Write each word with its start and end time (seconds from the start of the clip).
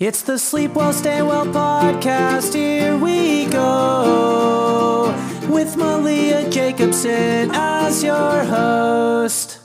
It's 0.00 0.22
the 0.22 0.38
Sleep 0.38 0.72
Well, 0.72 0.94
Stay 0.94 1.20
Well 1.20 1.44
podcast. 1.44 2.54
Here 2.54 2.96
we 2.96 3.44
go 3.50 5.14
with 5.46 5.76
Malia 5.76 6.48
Jacobson 6.48 7.50
as 7.52 8.02
your 8.02 8.42
host. 8.44 9.58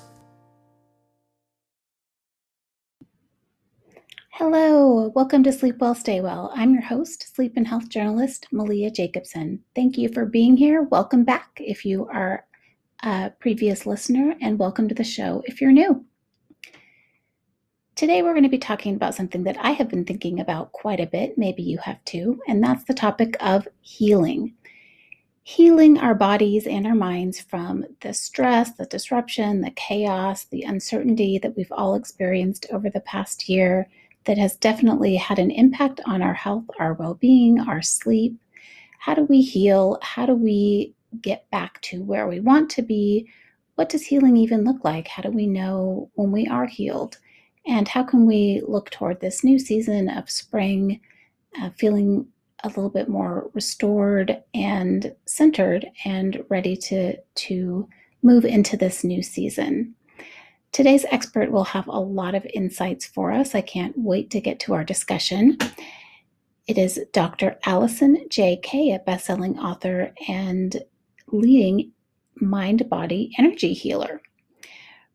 Hello, 4.32 5.08
welcome 5.16 5.42
to 5.44 5.54
Sleep 5.54 5.78
Well, 5.80 5.96
Stay 5.96 6.20
Well. 6.20 6.52
I'm 6.54 6.74
your 6.74 6.84
host, 6.84 7.34
sleep 7.34 7.54
and 7.56 7.66
health 7.66 7.88
journalist 7.88 8.48
Malia 8.52 8.92
Jacobson. 8.92 9.64
Thank 9.74 9.98
you 9.98 10.10
for 10.10 10.26
being 10.26 10.58
here. 10.58 10.82
Welcome 10.82 11.24
back 11.24 11.62
if 11.62 11.86
you 11.86 12.10
are 12.12 12.46
a 13.04 13.32
previous 13.40 13.86
listener, 13.86 14.36
and 14.42 14.60
welcome 14.60 14.90
to 14.90 14.96
the 14.96 15.06
show 15.06 15.44
if 15.46 15.62
you're 15.62 15.72
new. 15.72 16.04
Today, 17.96 18.22
we're 18.22 18.34
going 18.34 18.44
to 18.44 18.50
be 18.50 18.58
talking 18.58 18.94
about 18.94 19.16
something 19.16 19.46
that 19.46 19.56
I 19.58 19.72
have 19.72 19.88
been 19.88 20.04
thinking 20.04 20.42
about 20.42 20.74
quite 20.74 21.00
a 21.00 21.06
bit. 21.06 21.38
Maybe 21.38 21.64
you 21.64 21.78
have 21.78 22.04
too, 22.04 22.42
and 22.46 22.62
that's 22.62 22.84
the 22.84 22.94
topic 22.94 23.38
of 23.40 23.70
healing. 23.80 24.54
Healing 25.44 25.98
our 25.98 26.14
bodies 26.14 26.68
and 26.68 26.86
our 26.86 26.94
minds 26.94 27.40
from 27.40 27.86
the 28.02 28.14
stress, 28.14 28.74
the 28.74 28.86
disruption, 28.86 29.62
the 29.62 29.72
chaos, 29.72 30.44
the 30.44 30.64
uncertainty 30.64 31.38
that 31.38 31.56
we've 31.56 31.72
all 31.72 31.96
experienced 31.96 32.66
over 32.74 32.90
the 32.90 33.00
past 33.00 33.48
year 33.48 33.88
that 34.26 34.38
has 34.38 34.58
definitely 34.58 35.16
had 35.16 35.40
an 35.40 35.52
impact 35.52 36.02
on 36.06 36.22
our 36.22 36.34
health, 36.34 36.66
our 36.78 36.96
well 36.96 37.14
being, 37.14 37.62
our 37.62 37.82
sleep. 37.82 38.38
How 39.00 39.14
do 39.14 39.24
we 39.24 39.42
heal? 39.42 40.00
How 40.02 40.26
do 40.26 40.36
we 40.36 40.94
get 41.22 41.50
back 41.50 41.80
to 41.84 42.04
where 42.04 42.28
we 42.28 42.42
want 42.42 42.70
to 42.72 42.82
be? 42.82 43.30
What 43.76 43.88
does 43.88 44.06
healing 44.06 44.36
even 44.36 44.66
look 44.66 44.84
like? 44.84 45.08
How 45.08 45.24
do 45.24 45.30
we 45.30 45.48
know 45.48 46.10
when 46.16 46.34
we 46.34 46.46
are 46.46 46.66
healed? 46.66 47.20
And 47.68 47.88
how 47.88 48.04
can 48.04 48.26
we 48.26 48.62
look 48.68 48.90
toward 48.90 49.20
this 49.20 49.44
new 49.44 49.58
season 49.58 50.10
of 50.10 50.30
spring 50.30 51.02
uh, 51.60 51.72
feeling 51.78 52.28
a 52.64 52.68
little 52.68 52.90
bit 52.90 53.10
more 53.10 53.50
restored 53.54 54.44
and 54.54 55.16
centered 55.26 55.88
and 56.04 56.44
ready 56.50 56.76
to, 56.76 57.18
to 57.18 57.90
move 58.22 58.46
into 58.46 58.78
this 58.78 59.04
new 59.04 59.24
season? 59.24 59.96
Today's 60.72 61.06
expert 61.10 61.52
will 61.52 61.64
have 61.64 61.88
a 61.88 62.00
lot 62.00 62.36
of 62.36 62.46
insights 62.54 63.06
for 63.06 63.32
us. 63.32 63.56
I 63.56 63.62
can't 63.62 63.98
wait 63.98 64.30
to 64.32 64.42
get 64.42 64.60
to 64.62 64.74
our 64.74 64.84
discussion. 64.84 65.58
It 66.68 66.78
is 66.78 67.00
Dr. 67.14 67.58
Allison 67.66 68.26
J. 68.30 68.58
Kay, 68.58 68.92
a 68.92 69.00
best-selling 69.00 69.58
author 69.58 70.14
and 70.28 70.76
leading 71.28 71.92
mind 72.42 72.90
body 72.90 73.32
energy 73.38 73.74
healer. 73.74 74.22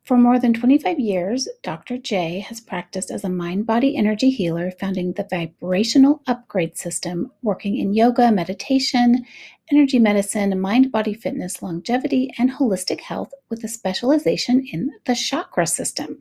For 0.04 0.16
more 0.16 0.40
than 0.40 0.54
25 0.54 0.98
years, 0.98 1.48
Dr. 1.62 1.98
J 1.98 2.40
has 2.40 2.60
practiced 2.60 3.10
as 3.10 3.22
a 3.22 3.28
mind 3.28 3.66
body 3.66 3.96
energy 3.96 4.30
healer, 4.30 4.70
founding 4.70 5.12
the 5.12 5.26
Vibrational 5.28 6.22
Upgrade 6.26 6.76
System, 6.76 7.30
working 7.42 7.76
in 7.76 7.92
yoga, 7.92 8.32
meditation, 8.32 9.24
energy 9.70 9.98
medicine, 9.98 10.58
mind 10.58 10.90
body 10.90 11.14
fitness, 11.14 11.62
longevity, 11.62 12.32
and 12.38 12.50
holistic 12.50 13.00
health 13.00 13.32
with 13.50 13.62
a 13.62 13.68
specialization 13.68 14.66
in 14.72 14.90
the 15.04 15.14
chakra 15.14 15.66
system. 15.66 16.18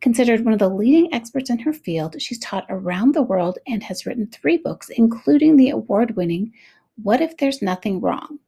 Considered 0.00 0.44
one 0.44 0.52
of 0.52 0.58
the 0.58 0.68
leading 0.68 1.08
experts 1.14 1.48
in 1.48 1.60
her 1.60 1.72
field, 1.72 2.20
she's 2.20 2.38
taught 2.40 2.66
around 2.68 3.14
the 3.14 3.22
world 3.22 3.58
and 3.66 3.82
has 3.84 4.04
written 4.04 4.26
three 4.26 4.58
books, 4.58 4.90
including 4.90 5.56
the 5.56 5.70
award 5.70 6.16
winning 6.16 6.52
What 7.02 7.22
If 7.22 7.38
There's 7.38 7.62
Nothing 7.62 8.00
Wrong? 8.00 8.38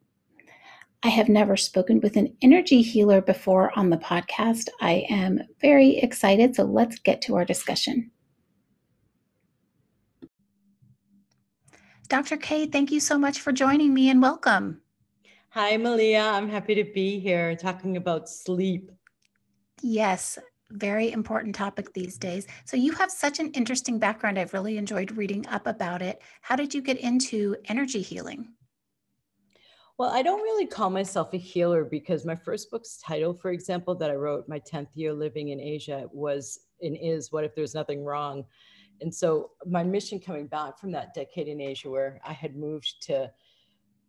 I 1.03 1.09
have 1.09 1.29
never 1.29 1.57
spoken 1.57 2.01
with 2.01 2.17
an 2.17 2.37
energy 2.43 2.83
healer 2.83 3.21
before 3.21 3.77
on 3.79 3.91
the 3.91 3.99
podcast. 3.99 4.69
I 4.81 5.07
am 5.09 5.41
very 5.61 5.99
excited, 5.99 6.57
so 6.57 6.65
let's 6.65 6.99
get 6.99 7.23
to 7.23 7.37
our 7.37 7.45
discussion. 7.45 8.11
Dr. 12.09 12.37
Kay, 12.37 12.67
thank 12.67 12.91
you 12.91 13.01
so 13.01 13.19
much 13.19 13.41
for 13.41 13.53
joining 13.53 13.93
me 13.93 14.11
and 14.11 14.23
welcome. 14.23 14.81
Hi, 15.51 15.77
Malia. 15.77 16.23
I'm 16.23 16.49
happy 16.49 16.75
to 16.75 16.85
be 16.85 17.19
here 17.19 17.57
talking 17.57 17.97
about 17.97 18.29
sleep. 18.29 18.91
Yes, 19.83 20.39
very 20.71 21.13
important 21.13 21.55
topic 21.55 21.93
these 21.93 22.17
days. 22.19 22.47
So, 22.65 22.77
you 22.77 22.93
have 22.93 23.11
such 23.11 23.41
an 23.41 23.51
interesting 23.53 23.99
background. 23.99 24.39
I've 24.39 24.55
really 24.55 24.77
enjoyed 24.77 25.17
reading 25.17 25.47
up 25.49 25.67
about 25.67 26.03
it. 26.03 26.23
How 26.43 26.57
did 26.57 26.75
you 26.75 26.83
get 26.83 26.99
into 26.99 27.57
energy 27.67 28.03
healing? 28.03 28.56
Well, 29.99 30.11
I 30.11 30.23
don't 30.23 30.43
really 30.43 30.67
call 30.67 30.91
myself 30.91 31.33
a 31.33 31.39
healer 31.39 31.83
because 31.83 32.27
my 32.27 32.35
first 32.35 32.71
book's 32.71 32.99
title, 32.99 33.33
for 33.33 33.51
example, 33.51 33.95
that 33.95 34.11
I 34.11 34.15
wrote, 34.15 34.47
my 34.47 34.61
10th 34.61 34.89
year 34.95 35.15
living 35.15 35.49
in 35.49 35.61
Asia, 35.61 36.05
was 36.13 36.61
and 36.83 36.99
is 37.01 37.33
What 37.33 37.45
If 37.45 37.55
There's 37.55 37.75
Nothing 37.75 38.05
Wrong? 38.05 38.45
And 39.01 39.15
so 39.15 39.53
my 39.65 39.83
mission 39.83 40.21
coming 40.21 40.49
back 40.49 40.79
from 40.79 40.93
that 40.93 41.15
decade 41.15 41.49
in 41.49 41.63
Asia 41.63 41.89
where 41.89 42.21
I 42.27 42.35
had 42.35 42.57
moved 42.57 42.97
to, 43.05 43.31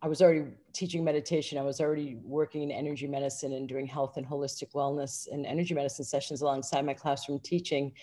I 0.01 0.09
was 0.09 0.21
already 0.21 0.47
teaching 0.73 1.05
meditation, 1.05 1.57
I 1.57 1.63
was 1.63 1.79
already 1.79 2.17
working 2.21 2.63
in 2.63 2.71
energy 2.71 3.07
medicine 3.07 3.53
and 3.53 3.67
doing 3.67 3.87
health 3.87 4.17
and 4.17 4.27
holistic 4.27 4.73
wellness 4.73 5.31
and 5.31 5.45
energy 5.45 5.73
medicine 5.73 6.03
sessions 6.03 6.41
alongside 6.41 6.85
my 6.85 6.93
classroom 6.93 7.39
teaching. 7.39 7.93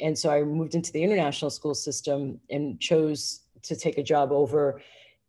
And 0.00 0.16
so 0.16 0.30
I 0.30 0.44
moved 0.44 0.76
into 0.76 0.92
the 0.92 1.02
international 1.02 1.50
school 1.50 1.74
system 1.74 2.38
and 2.48 2.80
chose 2.80 3.40
to 3.62 3.74
take 3.74 3.98
a 3.98 4.02
job 4.04 4.30
over 4.30 4.80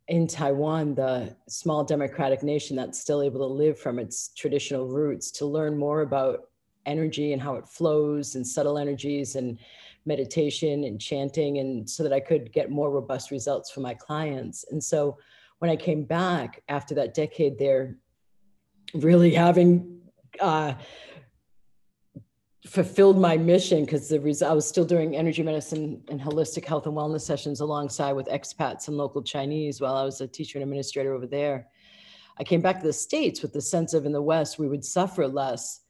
in 0.08 0.26
Taiwan, 0.26 0.94
the 0.94 1.34
small 1.48 1.82
democratic 1.82 2.42
nation 2.42 2.76
that's 2.76 3.00
still 3.00 3.22
able 3.22 3.40
to 3.40 3.52
live 3.52 3.78
from 3.78 3.98
its 3.98 4.28
traditional 4.36 4.86
roots, 4.86 5.30
to 5.32 5.46
learn 5.46 5.76
more 5.76 6.02
about 6.02 6.48
energy 6.84 7.32
and 7.32 7.42
how 7.42 7.56
it 7.56 7.66
flows 7.66 8.36
and 8.36 8.46
subtle 8.46 8.78
energies 8.78 9.34
and 9.34 9.58
meditation 10.04 10.84
and 10.84 11.00
chanting, 11.00 11.58
and 11.58 11.90
so 11.90 12.04
that 12.04 12.12
I 12.12 12.20
could 12.20 12.52
get 12.52 12.70
more 12.70 12.90
robust 12.90 13.32
results 13.32 13.70
for 13.70 13.80
my 13.80 13.94
clients. 13.94 14.64
And 14.70 14.82
so 14.82 15.18
when 15.58 15.70
I 15.70 15.76
came 15.76 16.04
back 16.04 16.62
after 16.68 16.94
that 16.94 17.12
decade 17.12 17.58
there, 17.58 17.96
really 18.94 19.34
having 19.34 20.00
uh, 20.38 20.74
fulfilled 22.66 23.18
my 23.18 23.36
mission 23.36 23.84
because 23.84 24.08
the 24.08 24.20
res- 24.20 24.42
I 24.42 24.52
was 24.52 24.66
still 24.66 24.84
doing 24.84 25.16
energy 25.16 25.42
medicine 25.42 26.02
and 26.08 26.20
holistic 26.20 26.64
health 26.64 26.86
and 26.86 26.96
wellness 26.96 27.20
sessions 27.22 27.60
alongside 27.60 28.12
with 28.12 28.26
expats 28.26 28.88
and 28.88 28.96
local 28.96 29.22
Chinese 29.22 29.80
while 29.80 29.94
I 29.94 30.04
was 30.04 30.20
a 30.20 30.26
teacher 30.26 30.58
and 30.58 30.62
administrator 30.64 31.14
over 31.14 31.26
there. 31.26 31.68
I 32.38 32.44
came 32.44 32.60
back 32.60 32.80
to 32.80 32.86
the 32.86 32.92
States 32.92 33.40
with 33.40 33.52
the 33.52 33.60
sense 33.60 33.94
of 33.94 34.04
in 34.04 34.12
the 34.12 34.20
West, 34.20 34.58
we 34.58 34.68
would 34.68 34.84
suffer 34.84 35.26
less 35.26 35.80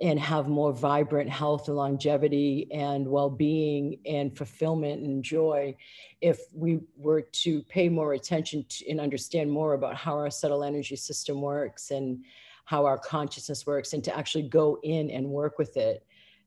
and 0.00 0.18
have 0.18 0.48
more 0.48 0.72
vibrant 0.72 1.28
health 1.28 1.68
and 1.68 1.76
longevity 1.76 2.66
and 2.72 3.06
well-being 3.06 4.00
and 4.06 4.36
fulfillment 4.36 5.02
and 5.02 5.22
joy 5.22 5.76
if 6.20 6.40
we 6.52 6.80
were 6.96 7.22
to 7.22 7.62
pay 7.64 7.88
more 7.88 8.14
attention 8.14 8.64
to, 8.68 8.88
and 8.90 9.00
understand 9.00 9.50
more 9.50 9.74
about 9.74 9.96
how 9.96 10.14
our 10.14 10.30
subtle 10.30 10.64
energy 10.64 10.96
system 10.96 11.40
works 11.40 11.90
and 11.90 12.24
how 12.64 12.84
our 12.84 12.98
consciousness 12.98 13.66
works 13.66 13.92
and 13.92 14.02
to 14.02 14.16
actually 14.16 14.48
go 14.48 14.78
in 14.82 15.10
and 15.10 15.28
work 15.28 15.58
with 15.58 15.76
it 15.76 16.04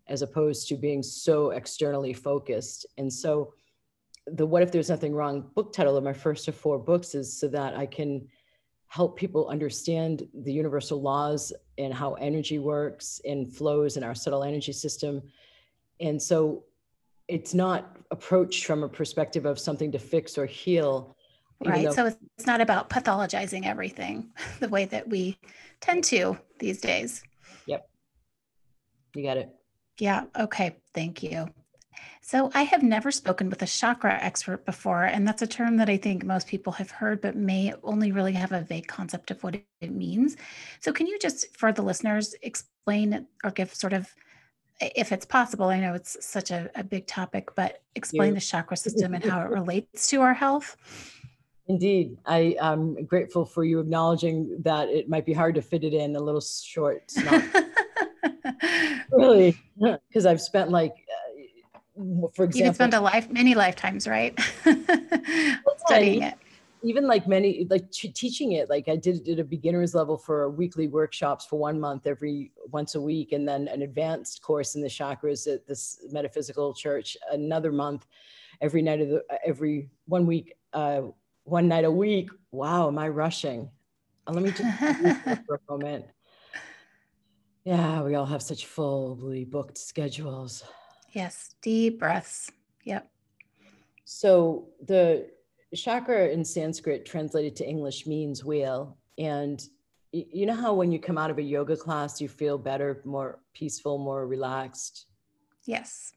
as 0.08 0.22
opposed 0.22 0.68
to 0.68 0.76
being 0.76 1.02
so 1.02 1.52
externally 1.52 2.14
focused. 2.14 2.86
And 2.98 3.12
so 3.12 3.54
the 4.28 4.46
What 4.46 4.64
If 4.64 4.72
There's 4.72 4.90
Nothing 4.90 5.14
Wrong 5.14 5.50
book 5.56 5.74
title 5.74 5.98
of 5.98 6.04
my 6.04 6.14
first 6.14 6.48
of 6.48 6.56
four 6.56 6.78
books 6.78 7.16
is 7.16 7.38
so 7.38 7.48
that 7.50 7.76
I 7.76 7.86
can 7.86 8.28
help 8.88 9.18
people 9.18 9.48
understand 9.50 10.28
the 10.34 10.54
universal 10.54 11.02
laws 11.02 11.52
and 11.78 11.94
how 11.94 12.14
energy 12.14 12.60
works 12.60 13.20
and 13.26 13.52
flows 13.52 13.98
in 13.98 14.04
our 14.04 14.16
subtle 14.16 14.44
energy 14.44 14.72
system. 14.72 15.22
And 16.00 16.22
so 16.22 16.64
it's 17.28 17.54
not 17.54 17.98
approached 18.12 18.66
from 18.66 18.84
a 18.84 18.90
perspective 18.90 19.46
of 19.46 19.60
something 19.60 19.92
to 19.92 20.00
fix 20.00 20.38
or 20.38 20.46
heal. 20.46 21.16
Right. 21.66 21.86
Though- 21.86 21.92
so 21.92 22.06
it's 22.38 22.46
not 22.46 22.62
about 22.62 22.90
pathologizing 22.90 23.66
everything 23.66 24.30
the 24.60 24.70
way 24.70 24.86
that 24.86 25.10
we 25.10 25.40
tend 25.82 26.04
to 26.06 26.38
these 26.60 26.80
days. 26.80 27.24
Yep. 27.66 27.90
You 29.16 29.24
got 29.24 29.38
it. 29.38 29.50
Yeah. 30.00 30.26
Okay. 30.38 30.76
Thank 30.94 31.24
you. 31.24 31.50
So, 32.22 32.50
I 32.54 32.64
have 32.64 32.84
never 32.84 33.12
spoken 33.12 33.50
with 33.50 33.62
a 33.62 33.68
chakra 33.68 34.18
expert 34.20 34.66
before, 34.66 35.04
and 35.04 35.28
that's 35.28 35.44
a 35.44 35.48
term 35.48 35.78
that 35.78 35.90
I 35.90 35.98
think 35.98 36.26
most 36.26 36.48
people 36.48 36.74
have 36.74 36.90
heard, 36.90 37.22
but 37.22 37.36
may 37.36 37.74
only 37.84 38.12
really 38.12 38.34
have 38.34 38.52
a 38.52 38.62
vague 38.62 38.88
concept 38.88 39.32
of 39.32 39.44
what 39.44 39.62
it 39.80 39.92
means. 39.92 40.36
So, 40.80 40.92
can 40.92 41.08
you 41.08 41.20
just, 41.20 41.56
for 41.56 41.72
the 41.72 41.84
listeners, 41.84 42.36
explain 42.42 43.28
or 43.44 43.52
give 43.52 43.74
sort 43.74 43.94
of, 43.94 44.14
if 44.82 45.12
it's 45.12 45.26
possible, 45.26 45.68
I 45.68 45.80
know 45.80 45.94
it's 45.94 46.18
such 46.26 46.52
a, 46.52 46.70
a 46.76 46.84
big 46.84 47.08
topic, 47.08 47.56
but 47.56 47.82
explain 47.94 48.34
the 48.34 48.42
chakra 48.42 48.76
system 48.86 49.14
and 49.14 49.24
how 49.24 49.42
it 49.42 49.50
relates 49.50 50.08
to 50.08 50.22
our 50.22 50.34
health? 50.34 50.76
Indeed. 51.68 52.18
I 52.26 52.56
am 52.60 53.06
grateful 53.06 53.46
for 53.46 53.64
you 53.64 53.80
acknowledging 53.80 54.58
that 54.64 54.90
it 54.90 55.10
might 55.10 55.26
be 55.26 55.34
hard 55.34 55.56
to 55.56 55.62
fit 55.62 55.84
it 55.84 55.94
in 55.94 56.16
a 56.16 56.20
little 56.20 56.42
short. 56.42 57.12
really, 59.12 59.58
because 60.08 60.26
I've 60.26 60.42
spent 60.42 60.72
like, 60.72 60.94
uh, 61.98 62.28
for 62.34 62.46
example, 62.46 62.68
you 62.68 62.74
spent 62.74 62.94
a 62.94 63.00
life, 63.00 63.30
many 63.30 63.56
lifetimes, 63.56 64.08
right? 64.08 64.38
Studying 65.88 66.24
it. 66.24 66.36
Even 66.84 67.08
like 67.08 67.28
many, 67.28 67.66
like 67.70 67.90
t- 67.90 68.10
teaching 68.12 68.52
it, 68.52 68.70
like 68.70 68.88
I 68.88 68.96
did 68.96 69.28
it 69.28 69.34
at 69.34 69.40
a 69.40 69.44
beginner's 69.44 69.96
level 69.96 70.18
for 70.18 70.50
weekly 70.52 70.88
workshops 70.88 71.46
for 71.46 71.58
one 71.58 71.80
month, 71.80 72.06
every 72.06 72.52
once 72.72 72.94
a 72.96 73.02
week, 73.02 73.32
and 73.32 73.48
then 73.48 73.68
an 73.70 73.82
advanced 73.82 74.42
course 74.44 74.76
in 74.76 74.82
the 74.82 74.88
chakras 74.88 75.52
at 75.52 75.66
this 75.66 76.06
metaphysical 76.12 76.74
church 76.76 77.18
another 77.32 77.72
month. 77.72 78.06
every 78.62 78.82
night 78.82 79.02
of 79.02 79.10
the 79.10 79.24
every 79.46 79.90
one 80.06 80.26
week, 80.26 80.54
uh, 80.74 81.02
one 81.44 81.68
night 81.68 81.86
a 81.86 81.92
week. 81.92 82.30
Wow, 82.52 82.88
am 82.88 82.98
I 82.98 83.10
rushing? 83.10 83.70
Uh, 84.28 84.34
let 84.34 84.44
me 84.44 84.52
just 84.52 84.62
for 85.46 85.56
a 85.56 85.72
moment. 85.72 86.06
Yeah, 87.66 88.04
we 88.04 88.14
all 88.14 88.28
have 88.28 88.44
such 88.44 88.68
fully 88.68 89.44
booked 89.44 89.78
schedules. 89.78 90.64
Yes, 91.14 91.56
deep 91.64 92.00
breaths. 92.00 92.52
Yep. 92.84 93.10
So 94.06 94.68
the 94.86 95.32
chakra 95.76 96.28
in 96.28 96.46
Sanskrit 96.46 97.08
translated 97.08 97.56
to 97.58 97.68
English 97.68 98.06
means 98.06 98.46
wheel. 98.46 98.98
And 99.18 99.68
you 100.12 100.46
know 100.46 100.54
how 100.54 100.76
when 100.76 100.92
you 100.92 101.00
come 101.00 101.18
out 101.18 101.32
of 101.32 101.40
a 101.40 101.42
yoga 101.42 101.76
class, 101.76 102.22
you 102.22 102.30
feel 102.30 102.60
better, 102.60 103.02
more 103.04 103.40
peaceful, 103.54 103.98
more 103.98 104.28
relaxed? 104.28 105.08
Yes. 105.66 106.14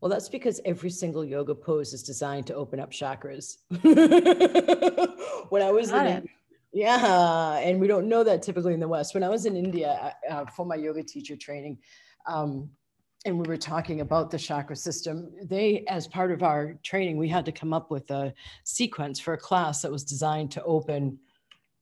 Well, 0.00 0.08
that's 0.08 0.28
because 0.28 0.60
every 0.64 0.90
single 0.90 1.24
yoga 1.24 1.54
pose 1.54 1.92
is 1.92 2.02
designed 2.02 2.46
to 2.48 2.54
open 2.54 2.80
up 2.80 2.90
chakras. 2.90 3.58
when 5.50 5.62
I 5.62 5.70
was 5.70 5.90
Got 5.92 6.06
in, 6.06 6.12
it. 6.18 6.28
Yeah, 6.72 7.58
and 7.58 7.80
we 7.80 7.86
don't 7.86 8.08
know 8.08 8.22
that 8.24 8.42
typically 8.42 8.74
in 8.74 8.80
the 8.80 8.88
West. 8.88 9.14
When 9.14 9.24
I 9.24 9.28
was 9.28 9.46
in 9.46 9.56
India 9.56 10.14
uh, 10.30 10.44
for 10.46 10.66
my 10.66 10.76
yoga 10.76 11.02
teacher 11.02 11.36
training, 11.36 11.78
um, 12.26 12.70
and 13.24 13.38
we 13.38 13.48
were 13.48 13.56
talking 13.56 14.00
about 14.00 14.30
the 14.30 14.38
chakra 14.38 14.76
system, 14.76 15.30
they, 15.42 15.84
as 15.88 16.06
part 16.06 16.30
of 16.30 16.42
our 16.42 16.78
training, 16.84 17.16
we 17.16 17.28
had 17.28 17.44
to 17.46 17.52
come 17.52 17.72
up 17.72 17.90
with 17.90 18.10
a 18.10 18.32
sequence 18.64 19.18
for 19.18 19.34
a 19.34 19.38
class 19.38 19.82
that 19.82 19.90
was 19.90 20.04
designed 20.04 20.50
to 20.52 20.62
open 20.62 21.18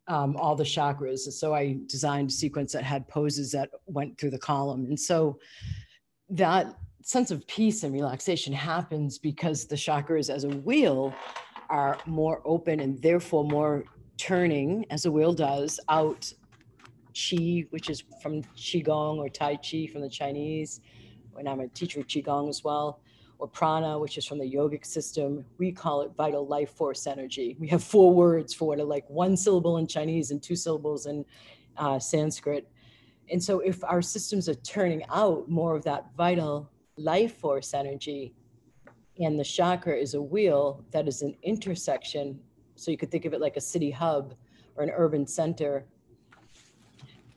um, 0.08 0.36
all 0.36 0.54
the 0.54 0.64
chakras. 0.64 1.20
So 1.32 1.54
I 1.54 1.78
designed 1.86 2.30
a 2.30 2.32
sequence 2.32 2.72
that 2.72 2.84
had 2.84 3.06
poses 3.08 3.52
that 3.52 3.70
went 3.86 4.18
through 4.18 4.30
the 4.30 4.38
column. 4.38 4.86
And 4.86 4.98
so 4.98 5.38
that 6.30 6.74
sense 7.02 7.30
of 7.30 7.46
peace 7.46 7.82
and 7.82 7.92
relaxation 7.92 8.52
happens 8.52 9.18
because 9.18 9.66
the 9.66 9.76
chakras 9.76 10.32
as 10.32 10.44
a 10.44 10.48
wheel 10.48 11.14
are 11.68 11.98
more 12.06 12.40
open 12.44 12.80
and 12.80 13.00
therefore 13.02 13.44
more 13.44 13.84
turning 14.16 14.86
as 14.90 15.06
a 15.06 15.10
wheel 15.10 15.32
does 15.32 15.80
out 15.88 16.32
qi, 17.14 17.66
which 17.70 17.90
is 17.90 18.02
from 18.22 18.42
qigong 18.56 19.18
or 19.18 19.28
tai 19.28 19.56
chi 19.56 19.86
from 19.90 20.02
the 20.02 20.08
Chinese. 20.08 20.80
And 21.38 21.48
I'm 21.48 21.60
a 21.60 21.68
teacher 21.68 22.00
of 22.00 22.06
qigong 22.06 22.48
as 22.48 22.64
well 22.64 23.00
or 23.38 23.48
prana, 23.48 23.98
which 23.98 24.16
is 24.16 24.24
from 24.24 24.38
the 24.38 24.50
yogic 24.50 24.84
system. 24.84 25.44
We 25.58 25.72
call 25.72 26.02
it 26.02 26.12
vital 26.16 26.46
life 26.46 26.70
force 26.70 27.06
energy. 27.06 27.56
We 27.58 27.68
have 27.68 27.82
four 27.82 28.12
words 28.12 28.54
for 28.54 28.74
it, 28.74 28.84
like 28.84 29.08
one 29.08 29.36
syllable 29.36 29.76
in 29.78 29.86
Chinese 29.86 30.30
and 30.30 30.42
two 30.42 30.56
syllables 30.56 31.06
in 31.06 31.24
uh, 31.76 31.98
Sanskrit. 31.98 32.68
And 33.30 33.42
so, 33.42 33.60
if 33.60 33.82
our 33.84 34.02
systems 34.02 34.48
are 34.48 34.54
turning 34.54 35.04
out 35.10 35.48
more 35.48 35.74
of 35.74 35.84
that 35.84 36.06
vital 36.16 36.70
life 36.96 37.36
force 37.36 37.74
energy, 37.74 38.34
and 39.18 39.38
the 39.38 39.44
chakra 39.44 39.96
is 39.96 40.14
a 40.14 40.22
wheel 40.22 40.84
that 40.92 41.08
is 41.08 41.22
an 41.22 41.34
intersection, 41.42 42.38
so 42.76 42.90
you 42.90 42.96
could 42.96 43.10
think 43.10 43.24
of 43.24 43.34
it 43.34 43.40
like 43.40 43.56
a 43.56 43.60
city 43.60 43.90
hub 43.90 44.34
or 44.76 44.84
an 44.84 44.90
urban 44.94 45.26
center 45.26 45.84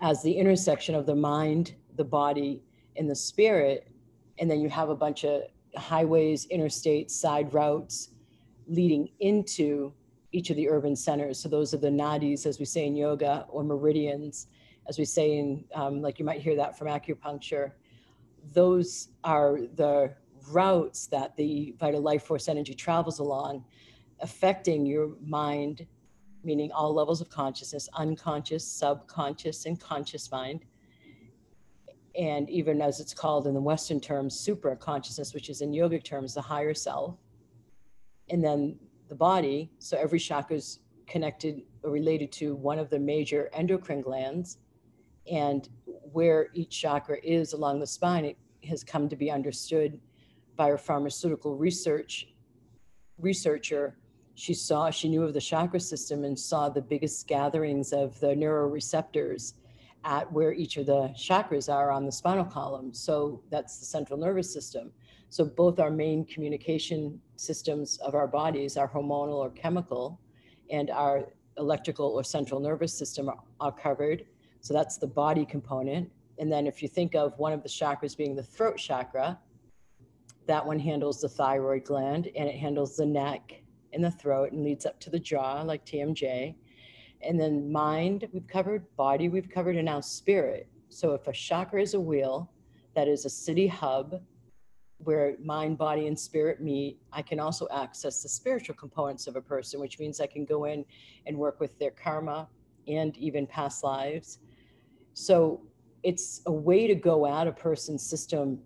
as 0.01 0.21
the 0.21 0.31
intersection 0.31 0.95
of 0.95 1.05
the 1.05 1.15
mind, 1.15 1.75
the 1.95 2.03
body, 2.03 2.61
and 2.95 3.09
the 3.09 3.15
spirit. 3.15 3.89
And 4.37 4.49
then 4.49 4.61
you 4.61 4.69
have 4.69 4.89
a 4.89 4.95
bunch 4.95 5.23
of 5.23 5.43
highways, 5.75 6.47
interstates, 6.47 7.11
side 7.11 7.53
routes 7.53 8.09
leading 8.67 9.09
into 9.19 9.93
each 10.31 10.49
of 10.49 10.55
the 10.55 10.69
urban 10.69 10.95
centers. 10.95 11.39
So 11.39 11.49
those 11.49 11.73
are 11.73 11.77
the 11.77 11.89
nadis, 11.89 12.45
as 12.45 12.59
we 12.59 12.65
say 12.65 12.85
in 12.85 12.95
yoga, 12.95 13.45
or 13.49 13.63
meridians, 13.63 14.47
as 14.87 14.97
we 14.99 15.05
say 15.05 15.37
in, 15.37 15.65
um, 15.73 16.01
like 16.01 16.19
you 16.19 16.25
might 16.25 16.41
hear 16.41 16.55
that 16.55 16.77
from 16.77 16.87
acupuncture. 16.87 17.71
Those 18.53 19.09
are 19.23 19.59
the 19.75 20.13
routes 20.51 21.07
that 21.07 21.35
the 21.35 21.75
vital 21.79 22.01
life 22.01 22.23
force 22.23 22.47
energy 22.47 22.73
travels 22.73 23.19
along, 23.19 23.65
affecting 24.21 24.85
your 24.85 25.11
mind, 25.25 25.85
meaning 26.43 26.71
all 26.71 26.93
levels 26.93 27.21
of 27.21 27.29
consciousness, 27.29 27.89
unconscious, 27.93 28.65
subconscious, 28.65 29.65
and 29.65 29.79
conscious 29.79 30.31
mind, 30.31 30.65
and 32.17 32.49
even 32.49 32.81
as 32.81 32.99
it's 32.99 33.13
called 33.13 33.47
in 33.47 33.53
the 33.53 33.61
Western 33.61 33.99
terms, 33.99 34.39
super 34.39 34.75
consciousness, 34.75 35.33
which 35.33 35.49
is 35.49 35.61
in 35.61 35.71
yogic 35.71 36.03
terms, 36.03 36.33
the 36.33 36.41
higher 36.41 36.73
self. 36.73 37.15
And 38.29 38.43
then 38.43 38.77
the 39.09 39.15
body. 39.15 39.71
So 39.79 39.97
every 39.97 40.19
chakra 40.19 40.55
is 40.55 40.79
connected 41.07 41.61
or 41.83 41.91
related 41.91 42.31
to 42.33 42.55
one 42.55 42.79
of 42.79 42.89
the 42.89 42.99
major 42.99 43.49
endocrine 43.53 44.01
glands. 44.01 44.57
And 45.31 45.67
where 45.85 46.49
each 46.53 46.79
chakra 46.79 47.17
is 47.23 47.53
along 47.53 47.79
the 47.79 47.87
spine, 47.87 48.25
it 48.25 48.37
has 48.67 48.83
come 48.83 49.09
to 49.09 49.15
be 49.15 49.29
understood 49.29 49.99
by 50.55 50.69
a 50.69 50.77
pharmaceutical 50.77 51.55
research 51.55 52.27
researcher. 53.17 53.97
She 54.39 54.53
saw, 54.53 54.89
she 54.89 55.09
knew 55.09 55.23
of 55.23 55.33
the 55.33 55.41
chakra 55.41 55.81
system 55.81 56.23
and 56.23 56.39
saw 56.39 56.69
the 56.69 56.81
biggest 56.81 57.27
gatherings 57.27 57.91
of 57.91 58.17
the 58.21 58.27
neuroreceptors 58.27 59.55
at 60.05 60.31
where 60.31 60.53
each 60.53 60.77
of 60.77 60.85
the 60.85 61.09
chakras 61.09 61.67
are 61.67 61.91
on 61.91 62.05
the 62.05 62.11
spinal 62.13 62.45
column. 62.45 62.93
So 62.93 63.43
that's 63.49 63.79
the 63.79 63.85
central 63.85 64.17
nervous 64.17 64.49
system. 64.51 64.93
So 65.27 65.43
both 65.43 65.77
our 65.81 65.91
main 65.91 66.23
communication 66.23 67.19
systems 67.35 67.97
of 67.97 68.15
our 68.15 68.27
bodies, 68.27 68.77
our 68.77 68.87
hormonal 68.87 69.33
or 69.33 69.49
chemical, 69.49 70.21
and 70.69 70.89
our 70.89 71.33
electrical 71.57 72.07
or 72.07 72.23
central 72.23 72.61
nervous 72.61 72.93
system 72.93 73.27
are, 73.27 73.39
are 73.59 73.73
covered. 73.73 74.25
So 74.61 74.73
that's 74.73 74.95
the 74.95 75.07
body 75.07 75.45
component. 75.45 76.09
And 76.37 76.49
then 76.49 76.65
if 76.65 76.81
you 76.81 76.87
think 76.87 77.13
of 77.13 77.37
one 77.37 77.51
of 77.51 77.61
the 77.61 77.67
chakras 77.67 78.15
being 78.15 78.37
the 78.37 78.43
throat 78.43 78.77
chakra, 78.77 79.37
that 80.47 80.65
one 80.65 80.79
handles 80.79 81.19
the 81.19 81.27
thyroid 81.27 81.83
gland 81.83 82.29
and 82.37 82.47
it 82.47 82.55
handles 82.55 82.95
the 82.95 83.05
neck 83.05 83.63
and 83.93 84.03
the 84.03 84.11
throat 84.11 84.51
and 84.51 84.63
leads 84.63 84.85
up 84.85 84.99
to 85.01 85.09
the 85.09 85.19
jaw 85.19 85.61
like 85.61 85.85
TMJ. 85.85 86.55
And 87.21 87.39
then 87.39 87.71
mind, 87.71 88.27
we've 88.31 88.47
covered, 88.47 88.85
body, 88.95 89.29
we've 89.29 89.49
covered, 89.49 89.75
and 89.75 89.85
now 89.85 89.99
spirit. 89.99 90.67
So 90.89 91.13
if 91.13 91.27
a 91.27 91.33
chakra 91.33 91.81
is 91.81 91.93
a 91.93 91.99
wheel, 91.99 92.51
that 92.95 93.07
is 93.07 93.25
a 93.25 93.29
city 93.29 93.67
hub 93.67 94.21
where 94.99 95.35
mind, 95.41 95.77
body, 95.77 96.07
and 96.07 96.19
spirit 96.19 96.61
meet, 96.61 96.99
I 97.13 97.21
can 97.21 97.39
also 97.39 97.67
access 97.71 98.21
the 98.21 98.29
spiritual 98.29 98.75
components 98.75 99.27
of 99.27 99.35
a 99.35 99.41
person, 99.41 99.79
which 99.79 99.99
means 99.99 100.19
I 100.19 100.27
can 100.27 100.45
go 100.45 100.65
in 100.65 100.83
and 101.25 101.37
work 101.37 101.59
with 101.59 101.77
their 101.79 101.91
karma 101.91 102.49
and 102.87 103.15
even 103.17 103.47
past 103.47 103.83
lives. 103.83 104.39
So 105.13 105.61
it's 106.03 106.41
a 106.45 106.51
way 106.51 106.87
to 106.87 106.95
go 106.95 107.25
at 107.25 107.47
a 107.47 107.51
person's 107.51 108.05
system 108.05 108.59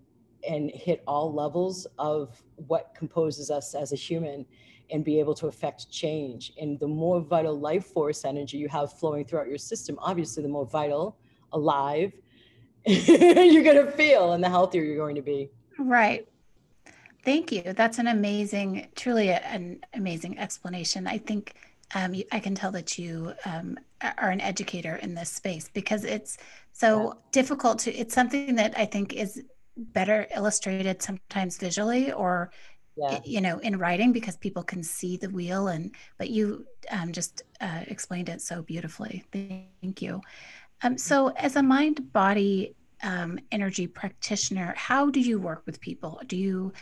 and 0.48 0.70
hit 0.70 1.02
all 1.06 1.32
levels 1.32 1.86
of 1.98 2.42
what 2.56 2.94
composes 2.96 3.50
us 3.50 3.74
as 3.74 3.92
a 3.92 3.96
human 3.96 4.44
and 4.90 5.04
be 5.04 5.18
able 5.18 5.34
to 5.34 5.46
affect 5.46 5.90
change. 5.90 6.52
And 6.60 6.78
the 6.78 6.88
more 6.88 7.20
vital 7.20 7.58
life 7.58 7.86
force 7.86 8.24
energy 8.24 8.58
you 8.58 8.68
have 8.68 8.92
flowing 8.92 9.24
throughout 9.24 9.48
your 9.48 9.58
system, 9.58 9.98
obviously, 10.00 10.42
the 10.42 10.48
more 10.48 10.66
vital, 10.66 11.16
alive 11.52 12.12
you're 12.86 13.64
going 13.64 13.82
to 13.82 13.90
feel 13.92 14.32
and 14.32 14.44
the 14.44 14.48
healthier 14.48 14.82
you're 14.82 14.96
going 14.96 15.14
to 15.14 15.22
be. 15.22 15.50
Right. 15.78 16.28
Thank 17.24 17.50
you. 17.50 17.62
That's 17.62 17.98
an 17.98 18.08
amazing, 18.08 18.88
truly 18.94 19.30
an 19.30 19.80
amazing 19.94 20.38
explanation. 20.38 21.06
I 21.06 21.16
think 21.16 21.54
um, 21.94 22.14
I 22.30 22.40
can 22.40 22.54
tell 22.54 22.70
that 22.72 22.98
you 22.98 23.32
um, 23.46 23.78
are 24.02 24.28
an 24.28 24.42
educator 24.42 24.96
in 24.96 25.14
this 25.14 25.30
space 25.30 25.70
because 25.72 26.04
it's 26.04 26.36
so 26.72 27.04
yeah. 27.04 27.12
difficult 27.32 27.78
to, 27.80 27.94
it's 27.94 28.14
something 28.14 28.56
that 28.56 28.78
I 28.78 28.84
think 28.84 29.14
is 29.14 29.42
better 29.76 30.26
illustrated 30.34 31.02
sometimes 31.02 31.56
visually 31.56 32.12
or 32.12 32.50
yeah. 32.96 33.20
you 33.24 33.40
know 33.40 33.58
in 33.58 33.78
writing 33.78 34.12
because 34.12 34.36
people 34.36 34.62
can 34.62 34.82
see 34.82 35.16
the 35.16 35.30
wheel 35.30 35.68
and 35.68 35.94
but 36.18 36.30
you 36.30 36.64
um, 36.90 37.12
just 37.12 37.42
uh, 37.60 37.80
explained 37.86 38.28
it 38.28 38.40
so 38.40 38.62
beautifully. 38.62 39.24
Thank 39.32 40.02
you. 40.02 40.20
Um, 40.82 40.98
so 40.98 41.28
as 41.30 41.56
a 41.56 41.62
mind 41.62 42.12
body 42.12 42.74
um, 43.02 43.38
energy 43.52 43.86
practitioner 43.86 44.74
how 44.76 45.10
do 45.10 45.20
you 45.20 45.38
work 45.38 45.62
with 45.66 45.80
people? 45.80 46.20
Do 46.26 46.36
you 46.36 46.72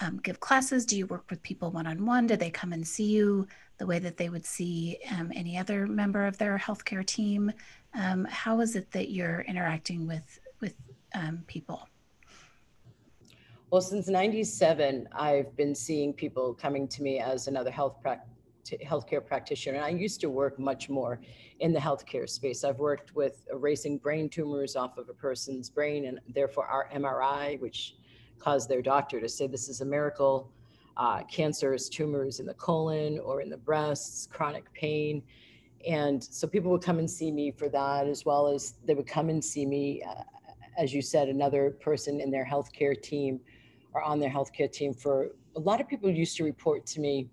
um, 0.00 0.18
give 0.18 0.40
classes? 0.40 0.84
Do 0.84 0.96
you 0.96 1.06
work 1.06 1.24
with 1.30 1.42
people 1.42 1.70
one-on-one? 1.70 2.26
Do 2.26 2.36
they 2.36 2.50
come 2.50 2.72
and 2.72 2.86
see 2.86 3.06
you 3.06 3.46
the 3.78 3.86
way 3.86 3.98
that 3.98 4.18
they 4.18 4.28
would 4.28 4.44
see 4.44 4.98
um, 5.18 5.32
any 5.34 5.56
other 5.56 5.86
member 5.86 6.26
of 6.26 6.36
their 6.36 6.58
healthcare 6.58 7.04
team? 7.04 7.50
Um, 7.94 8.26
how 8.26 8.60
is 8.60 8.76
it 8.76 8.90
that 8.92 9.10
you're 9.10 9.40
interacting 9.40 10.06
with 10.06 10.38
with 10.60 10.74
people 11.46 11.88
well, 13.76 13.82
since 13.82 14.08
97, 14.08 15.06
I've 15.12 15.54
been 15.54 15.74
seeing 15.74 16.14
people 16.14 16.54
coming 16.54 16.88
to 16.88 17.02
me 17.02 17.18
as 17.18 17.46
another 17.46 17.70
health 17.70 18.02
healthcare 18.64 19.22
practitioner. 19.22 19.76
And 19.76 19.84
I 19.84 19.90
used 19.90 20.18
to 20.22 20.30
work 20.30 20.58
much 20.58 20.88
more 20.88 21.20
in 21.60 21.74
the 21.74 21.78
healthcare 21.78 22.26
space. 22.26 22.64
I've 22.64 22.78
worked 22.78 23.14
with 23.14 23.46
erasing 23.52 23.98
brain 23.98 24.30
tumors 24.30 24.76
off 24.76 24.96
of 24.96 25.10
a 25.10 25.12
person's 25.12 25.68
brain 25.68 26.06
and 26.06 26.20
therefore 26.34 26.64
our 26.64 26.88
MRI, 26.88 27.60
which 27.60 27.96
caused 28.38 28.70
their 28.70 28.80
doctor 28.80 29.20
to 29.20 29.28
say 29.28 29.46
this 29.46 29.68
is 29.68 29.82
a 29.82 29.84
miracle. 29.84 30.50
Uh, 30.96 31.22
cancerous 31.24 31.90
tumors 31.90 32.40
in 32.40 32.46
the 32.46 32.54
colon 32.54 33.18
or 33.18 33.42
in 33.42 33.50
the 33.50 33.58
breasts, 33.58 34.26
chronic 34.26 34.72
pain. 34.72 35.22
And 35.86 36.24
so 36.24 36.46
people 36.46 36.70
would 36.70 36.82
come 36.82 36.98
and 36.98 37.10
see 37.10 37.30
me 37.30 37.50
for 37.50 37.68
that, 37.68 38.06
as 38.06 38.24
well 38.24 38.48
as 38.48 38.76
they 38.86 38.94
would 38.94 39.06
come 39.06 39.28
and 39.28 39.44
see 39.44 39.66
me, 39.66 40.02
uh, 40.02 40.22
as 40.78 40.94
you 40.94 41.02
said, 41.02 41.28
another 41.28 41.72
person 41.72 42.22
in 42.22 42.30
their 42.30 42.46
healthcare 42.46 42.98
team 42.98 43.38
are 43.96 44.02
on 44.02 44.20
their 44.20 44.30
healthcare 44.30 44.70
team 44.70 44.92
for 44.92 45.30
a 45.56 45.60
lot 45.60 45.80
of 45.80 45.88
people 45.88 46.10
used 46.10 46.36
to 46.36 46.44
report 46.44 46.84
to 46.86 47.00
me 47.00 47.28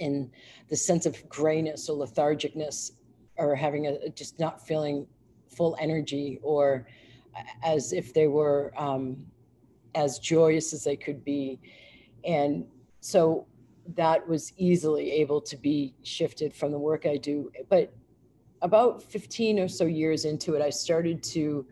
in 0.00 0.30
the 0.68 0.76
sense 0.76 1.06
of 1.06 1.28
grayness 1.28 1.88
or 1.88 2.04
lethargicness 2.04 2.92
or 3.36 3.54
having 3.54 3.86
a 3.86 4.08
just 4.10 4.38
not 4.40 4.66
feeling 4.66 5.06
full 5.48 5.76
energy 5.78 6.40
or 6.42 6.86
as 7.62 7.92
if 7.92 8.12
they 8.12 8.26
were 8.26 8.72
um, 8.76 9.16
as 9.94 10.18
joyous 10.18 10.72
as 10.72 10.82
they 10.82 10.96
could 10.96 11.24
be. 11.24 11.60
And 12.24 12.66
so 13.00 13.46
that 13.94 14.26
was 14.28 14.52
easily 14.56 15.12
able 15.12 15.40
to 15.40 15.56
be 15.56 15.94
shifted 16.02 16.54
from 16.54 16.72
the 16.72 16.78
work 16.78 17.06
i 17.06 17.16
do. 17.16 17.50
But 17.68 17.92
about 18.62 19.02
15 19.02 19.58
or 19.58 19.68
so 19.68 19.86
years 19.86 20.26
into 20.26 20.54
it 20.54 20.60
i 20.60 20.68
started 20.68 21.22
to 21.22 21.66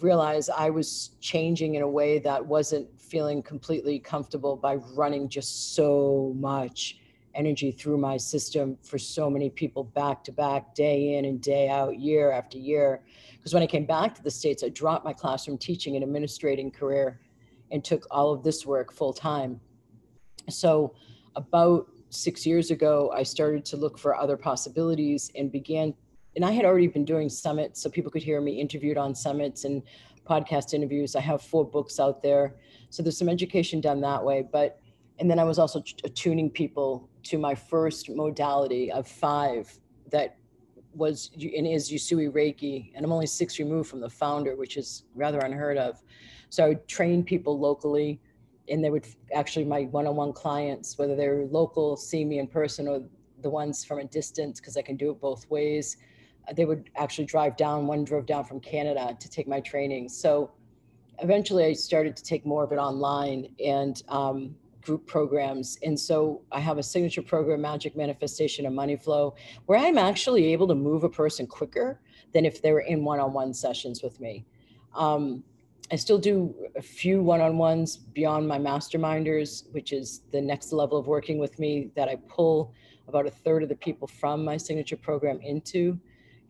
realize 0.00 0.48
i 0.48 0.70
was 0.70 1.10
changing 1.20 1.74
in 1.74 1.82
a 1.82 1.88
way 1.88 2.18
that 2.18 2.44
wasn't 2.44 2.88
feeling 3.00 3.42
completely 3.42 3.98
comfortable 3.98 4.56
by 4.56 4.76
running 4.96 5.28
just 5.28 5.74
so 5.74 6.32
much 6.36 6.98
energy 7.34 7.70
through 7.70 7.98
my 7.98 8.16
system 8.16 8.76
for 8.82 8.98
so 8.98 9.28
many 9.28 9.50
people 9.50 9.84
back 9.84 10.24
to 10.24 10.32
back, 10.32 10.74
day 10.74 11.14
in 11.14 11.24
and 11.24 11.40
day 11.40 11.68
out, 11.68 11.98
year 11.98 12.30
after 12.32 12.58
year. 12.58 13.02
Because 13.32 13.52
when 13.52 13.62
I 13.62 13.66
came 13.66 13.86
back 13.86 14.14
to 14.14 14.22
the 14.22 14.30
States, 14.30 14.62
I 14.62 14.68
dropped 14.68 15.04
my 15.04 15.12
classroom 15.12 15.58
teaching 15.58 15.96
and 15.96 16.04
administrating 16.04 16.70
career 16.70 17.20
and 17.70 17.84
took 17.84 18.06
all 18.10 18.32
of 18.32 18.42
this 18.42 18.64
work 18.64 18.92
full 18.92 19.12
time. 19.12 19.60
So, 20.48 20.94
about 21.36 21.88
six 22.10 22.46
years 22.46 22.70
ago, 22.70 23.12
I 23.14 23.24
started 23.24 23.64
to 23.66 23.76
look 23.76 23.98
for 23.98 24.14
other 24.14 24.36
possibilities 24.36 25.30
and 25.34 25.50
began. 25.50 25.94
And 26.36 26.44
I 26.44 26.50
had 26.50 26.64
already 26.64 26.88
been 26.88 27.04
doing 27.04 27.28
summits 27.28 27.80
so 27.80 27.90
people 27.90 28.10
could 28.10 28.22
hear 28.22 28.40
me 28.40 28.60
interviewed 28.60 28.98
on 28.98 29.14
summits 29.14 29.64
and 29.64 29.82
podcast 30.28 30.74
interviews. 30.74 31.14
I 31.14 31.20
have 31.20 31.42
four 31.42 31.64
books 31.64 32.00
out 32.00 32.22
there. 32.22 32.54
So 32.90 33.02
there's 33.02 33.18
some 33.18 33.28
education 33.28 33.80
done 33.80 34.00
that 34.00 34.24
way. 34.24 34.42
But 34.50 34.80
and 35.18 35.30
then 35.30 35.38
I 35.38 35.44
was 35.44 35.58
also 35.58 35.80
tuning 36.14 36.50
people 36.50 37.08
to 37.24 37.38
my 37.38 37.54
first 37.54 38.10
modality 38.10 38.90
of 38.90 39.06
five 39.06 39.72
that 40.10 40.36
was 40.92 41.30
and 41.34 41.66
is 41.66 41.90
Usui 41.90 42.30
Reiki, 42.30 42.92
and 42.94 43.04
I'm 43.04 43.12
only 43.12 43.26
six 43.26 43.58
removed 43.58 43.88
from 43.88 44.00
the 44.00 44.10
founder, 44.10 44.56
which 44.56 44.76
is 44.76 45.04
rather 45.14 45.38
unheard 45.38 45.76
of. 45.76 46.02
So 46.50 46.64
I 46.64 46.68
would 46.68 46.86
train 46.88 47.24
people 47.24 47.58
locally, 47.58 48.20
and 48.68 48.82
they 48.84 48.90
would 48.90 49.06
actually 49.34 49.64
my 49.64 49.82
one-on-one 49.84 50.32
clients, 50.32 50.98
whether 50.98 51.16
they're 51.16 51.46
local, 51.46 51.96
see 51.96 52.24
me 52.24 52.38
in 52.38 52.46
person, 52.46 52.86
or 52.88 53.02
the 53.42 53.50
ones 53.50 53.84
from 53.84 53.98
a 53.98 54.04
distance, 54.04 54.60
because 54.60 54.76
I 54.76 54.82
can 54.82 54.96
do 54.96 55.10
it 55.10 55.20
both 55.20 55.48
ways. 55.50 55.96
They 56.52 56.64
would 56.64 56.90
actually 56.96 57.24
drive 57.26 57.56
down. 57.56 57.86
One 57.86 58.04
drove 58.04 58.26
down 58.26 58.44
from 58.44 58.60
Canada 58.60 59.16
to 59.18 59.30
take 59.30 59.48
my 59.48 59.60
training. 59.60 60.08
So 60.08 60.52
eventually, 61.20 61.64
I 61.64 61.72
started 61.72 62.16
to 62.16 62.22
take 62.22 62.44
more 62.44 62.64
of 62.64 62.72
it 62.72 62.76
online, 62.76 63.48
and 63.64 64.02
um, 64.08 64.54
group 64.84 65.06
programs. 65.06 65.78
And 65.82 65.98
so 65.98 66.42
I 66.52 66.60
have 66.60 66.78
a 66.78 66.82
signature 66.82 67.22
program, 67.22 67.62
Magic 67.62 67.96
Manifestation 67.96 68.66
and 68.66 68.74
Money 68.74 68.96
Flow, 68.96 69.34
where 69.66 69.78
I'm 69.78 69.98
actually 69.98 70.52
able 70.52 70.68
to 70.68 70.74
move 70.74 71.04
a 71.04 71.08
person 71.08 71.46
quicker 71.46 72.00
than 72.32 72.44
if 72.44 72.60
they 72.60 72.72
were 72.72 72.80
in 72.80 73.04
one 73.04 73.18
on 73.18 73.32
one 73.32 73.54
sessions 73.54 74.02
with 74.02 74.20
me. 74.20 74.44
Um, 74.94 75.42
I 75.90 75.96
still 75.96 76.18
do 76.18 76.54
a 76.76 76.82
few 76.82 77.22
one 77.22 77.40
on 77.40 77.58
ones 77.58 77.96
beyond 77.96 78.48
my 78.48 78.58
masterminders, 78.58 79.70
which 79.72 79.92
is 79.92 80.22
the 80.32 80.40
next 80.40 80.72
level 80.72 80.98
of 80.98 81.06
working 81.06 81.38
with 81.38 81.58
me 81.58 81.90
that 81.94 82.08
I 82.08 82.16
pull 82.28 82.72
about 83.06 83.26
a 83.26 83.30
third 83.30 83.62
of 83.62 83.68
the 83.68 83.76
people 83.76 84.08
from 84.08 84.44
my 84.44 84.56
signature 84.56 84.96
program 84.96 85.40
into 85.42 85.98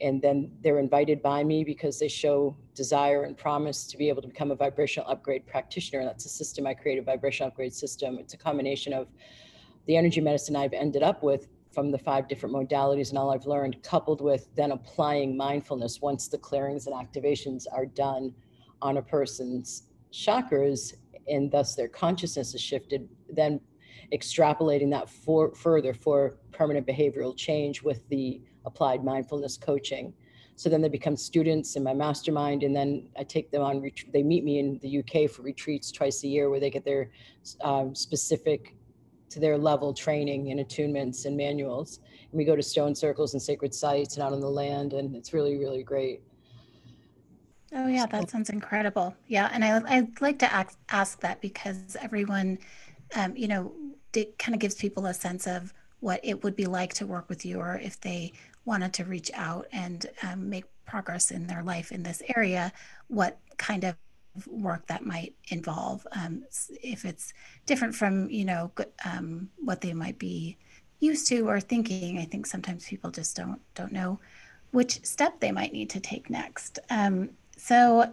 and 0.00 0.20
then 0.20 0.50
they're 0.62 0.78
invited 0.78 1.22
by 1.22 1.44
me 1.44 1.64
because 1.64 1.98
they 1.98 2.08
show 2.08 2.56
desire 2.74 3.24
and 3.24 3.36
promise 3.36 3.86
to 3.86 3.96
be 3.96 4.08
able 4.08 4.22
to 4.22 4.28
become 4.28 4.50
a 4.50 4.54
vibrational 4.54 5.08
upgrade 5.08 5.46
practitioner. 5.46 6.00
And 6.00 6.08
that's 6.08 6.26
a 6.26 6.28
system 6.28 6.66
I 6.66 6.74
created, 6.74 7.04
vibrational 7.04 7.48
upgrade 7.48 7.72
system. 7.72 8.18
It's 8.18 8.34
a 8.34 8.36
combination 8.36 8.92
of 8.92 9.08
the 9.86 9.96
energy 9.96 10.20
medicine 10.20 10.56
I've 10.56 10.72
ended 10.72 11.02
up 11.02 11.22
with 11.22 11.48
from 11.72 11.90
the 11.90 11.98
five 11.98 12.28
different 12.28 12.54
modalities 12.54 13.10
and 13.10 13.18
all 13.18 13.32
I've 13.32 13.46
learned, 13.46 13.82
coupled 13.82 14.20
with 14.20 14.48
then 14.54 14.70
applying 14.70 15.36
mindfulness 15.36 16.00
once 16.00 16.28
the 16.28 16.38
clearings 16.38 16.86
and 16.86 16.94
activations 16.94 17.64
are 17.70 17.86
done 17.86 18.32
on 18.80 18.98
a 18.98 19.02
person's 19.02 19.84
chakras 20.12 20.94
and 21.28 21.50
thus 21.50 21.74
their 21.74 21.88
consciousness 21.88 22.54
is 22.54 22.60
shifted, 22.60 23.08
then 23.28 23.60
extrapolating 24.12 24.90
that 24.90 25.08
for 25.08 25.54
further 25.54 25.94
for 25.94 26.36
permanent 26.52 26.86
behavioral 26.86 27.36
change 27.36 27.82
with 27.82 28.08
the 28.08 28.40
applied 28.64 29.04
mindfulness 29.04 29.56
coaching. 29.56 30.12
So 30.56 30.68
then 30.68 30.80
they 30.80 30.88
become 30.88 31.16
students 31.16 31.74
in 31.74 31.82
my 31.82 31.94
mastermind, 31.94 32.62
and 32.62 32.74
then 32.74 33.08
I 33.18 33.24
take 33.24 33.50
them 33.50 33.62
on. 33.62 33.90
They 34.12 34.22
meet 34.22 34.44
me 34.44 34.60
in 34.60 34.78
the 34.82 34.98
UK 35.00 35.28
for 35.28 35.42
retreats 35.42 35.90
twice 35.90 36.22
a 36.22 36.28
year, 36.28 36.48
where 36.48 36.60
they 36.60 36.70
get 36.70 36.84
their 36.84 37.10
um, 37.60 37.94
specific 37.94 38.76
to 39.30 39.40
their 39.40 39.58
level 39.58 39.92
training 39.92 40.52
and 40.52 40.60
attunements 40.60 41.24
and 41.24 41.36
manuals. 41.36 41.98
And 42.30 42.38
we 42.38 42.44
go 42.44 42.54
to 42.54 42.62
stone 42.62 42.94
circles 42.94 43.34
and 43.34 43.42
sacred 43.42 43.74
sites 43.74 44.14
and 44.14 44.22
out 44.22 44.32
on 44.32 44.40
the 44.40 44.48
land, 44.48 44.92
and 44.92 45.16
it's 45.16 45.32
really, 45.32 45.58
really 45.58 45.82
great. 45.82 46.22
Oh 47.74 47.88
yeah, 47.88 48.06
that 48.06 48.30
sounds 48.30 48.50
incredible. 48.50 49.16
Yeah, 49.26 49.50
and 49.52 49.64
I 49.64 49.82
I'd 49.88 50.20
like 50.20 50.38
to 50.38 50.52
ask, 50.52 50.78
ask 50.90 51.18
that 51.20 51.40
because 51.40 51.96
everyone, 52.00 52.58
um, 53.16 53.36
you 53.36 53.48
know, 53.48 53.72
it 54.14 54.38
kind 54.38 54.54
of 54.54 54.60
gives 54.60 54.76
people 54.76 55.06
a 55.06 55.14
sense 55.14 55.48
of 55.48 55.74
what 55.98 56.20
it 56.22 56.44
would 56.44 56.54
be 56.54 56.66
like 56.66 56.94
to 56.94 57.06
work 57.06 57.28
with 57.28 57.44
you, 57.44 57.58
or 57.58 57.80
if 57.82 58.00
they 58.00 58.32
wanted 58.64 58.92
to 58.94 59.04
reach 59.04 59.30
out 59.34 59.66
and 59.72 60.06
um, 60.22 60.48
make 60.48 60.64
progress 60.86 61.30
in 61.30 61.46
their 61.46 61.62
life 61.62 61.92
in 61.92 62.02
this 62.02 62.22
area, 62.36 62.72
what 63.08 63.38
kind 63.56 63.84
of 63.84 63.96
work 64.48 64.86
that 64.86 65.06
might 65.06 65.34
involve. 65.48 66.06
Um, 66.12 66.44
if 66.82 67.04
it's 67.04 67.32
different 67.66 67.94
from, 67.94 68.28
you 68.30 68.44
know, 68.44 68.70
um, 69.04 69.48
what 69.58 69.80
they 69.80 69.92
might 69.92 70.18
be 70.18 70.56
used 71.00 71.28
to 71.28 71.48
or 71.48 71.60
thinking, 71.60 72.18
I 72.18 72.24
think 72.24 72.46
sometimes 72.46 72.86
people 72.86 73.10
just 73.10 73.36
don't 73.36 73.60
don't 73.74 73.92
know 73.92 74.18
which 74.72 75.04
step 75.04 75.38
they 75.38 75.52
might 75.52 75.72
need 75.72 75.90
to 75.90 76.00
take 76.00 76.28
next. 76.28 76.80
Um, 76.90 77.30
so 77.56 78.12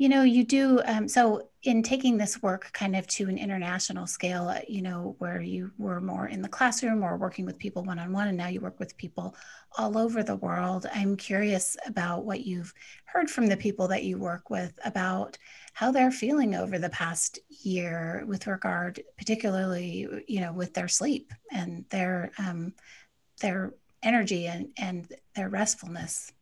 you 0.00 0.08
know, 0.08 0.22
you 0.22 0.44
do. 0.44 0.80
Um, 0.86 1.06
so, 1.08 1.50
in 1.62 1.82
taking 1.82 2.16
this 2.16 2.42
work 2.42 2.70
kind 2.72 2.96
of 2.96 3.06
to 3.06 3.28
an 3.28 3.36
international 3.36 4.06
scale, 4.06 4.48
uh, 4.48 4.60
you 4.66 4.80
know, 4.80 5.14
where 5.18 5.42
you 5.42 5.72
were 5.76 6.00
more 6.00 6.26
in 6.26 6.40
the 6.40 6.48
classroom 6.48 7.02
or 7.02 7.18
working 7.18 7.44
with 7.44 7.58
people 7.58 7.84
one 7.84 7.98
on 7.98 8.10
one, 8.10 8.26
and 8.28 8.38
now 8.38 8.46
you 8.48 8.62
work 8.62 8.80
with 8.80 8.96
people 8.96 9.36
all 9.76 9.98
over 9.98 10.22
the 10.22 10.36
world, 10.36 10.86
I'm 10.94 11.18
curious 11.18 11.76
about 11.86 12.24
what 12.24 12.46
you've 12.46 12.72
heard 13.04 13.28
from 13.28 13.46
the 13.46 13.58
people 13.58 13.88
that 13.88 14.04
you 14.04 14.16
work 14.16 14.48
with 14.48 14.72
about 14.86 15.36
how 15.74 15.92
they're 15.92 16.10
feeling 16.10 16.54
over 16.54 16.78
the 16.78 16.88
past 16.88 17.38
year 17.62 18.24
with 18.26 18.46
regard, 18.46 19.02
particularly, 19.18 20.08
you 20.26 20.40
know, 20.40 20.54
with 20.54 20.72
their 20.72 20.88
sleep 20.88 21.30
and 21.52 21.84
their 21.90 22.30
um, 22.38 22.72
their 23.42 23.74
energy 24.02 24.46
and 24.46 24.70
and 24.78 25.12
their 25.36 25.50
restfulness. 25.50 26.32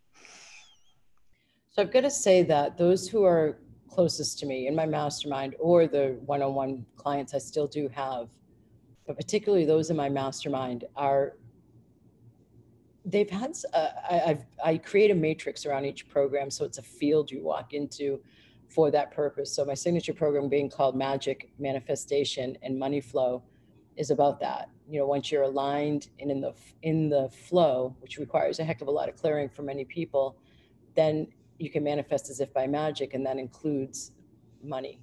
So 1.70 1.82
I've 1.82 1.92
got 1.92 2.00
to 2.02 2.10
say 2.10 2.42
that 2.44 2.76
those 2.76 3.08
who 3.08 3.24
are 3.24 3.58
closest 3.88 4.38
to 4.40 4.46
me 4.46 4.66
in 4.66 4.74
my 4.74 4.86
mastermind 4.86 5.54
or 5.58 5.86
the 5.86 6.18
one 6.24 6.42
on 6.42 6.54
one 6.54 6.86
clients 6.96 7.34
I 7.34 7.38
still 7.38 7.66
do 7.66 7.88
have, 7.88 8.28
but 9.06 9.16
particularly 9.16 9.64
those 9.64 9.90
in 9.90 9.96
my 9.96 10.08
mastermind 10.08 10.84
are. 10.96 11.34
They've 13.04 13.30
had, 13.30 13.56
uh, 13.72 13.88
I, 14.10 14.38
I 14.62 14.76
create 14.76 15.10
a 15.10 15.14
matrix 15.14 15.64
around 15.64 15.86
each 15.86 16.10
program. 16.10 16.50
So 16.50 16.66
it's 16.66 16.76
a 16.76 16.82
field 16.82 17.30
you 17.30 17.42
walk 17.42 17.72
into 17.72 18.20
for 18.68 18.90
that 18.90 19.12
purpose. 19.12 19.54
So 19.54 19.64
my 19.64 19.72
signature 19.72 20.12
program 20.12 20.50
being 20.50 20.68
called 20.68 20.94
Magic 20.94 21.50
Manifestation 21.58 22.58
and 22.62 22.78
Money 22.78 23.00
Flow 23.00 23.42
is 23.96 24.10
about 24.10 24.40
that. 24.40 24.68
You 24.86 24.98
know, 24.98 25.06
once 25.06 25.32
you're 25.32 25.44
aligned 25.44 26.08
and 26.20 26.30
in 26.30 26.40
the 26.40 26.52
in 26.82 27.08
the 27.08 27.30
flow, 27.30 27.96
which 28.00 28.18
requires 28.18 28.58
a 28.58 28.64
heck 28.64 28.80
of 28.82 28.88
a 28.88 28.90
lot 28.90 29.08
of 29.08 29.16
clearing 29.16 29.48
for 29.48 29.62
many 29.62 29.84
people, 29.84 30.36
then 30.94 31.28
you 31.58 31.70
can 31.70 31.82
manifest 31.82 32.30
as 32.30 32.40
if 32.40 32.52
by 32.52 32.66
magic, 32.66 33.14
and 33.14 33.26
that 33.26 33.36
includes 33.36 34.12
money. 34.62 35.00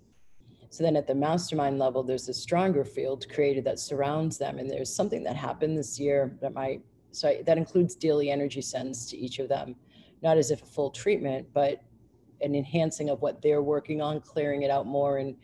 So 0.69 0.83
then 0.83 0.95
at 0.95 1.07
the 1.07 1.15
mastermind 1.15 1.79
level, 1.79 2.03
there's 2.03 2.27
a 2.27 2.33
stronger 2.33 2.83
field 2.83 3.25
created 3.29 3.63
that 3.65 3.79
surrounds 3.79 4.37
them. 4.37 4.59
And 4.59 4.69
there's 4.69 4.93
something 4.93 5.23
that 5.23 5.35
happened 5.35 5.77
this 5.77 5.99
year 5.99 6.37
that 6.41 6.53
might, 6.53 6.81
so 7.11 7.29
I, 7.29 7.41
that 7.43 7.57
includes 7.57 7.95
daily 7.95 8.29
energy 8.29 8.61
sends 8.61 9.05
to 9.11 9.17
each 9.17 9.39
of 9.39 9.47
them, 9.47 9.75
not 10.21 10.37
as 10.37 10.51
if 10.51 10.61
a 10.61 10.65
full 10.65 10.89
treatment, 10.89 11.47
but 11.53 11.81
an 12.41 12.55
enhancing 12.55 13.09
of 13.09 13.21
what 13.21 13.41
they're 13.41 13.61
working 13.61 14.01
on, 14.01 14.19
clearing 14.19 14.63
it 14.63 14.69
out 14.69 14.85
more 14.85 15.19
and 15.19 15.35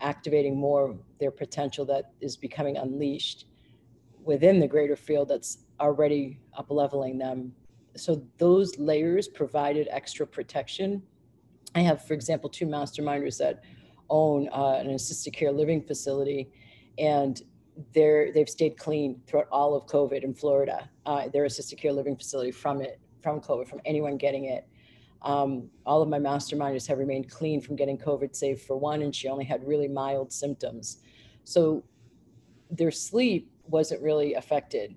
activating 0.00 0.56
more 0.56 0.96
their 1.20 1.30
potential 1.30 1.84
that 1.84 2.12
is 2.20 2.36
becoming 2.36 2.76
unleashed 2.76 3.46
within 4.24 4.58
the 4.58 4.66
greater 4.66 4.96
field 4.96 5.28
that's 5.28 5.58
already 5.80 6.38
up 6.56 6.70
leveling 6.70 7.18
them 7.18 7.52
so 7.96 8.22
those 8.38 8.78
layers 8.78 9.28
provided 9.28 9.88
extra 9.90 10.26
protection. 10.26 11.02
I 11.74 11.80
have, 11.80 12.04
for 12.04 12.14
example, 12.14 12.50
two 12.50 12.66
masterminders 12.66 13.38
that 13.38 13.62
own 14.10 14.48
uh, 14.52 14.76
an 14.78 14.90
assisted 14.90 15.32
care 15.32 15.52
living 15.52 15.82
facility, 15.82 16.50
and 16.98 17.40
they're 17.94 18.32
they've 18.32 18.48
stayed 18.48 18.76
clean 18.76 19.20
throughout 19.26 19.48
all 19.50 19.74
of 19.74 19.86
COVID 19.86 20.22
in 20.22 20.34
Florida. 20.34 20.88
Uh, 21.06 21.28
their 21.28 21.44
assisted 21.44 21.78
care 21.78 21.92
living 21.92 22.16
facility 22.16 22.50
from 22.50 22.82
it 22.82 23.00
from 23.22 23.40
COVID, 23.40 23.68
from 23.68 23.80
anyone 23.84 24.16
getting 24.16 24.46
it. 24.46 24.66
Um, 25.22 25.70
all 25.86 26.02
of 26.02 26.08
my 26.08 26.18
masterminders 26.18 26.86
have 26.88 26.98
remained 26.98 27.30
clean 27.30 27.60
from 27.60 27.76
getting 27.76 27.96
COVID, 27.96 28.34
save 28.34 28.60
for 28.60 28.76
one, 28.76 29.02
and 29.02 29.14
she 29.14 29.28
only 29.28 29.44
had 29.44 29.66
really 29.66 29.88
mild 29.88 30.32
symptoms. 30.32 30.98
So 31.44 31.84
their 32.70 32.90
sleep 32.90 33.50
wasn't 33.68 34.02
really 34.02 34.34
affected, 34.34 34.96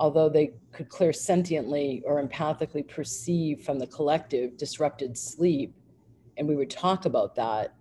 although 0.00 0.30
they 0.30 0.54
could 0.72 0.88
clairsentiently 0.88 2.02
or 2.06 2.26
empathically 2.26 2.88
perceive 2.88 3.60
from 3.60 3.78
the 3.78 3.86
collective 3.86 4.56
disrupted 4.56 5.16
sleep. 5.16 5.74
And 6.38 6.48
we 6.48 6.56
would 6.56 6.70
talk 6.70 7.04
about 7.04 7.34
that. 7.34 7.74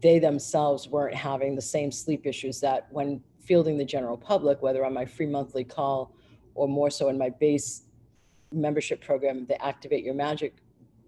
They 0.00 0.18
themselves 0.18 0.88
weren't 0.88 1.14
having 1.14 1.56
the 1.56 1.62
same 1.62 1.90
sleep 1.90 2.26
issues 2.26 2.60
that 2.60 2.86
when 2.90 3.22
fielding 3.40 3.78
the 3.78 3.84
general 3.84 4.18
public, 4.18 4.60
whether 4.60 4.84
on 4.84 4.92
my 4.92 5.06
free 5.06 5.26
monthly 5.26 5.64
call 5.64 6.14
or 6.54 6.68
more 6.68 6.90
so 6.90 7.08
in 7.08 7.16
my 7.16 7.30
base 7.30 7.84
membership 8.52 9.00
program, 9.00 9.46
the 9.46 9.60
Activate 9.64 10.04
Your 10.04 10.14
Magic 10.14 10.54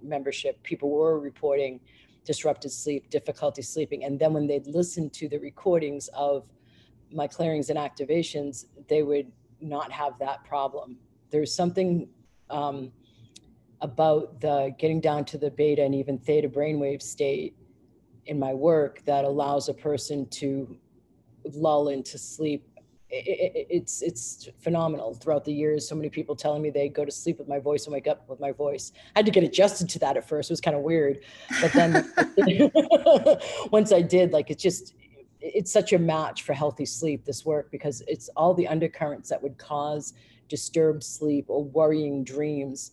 membership, 0.02 0.60
people 0.62 0.88
were 0.88 1.20
reporting 1.20 1.80
disrupted 2.24 2.72
sleep, 2.72 3.10
difficulty 3.10 3.60
sleeping. 3.60 4.04
And 4.04 4.18
then 4.18 4.32
when 4.32 4.46
they'd 4.46 4.66
listen 4.66 5.10
to 5.10 5.28
the 5.28 5.38
recordings 5.38 6.08
of 6.14 6.46
my 7.12 7.26
clearings 7.26 7.68
and 7.68 7.78
activations, 7.78 8.64
they 8.88 9.02
would 9.02 9.30
not 9.64 9.90
have 9.92 10.18
that 10.20 10.44
problem. 10.44 10.96
There's 11.30 11.54
something 11.54 12.08
um, 12.50 12.92
about 13.80 14.40
the 14.40 14.74
getting 14.78 15.00
down 15.00 15.24
to 15.26 15.38
the 15.38 15.50
beta 15.50 15.82
and 15.82 15.94
even 15.94 16.18
theta 16.18 16.48
brainwave 16.48 17.02
state 17.02 17.56
in 18.26 18.38
my 18.38 18.54
work 18.54 19.02
that 19.04 19.24
allows 19.24 19.68
a 19.68 19.74
person 19.74 20.26
to 20.28 20.76
lull 21.44 21.88
into 21.88 22.16
sleep 22.16 22.66
it, 23.14 23.66
it's 23.70 24.02
it's 24.02 24.48
phenomenal 24.60 25.14
throughout 25.14 25.44
the 25.44 25.52
years. 25.52 25.88
So 25.88 25.94
many 25.94 26.08
people 26.08 26.34
telling 26.34 26.62
me 26.62 26.70
they 26.70 26.88
go 26.88 27.04
to 27.04 27.12
sleep 27.12 27.38
with 27.38 27.48
my 27.48 27.58
voice 27.58 27.84
and 27.84 27.92
wake 27.92 28.06
up 28.06 28.28
with 28.28 28.40
my 28.40 28.52
voice. 28.52 28.92
I 29.14 29.20
had 29.20 29.26
to 29.26 29.32
get 29.32 29.44
adjusted 29.44 29.88
to 29.90 29.98
that 30.00 30.16
at 30.16 30.28
first. 30.28 30.50
It 30.50 30.52
was 30.52 30.60
kind 30.60 30.76
of 30.76 30.82
weird, 30.82 31.20
but 31.60 31.72
then 31.72 32.12
once 33.70 33.92
I 33.92 34.02
did, 34.02 34.32
like 34.32 34.50
it's 34.50 34.62
just 34.62 34.94
it's 35.44 35.70
such 35.70 35.92
a 35.92 35.98
match 35.98 36.42
for 36.42 36.54
healthy 36.54 36.86
sleep. 36.86 37.24
This 37.24 37.44
work 37.44 37.70
because 37.70 38.02
it's 38.06 38.28
all 38.30 38.54
the 38.54 38.66
undercurrents 38.66 39.28
that 39.28 39.42
would 39.42 39.58
cause 39.58 40.14
disturbed 40.48 41.02
sleep 41.04 41.46
or 41.48 41.62
worrying 41.62 42.24
dreams 42.24 42.92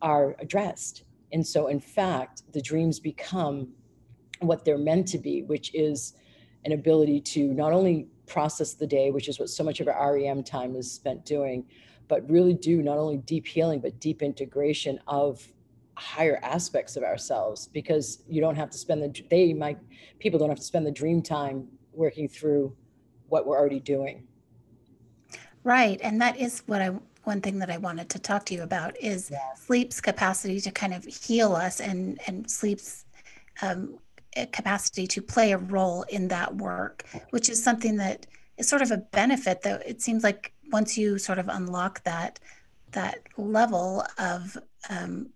are 0.00 0.36
addressed. 0.38 1.04
And 1.32 1.44
so, 1.46 1.66
in 1.66 1.80
fact, 1.80 2.42
the 2.52 2.62
dreams 2.62 3.00
become 3.00 3.68
what 4.40 4.64
they're 4.64 4.78
meant 4.78 5.08
to 5.08 5.18
be, 5.18 5.42
which 5.42 5.74
is 5.74 6.14
an 6.64 6.72
ability 6.72 7.20
to 7.20 7.52
not 7.52 7.72
only 7.72 8.08
process 8.26 8.74
the 8.74 8.86
day, 8.86 9.10
which 9.10 9.28
is 9.28 9.38
what 9.38 9.48
so 9.48 9.64
much 9.64 9.80
of 9.80 9.88
our 9.88 10.14
REM 10.14 10.44
time 10.44 10.76
is 10.76 10.90
spent 10.90 11.24
doing, 11.24 11.64
but 12.08 12.28
really 12.30 12.54
do 12.54 12.82
not 12.82 12.98
only 12.98 13.16
deep 13.16 13.46
healing, 13.46 13.80
but 13.80 13.98
deep 13.98 14.22
integration 14.22 15.00
of 15.06 15.46
higher 15.96 16.38
aspects 16.42 16.96
of 16.96 17.02
ourselves 17.02 17.68
because 17.68 18.22
you 18.28 18.40
don't 18.40 18.56
have 18.56 18.70
to 18.70 18.78
spend 18.78 19.02
the 19.02 19.22
they 19.30 19.52
my 19.52 19.76
people 20.18 20.38
don't 20.38 20.48
have 20.48 20.58
to 20.58 20.64
spend 20.64 20.86
the 20.86 20.90
dream 20.92 21.22
time 21.22 21.68
working 21.92 22.28
through 22.28 22.74
what 23.28 23.46
we're 23.46 23.58
already 23.58 23.80
doing 23.80 24.26
right 25.64 26.00
and 26.02 26.20
that 26.20 26.36
is 26.38 26.62
what 26.66 26.80
i 26.80 26.90
one 27.24 27.40
thing 27.40 27.58
that 27.58 27.70
i 27.70 27.76
wanted 27.76 28.08
to 28.08 28.18
talk 28.18 28.44
to 28.44 28.54
you 28.54 28.62
about 28.62 28.98
is 29.00 29.30
yeah. 29.30 29.38
sleep's 29.54 30.00
capacity 30.00 30.60
to 30.60 30.70
kind 30.70 30.94
of 30.94 31.04
heal 31.04 31.54
us 31.54 31.80
and 31.80 32.18
and 32.26 32.50
sleep's 32.50 33.04
um, 33.60 33.98
capacity 34.52 35.06
to 35.06 35.20
play 35.20 35.52
a 35.52 35.58
role 35.58 36.02
in 36.04 36.28
that 36.28 36.54
work, 36.56 37.04
which 37.30 37.48
is 37.48 37.62
something 37.62 37.96
that 37.96 38.26
is 38.56 38.68
sort 38.68 38.82
of 38.82 38.90
a 38.90 38.96
benefit 38.96 39.62
that 39.62 39.86
it 39.86 40.00
seems 40.00 40.24
like 40.24 40.52
once 40.70 40.96
you 40.96 41.18
sort 41.18 41.38
of 41.38 41.48
unlock 41.48 42.02
that 42.04 42.38
that 42.92 43.18
level 43.36 44.04
of 44.18 44.56
um, 44.90 45.28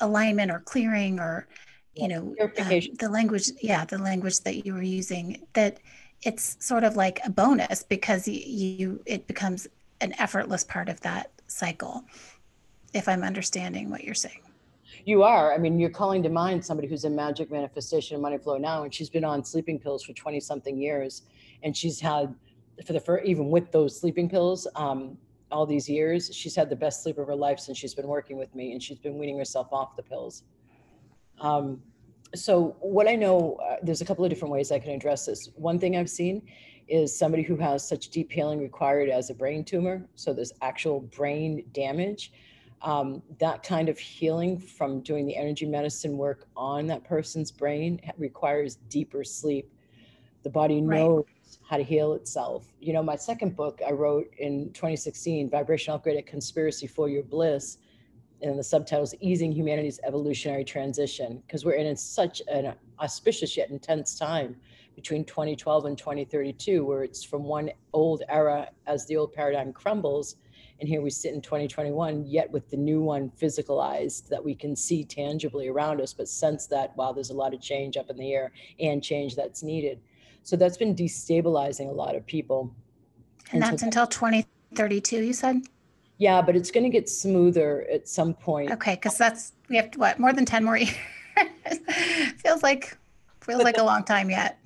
alignment 0.00 0.50
or 0.50 0.60
clearing 0.60 1.18
or 1.18 1.46
you 1.94 2.08
know 2.08 2.34
um, 2.40 2.80
the 2.98 3.08
language 3.10 3.50
yeah 3.62 3.84
the 3.84 3.98
language 3.98 4.40
that 4.40 4.64
you 4.66 4.74
were 4.74 4.82
using 4.82 5.46
that 5.52 5.78
it's 6.22 6.56
sort 6.58 6.84
of 6.84 6.96
like 6.96 7.20
a 7.24 7.30
bonus 7.30 7.82
because 7.82 8.26
you, 8.26 8.40
you 8.44 9.02
it 9.06 9.26
becomes 9.26 9.66
an 10.00 10.12
effortless 10.18 10.64
part 10.64 10.88
of 10.88 11.00
that 11.02 11.30
cycle 11.46 12.04
if 12.92 13.08
i'm 13.08 13.22
understanding 13.22 13.90
what 13.90 14.02
you're 14.02 14.14
saying 14.14 14.40
you 15.04 15.22
are. 15.22 15.52
I 15.52 15.58
mean, 15.58 15.78
you're 15.78 15.90
calling 15.90 16.22
to 16.22 16.30
mind 16.30 16.64
somebody 16.64 16.88
who's 16.88 17.04
in 17.04 17.14
magic 17.14 17.50
manifestation 17.50 18.20
money 18.20 18.38
flow 18.38 18.56
now, 18.56 18.84
and 18.84 18.94
she's 18.94 19.10
been 19.10 19.24
on 19.24 19.44
sleeping 19.44 19.78
pills 19.78 20.02
for 20.02 20.14
20 20.14 20.40
something 20.40 20.78
years. 20.78 21.22
And 21.62 21.76
she's 21.76 22.00
had, 22.00 22.34
for 22.86 22.94
the 22.94 23.00
first, 23.00 23.26
even 23.26 23.50
with 23.50 23.70
those 23.70 23.98
sleeping 23.98 24.30
pills, 24.30 24.66
um, 24.76 25.18
all 25.54 25.64
these 25.64 25.88
years, 25.88 26.34
she's 26.34 26.56
had 26.56 26.68
the 26.68 26.76
best 26.76 27.02
sleep 27.02 27.16
of 27.16 27.26
her 27.26 27.34
life 27.36 27.60
since 27.60 27.78
she's 27.78 27.94
been 27.94 28.08
working 28.08 28.36
with 28.36 28.54
me, 28.54 28.72
and 28.72 28.82
she's 28.82 28.98
been 28.98 29.16
weaning 29.16 29.38
herself 29.38 29.68
off 29.72 29.96
the 29.96 30.02
pills. 30.02 30.42
Um, 31.40 31.80
so, 32.34 32.76
what 32.80 33.06
I 33.08 33.14
know, 33.14 33.54
uh, 33.62 33.76
there's 33.82 34.00
a 34.00 34.04
couple 34.04 34.24
of 34.24 34.30
different 34.30 34.52
ways 34.52 34.72
I 34.72 34.80
can 34.80 34.90
address 34.90 35.26
this. 35.26 35.50
One 35.54 35.78
thing 35.78 35.96
I've 35.96 36.10
seen 36.10 36.42
is 36.88 37.16
somebody 37.16 37.44
who 37.44 37.56
has 37.56 37.86
such 37.88 38.08
deep 38.08 38.30
healing 38.30 38.60
required 38.60 39.08
as 39.08 39.30
a 39.30 39.34
brain 39.34 39.64
tumor. 39.64 40.04
So, 40.16 40.32
there's 40.32 40.52
actual 40.60 41.00
brain 41.00 41.64
damage 41.72 42.32
um, 42.84 43.22
that 43.38 43.62
kind 43.62 43.88
of 43.88 43.98
healing 43.98 44.58
from 44.58 45.00
doing 45.00 45.26
the 45.26 45.36
energy 45.36 45.66
medicine 45.66 46.18
work 46.18 46.46
on 46.56 46.86
that 46.88 47.02
person's 47.04 47.50
brain 47.50 48.00
requires 48.18 48.76
deeper 48.88 49.24
sleep. 49.24 49.72
The 50.42 50.50
body 50.50 50.80
knows 50.80 51.24
right. 51.26 51.33
How 51.68 51.76
to 51.76 51.82
heal 51.82 52.14
itself. 52.14 52.66
You 52.80 52.92
know, 52.92 53.02
my 53.02 53.16
second 53.16 53.56
book 53.56 53.80
I 53.86 53.92
wrote 53.92 54.32
in 54.38 54.72
2016, 54.72 55.50
Vibrational 55.50 55.96
Upgrade 55.96 56.16
at 56.16 56.26
Conspiracy 56.26 56.86
for 56.86 57.08
Your 57.08 57.22
Bliss, 57.22 57.78
and 58.42 58.58
the 58.58 58.64
subtitle 58.64 59.04
is 59.04 59.14
Easing 59.20 59.52
Humanity's 59.52 60.00
Evolutionary 60.06 60.64
Transition, 60.64 61.42
because 61.46 61.64
we're 61.64 61.72
in 61.72 61.96
such 61.96 62.42
an 62.48 62.74
auspicious 63.00 63.56
yet 63.56 63.70
intense 63.70 64.18
time 64.18 64.56
between 64.94 65.24
2012 65.24 65.86
and 65.86 65.98
2032, 65.98 66.84
where 66.84 67.02
it's 67.02 67.24
from 67.24 67.44
one 67.44 67.70
old 67.92 68.22
era 68.28 68.68
as 68.86 69.06
the 69.06 69.16
old 69.16 69.32
paradigm 69.32 69.72
crumbles 69.72 70.36
and 70.80 70.88
here 70.88 71.02
we 71.02 71.10
sit 71.10 71.34
in 71.34 71.40
2021, 71.40 72.26
yet 72.26 72.50
with 72.50 72.68
the 72.68 72.76
new 72.76 73.00
one 73.00 73.30
physicalized 73.40 74.28
that 74.28 74.44
we 74.44 74.54
can 74.54 74.74
see 74.74 75.04
tangibly 75.04 75.68
around 75.68 76.00
us, 76.00 76.12
but 76.12 76.28
sense 76.28 76.66
that, 76.66 76.96
wow, 76.96 77.12
there's 77.12 77.30
a 77.30 77.34
lot 77.34 77.54
of 77.54 77.60
change 77.60 77.96
up 77.96 78.10
in 78.10 78.16
the 78.16 78.32
air 78.32 78.52
and 78.80 79.02
change 79.02 79.36
that's 79.36 79.62
needed. 79.62 80.00
So 80.44 80.56
that's 80.56 80.76
been 80.76 80.94
destabilizing 80.94 81.88
a 81.88 81.92
lot 81.92 82.14
of 82.14 82.24
people. 82.26 82.70
And, 83.50 83.54
and 83.54 83.62
that's 83.62 83.80
so 83.80 83.86
until 83.86 84.06
2032, 84.06 85.22
you 85.22 85.32
said? 85.32 85.62
Yeah, 86.18 86.42
but 86.42 86.54
it's 86.54 86.70
going 86.70 86.84
to 86.84 86.90
get 86.90 87.08
smoother 87.08 87.86
at 87.90 88.06
some 88.06 88.34
point. 88.34 88.70
Okay, 88.70 88.94
because 88.94 89.16
that's, 89.16 89.54
we 89.68 89.76
have 89.76 89.90
what, 89.96 90.18
more 90.20 90.32
than 90.32 90.44
10 90.44 90.62
more 90.62 90.76
years? 90.76 90.94
feels 92.36 92.62
like, 92.62 92.96
feels 93.40 93.58
but 93.58 93.64
like 93.64 93.76
the, 93.76 93.82
a 93.82 93.84
long 93.84 94.04
time 94.04 94.28
yet. 94.30 94.60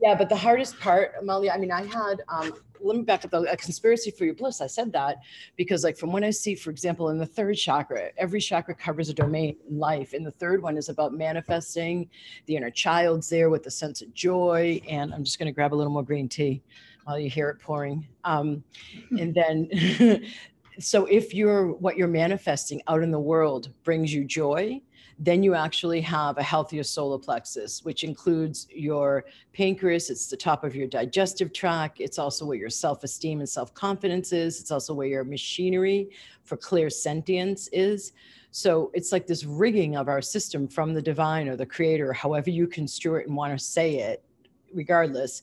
Yeah, 0.00 0.14
but 0.14 0.28
the 0.28 0.36
hardest 0.36 0.78
part, 0.78 1.12
Amalia, 1.20 1.50
I 1.50 1.58
mean, 1.58 1.72
I 1.72 1.84
had 1.84 2.22
um, 2.28 2.54
let 2.82 2.96
me 2.96 3.02
back 3.02 3.24
up 3.24 3.32
a 3.32 3.56
conspiracy 3.56 4.10
for 4.10 4.24
your 4.24 4.34
bliss. 4.34 4.60
I 4.60 4.66
said 4.66 4.92
that 4.92 5.18
because, 5.56 5.84
like, 5.84 5.96
from 5.96 6.12
what 6.12 6.24
I 6.24 6.30
see, 6.30 6.54
for 6.54 6.70
example, 6.70 7.10
in 7.10 7.18
the 7.18 7.26
third 7.26 7.56
chakra, 7.56 8.10
every 8.16 8.40
chakra 8.40 8.74
covers 8.74 9.08
a 9.08 9.14
domain 9.14 9.56
in 9.68 9.78
life. 9.78 10.12
And 10.12 10.26
the 10.26 10.30
third 10.30 10.62
one 10.62 10.76
is 10.76 10.88
about 10.88 11.12
manifesting 11.12 12.08
the 12.46 12.56
inner 12.56 12.70
child's 12.70 13.28
there 13.28 13.50
with 13.50 13.66
a 13.66 13.70
sense 13.70 14.02
of 14.02 14.12
joy. 14.14 14.80
And 14.88 15.12
I'm 15.14 15.24
just 15.24 15.38
going 15.38 15.46
to 15.46 15.52
grab 15.52 15.74
a 15.74 15.76
little 15.76 15.92
more 15.92 16.04
green 16.04 16.28
tea 16.28 16.62
while 17.04 17.18
you 17.18 17.30
hear 17.30 17.48
it 17.48 17.58
pouring. 17.60 18.06
Um, 18.24 18.62
and 19.18 19.34
then, 19.34 20.24
so 20.78 21.06
if 21.06 21.34
you're 21.34 21.72
what 21.72 21.96
you're 21.96 22.08
manifesting 22.08 22.82
out 22.88 23.02
in 23.02 23.10
the 23.10 23.20
world 23.20 23.70
brings 23.84 24.12
you 24.12 24.24
joy, 24.24 24.80
then 25.22 25.42
you 25.42 25.54
actually 25.54 26.00
have 26.00 26.38
a 26.38 26.42
healthier 26.42 26.82
solar 26.82 27.18
plexus, 27.18 27.84
which 27.84 28.04
includes 28.04 28.66
your 28.70 29.26
pancreas. 29.52 30.08
It's 30.08 30.28
the 30.28 30.36
top 30.36 30.64
of 30.64 30.74
your 30.74 30.86
digestive 30.86 31.52
tract. 31.52 32.00
It's 32.00 32.18
also 32.18 32.46
where 32.46 32.56
your 32.56 32.70
self 32.70 33.04
esteem 33.04 33.40
and 33.40 33.48
self 33.48 33.74
confidence 33.74 34.32
is. 34.32 34.58
It's 34.60 34.70
also 34.70 34.94
where 34.94 35.06
your 35.06 35.24
machinery 35.24 36.08
for 36.42 36.56
clairsentience 36.56 37.68
is. 37.70 38.12
So 38.50 38.90
it's 38.94 39.12
like 39.12 39.26
this 39.26 39.44
rigging 39.44 39.94
of 39.94 40.08
our 40.08 40.22
system 40.22 40.66
from 40.66 40.94
the 40.94 41.02
divine 41.02 41.48
or 41.48 41.54
the 41.56 41.66
creator, 41.66 42.14
however 42.14 42.48
you 42.48 42.66
construe 42.66 43.16
it 43.16 43.26
and 43.26 43.36
want 43.36 43.56
to 43.56 43.62
say 43.62 43.96
it, 43.96 44.24
regardless, 44.72 45.42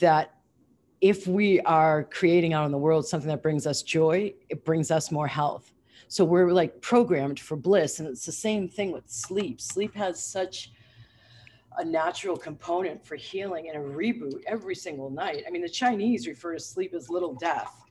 that 0.00 0.34
if 1.00 1.28
we 1.28 1.60
are 1.60 2.02
creating 2.02 2.52
out 2.52 2.66
in 2.66 2.72
the 2.72 2.78
world 2.78 3.06
something 3.06 3.28
that 3.28 3.44
brings 3.44 3.64
us 3.64 3.82
joy, 3.82 4.34
it 4.48 4.64
brings 4.64 4.90
us 4.90 5.12
more 5.12 5.28
health 5.28 5.72
so 6.06 6.24
we're 6.24 6.52
like 6.52 6.80
programmed 6.80 7.40
for 7.40 7.56
bliss. 7.56 7.98
And 7.98 8.08
it's 8.08 8.24
the 8.24 8.32
same 8.32 8.68
thing 8.68 8.92
with 8.92 9.10
sleep. 9.10 9.60
Sleep 9.60 9.94
has 9.94 10.22
such 10.22 10.70
a 11.78 11.84
natural 11.84 12.36
component 12.36 13.04
for 13.04 13.16
healing 13.16 13.70
and 13.72 13.76
a 13.76 13.88
reboot 13.88 14.42
every 14.46 14.74
single 14.74 15.10
night. 15.10 15.44
I 15.46 15.50
mean, 15.50 15.62
the 15.62 15.68
Chinese 15.68 16.26
refer 16.26 16.54
to 16.54 16.60
sleep 16.60 16.94
as 16.94 17.08
little 17.08 17.34
death. 17.34 17.84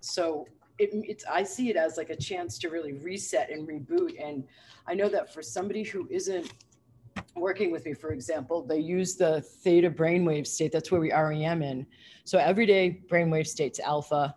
So 0.00 0.46
it, 0.78 0.90
it's 0.92 1.24
I 1.30 1.42
see 1.42 1.70
it 1.70 1.76
as 1.76 1.96
like 1.96 2.10
a 2.10 2.16
chance 2.16 2.58
to 2.58 2.68
really 2.68 2.92
reset 2.92 3.50
and 3.50 3.66
reboot. 3.66 4.22
And 4.22 4.44
I 4.86 4.94
know 4.94 5.08
that 5.08 5.32
for 5.32 5.42
somebody 5.42 5.82
who 5.82 6.06
isn't 6.10 6.52
working 7.34 7.70
with 7.70 7.84
me, 7.84 7.94
for 7.94 8.12
example, 8.12 8.62
they 8.62 8.78
use 8.78 9.16
the 9.16 9.40
theta 9.40 9.90
brainwave 9.90 10.46
state. 10.46 10.72
That's 10.72 10.90
where 10.90 11.00
we 11.00 11.12
REM 11.12 11.62
in. 11.62 11.86
So 12.24 12.38
everyday 12.38 13.00
brainwave 13.08 13.46
states 13.46 13.80
alpha, 13.80 14.34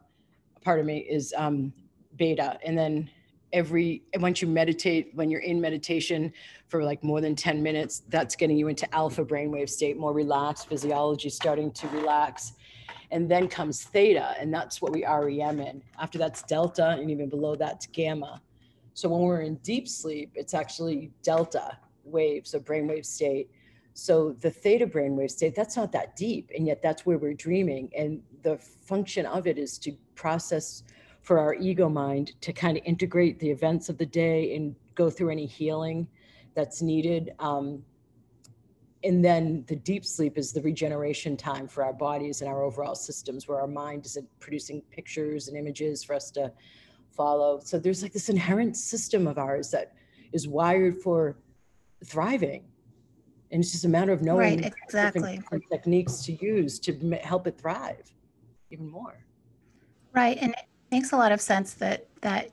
part 0.62 0.80
of 0.80 0.86
me 0.86 1.00
is 1.00 1.34
um, 1.36 1.74
beta. 2.18 2.58
And 2.64 2.78
then 2.78 3.10
every 3.54 4.04
once 4.20 4.42
you 4.42 4.48
meditate 4.48 5.12
when 5.14 5.30
you're 5.30 5.42
in 5.42 5.62
meditation 5.62 6.32
for 6.68 6.84
like 6.84 7.02
more 7.04 7.22
than 7.22 7.36
10 7.36 7.64
minutes 7.64 8.04
that's 8.10 8.36
getting 8.36 8.58
you 8.58 8.68
into 8.68 8.94
alpha 8.94 9.24
brainwave 9.24 9.70
state 9.70 9.98
more 9.98 10.14
relaxed 10.14 10.68
physiology 10.68 11.30
starting 11.30 11.72
to 11.72 11.88
relax. 11.88 12.54
And 13.12 13.32
then 13.32 13.48
comes 13.48 13.84
theta 13.84 14.36
and 14.40 14.54
that's 14.54 14.82
what 14.82 14.92
we 14.92 15.06
rem 15.06 15.60
in. 15.60 15.82
After 16.00 16.18
that's 16.18 16.44
delta 16.44 16.98
and 17.00 17.10
even 17.10 17.30
below 17.30 17.56
that's 17.56 17.86
gamma. 17.86 18.42
So 18.94 19.08
when 19.08 19.22
we're 19.22 19.42
in 19.42 19.56
deep 19.58 19.88
sleep 19.88 20.32
it's 20.36 20.54
actually 20.54 21.12
delta 21.24 21.78
waves 22.04 22.52
so 22.52 22.60
brainwave 22.60 23.06
state. 23.06 23.50
So 23.94 24.36
the 24.42 24.52
theta 24.52 24.86
brainwave 24.86 25.32
state 25.32 25.56
that's 25.56 25.78
not 25.78 25.94
that 25.94 26.18
deep 26.18 26.52
and 26.54 26.68
yet 26.68 26.82
that's 26.82 27.06
where 27.06 27.18
we're 27.18 27.34
dreaming. 27.34 27.90
And 27.98 28.22
the 28.42 28.58
function 28.58 29.26
of 29.26 29.48
it 29.48 29.58
is 29.58 29.78
to 29.80 29.94
process 30.16 30.84
for 31.26 31.40
our 31.40 31.56
ego 31.56 31.90
mind 31.90 32.34
to 32.40 32.54
kind 32.54 32.78
of 32.78 32.84
integrate 32.86 33.40
the 33.40 33.50
events 33.50 33.90
of 33.90 33.98
the 33.98 34.06
day 34.06 34.56
and 34.56 34.76
go 34.94 35.10
through 35.10 35.32
any 35.32 35.48
healing 35.48 36.08
that's 36.54 36.84
needed. 36.84 37.34
Um, 37.40 37.84
and 39.04 39.26
then 39.26 39.66
the 39.68 39.76
deep 39.76 40.06
sleep 40.06 40.38
is 40.38 40.54
the 40.54 40.62
regeneration 40.62 41.36
time 41.36 41.68
for 41.68 41.84
our 41.84 41.94
bodies 41.94 42.42
and 42.42 42.50
our 42.50 42.62
overall 42.62 42.94
systems 42.94 43.48
where 43.48 43.60
our 43.60 43.68
mind 43.68 44.06
is 44.06 44.20
producing 44.40 44.84
pictures 44.92 45.48
and 45.48 45.58
images 45.58 46.04
for 46.04 46.14
us 46.14 46.30
to 46.32 46.52
follow. 47.12 47.60
So 47.60 47.80
there's 47.80 48.04
like 48.04 48.14
this 48.14 48.30
inherent 48.30 48.78
system 48.78 49.26
of 49.26 49.40
ours 49.40 49.72
that 49.72 49.94
is 50.32 50.48
wired 50.48 51.02
for 51.02 51.38
thriving. 52.06 52.66
And 53.52 53.64
it's 53.64 53.72
just 53.72 53.86
a 53.86 53.90
matter 53.90 54.12
of 54.12 54.22
knowing 54.22 54.62
right, 54.62 54.74
exactly. 54.84 55.38
different 55.38 55.64
techniques 55.72 56.22
to 56.26 56.34
use 56.34 56.78
to 56.82 57.20
help 57.24 57.48
it 57.48 57.60
thrive 57.60 58.12
even 58.70 58.90
more. 58.90 59.26
Right. 60.14 60.38
And 60.40 60.54
makes 60.96 61.12
a 61.12 61.18
lot 61.18 61.34
of 61.34 61.42
sense 61.42 61.74
that 61.74 62.08
that 62.22 62.52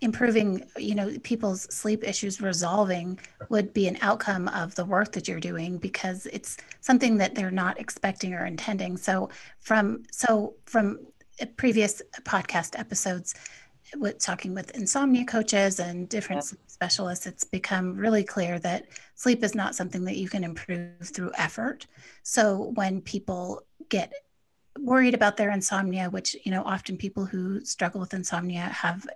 improving 0.00 0.64
you 0.78 0.94
know 0.94 1.08
people's 1.22 1.62
sleep 1.64 2.02
issues 2.02 2.40
resolving 2.40 3.18
would 3.50 3.68
be 3.74 3.86
an 3.86 3.98
outcome 4.00 4.48
of 4.48 4.74
the 4.76 4.84
work 4.84 5.12
that 5.12 5.28
you're 5.28 5.46
doing 5.52 5.76
because 5.76 6.24
it's 6.32 6.56
something 6.80 7.18
that 7.18 7.34
they're 7.34 7.50
not 7.50 7.78
expecting 7.78 8.32
or 8.32 8.46
intending 8.46 8.96
so 8.96 9.28
from 9.58 10.02
so 10.10 10.54
from 10.64 10.98
previous 11.58 12.00
podcast 12.22 12.78
episodes 12.78 13.34
with 13.96 14.18
talking 14.18 14.54
with 14.54 14.70
insomnia 14.70 15.26
coaches 15.26 15.80
and 15.80 16.08
different 16.08 16.42
yeah. 16.50 16.58
specialists 16.66 17.26
it's 17.26 17.44
become 17.44 17.94
really 17.94 18.24
clear 18.24 18.58
that 18.58 18.86
sleep 19.16 19.44
is 19.44 19.54
not 19.54 19.74
something 19.74 20.02
that 20.04 20.16
you 20.16 20.30
can 20.30 20.44
improve 20.44 21.08
through 21.14 21.30
effort 21.36 21.86
so 22.22 22.72
when 22.74 23.02
people 23.02 23.62
get 23.90 24.10
worried 24.84 25.14
about 25.14 25.36
their 25.36 25.50
insomnia, 25.50 26.10
which, 26.10 26.36
you 26.44 26.50
know, 26.50 26.62
often 26.64 26.96
people 26.96 27.24
who 27.24 27.64
struggle 27.64 28.00
with 28.00 28.14
insomnia 28.14 28.60
have 28.60 29.06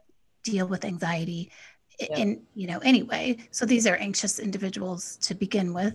deal 0.42 0.66
with 0.66 0.84
anxiety 0.84 1.50
yeah. 2.00 2.16
in, 2.16 2.42
you 2.54 2.66
know, 2.66 2.78
anyway. 2.78 3.38
So 3.50 3.66
these 3.66 3.86
are 3.86 3.96
anxious 3.96 4.38
individuals 4.38 5.16
to 5.22 5.34
begin 5.34 5.72
with. 5.72 5.94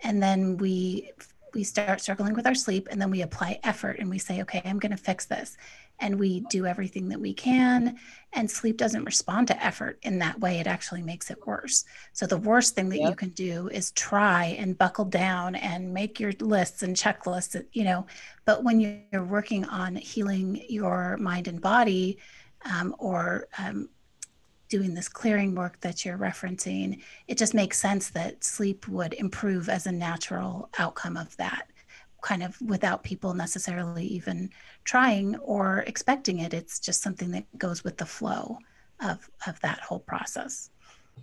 And 0.00 0.22
then 0.22 0.56
we 0.56 1.12
we 1.52 1.64
start 1.64 2.00
struggling 2.00 2.34
with 2.34 2.46
our 2.46 2.54
sleep 2.54 2.86
and 2.90 3.02
then 3.02 3.10
we 3.10 3.22
apply 3.22 3.58
effort 3.64 3.98
and 3.98 4.08
we 4.08 4.18
say, 4.18 4.40
okay, 4.42 4.62
I'm 4.64 4.78
going 4.78 4.92
to 4.92 4.96
fix 4.96 5.26
this 5.26 5.56
and 6.00 6.18
we 6.18 6.40
do 6.50 6.66
everything 6.66 7.08
that 7.08 7.20
we 7.20 7.32
can 7.32 7.96
and 8.32 8.50
sleep 8.50 8.76
doesn't 8.76 9.04
respond 9.04 9.48
to 9.48 9.64
effort 9.64 9.98
in 10.02 10.18
that 10.20 10.38
way. 10.40 10.60
It 10.60 10.66
actually 10.66 11.02
makes 11.02 11.30
it 11.30 11.46
worse. 11.46 11.84
So 12.12 12.26
the 12.26 12.36
worst 12.36 12.74
thing 12.74 12.88
that 12.90 13.00
yep. 13.00 13.10
you 13.10 13.16
can 13.16 13.30
do 13.30 13.68
is 13.68 13.90
try 13.92 14.56
and 14.58 14.78
buckle 14.78 15.04
down 15.04 15.56
and 15.56 15.92
make 15.92 16.20
your 16.20 16.32
lists 16.40 16.82
and 16.82 16.96
checklists 16.96 17.60
you 17.72 17.84
know. 17.84 18.06
But 18.44 18.64
when 18.64 18.80
you're 18.80 19.24
working 19.24 19.64
on 19.66 19.96
healing 19.96 20.64
your 20.68 21.16
mind 21.18 21.48
and 21.48 21.60
body 21.60 22.18
um, 22.64 22.94
or 22.98 23.48
um, 23.58 23.88
doing 24.68 24.94
this 24.94 25.08
clearing 25.08 25.54
work 25.54 25.80
that 25.80 26.04
you're 26.04 26.16
referencing 26.16 27.02
it 27.26 27.36
just 27.36 27.54
makes 27.54 27.76
sense 27.78 28.10
that 28.10 28.44
sleep 28.44 28.86
would 28.86 29.14
improve 29.14 29.68
as 29.68 29.86
a 29.86 29.92
natural 29.92 30.68
outcome 30.78 31.16
of 31.16 31.36
that 31.36 31.66
kind 32.22 32.42
of 32.42 32.60
without 32.60 33.02
people 33.02 33.34
necessarily 33.34 34.04
even 34.04 34.50
trying 34.84 35.36
or 35.36 35.84
expecting 35.86 36.40
it. 36.40 36.54
It's 36.54 36.78
just 36.78 37.02
something 37.02 37.30
that 37.32 37.46
goes 37.58 37.84
with 37.84 37.96
the 37.96 38.06
flow 38.06 38.58
of, 39.00 39.28
of 39.46 39.60
that 39.60 39.80
whole 39.80 40.00
process. 40.00 40.70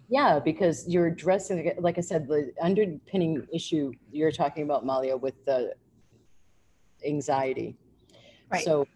Yeah, 0.10 0.40
because 0.40 0.88
you're 0.88 1.08
addressing, 1.08 1.74
like 1.80 1.98
I 1.98 2.02
said, 2.02 2.28
the 2.28 2.52
underpinning 2.62 3.48
issue 3.54 3.92
you're 4.12 4.32
talking 4.32 4.64
about, 4.64 4.86
Malia, 4.86 5.18
with 5.18 5.44
the 5.46 5.74
anxiety. 7.06 7.76
Right. 8.52 8.64
So 8.64 8.88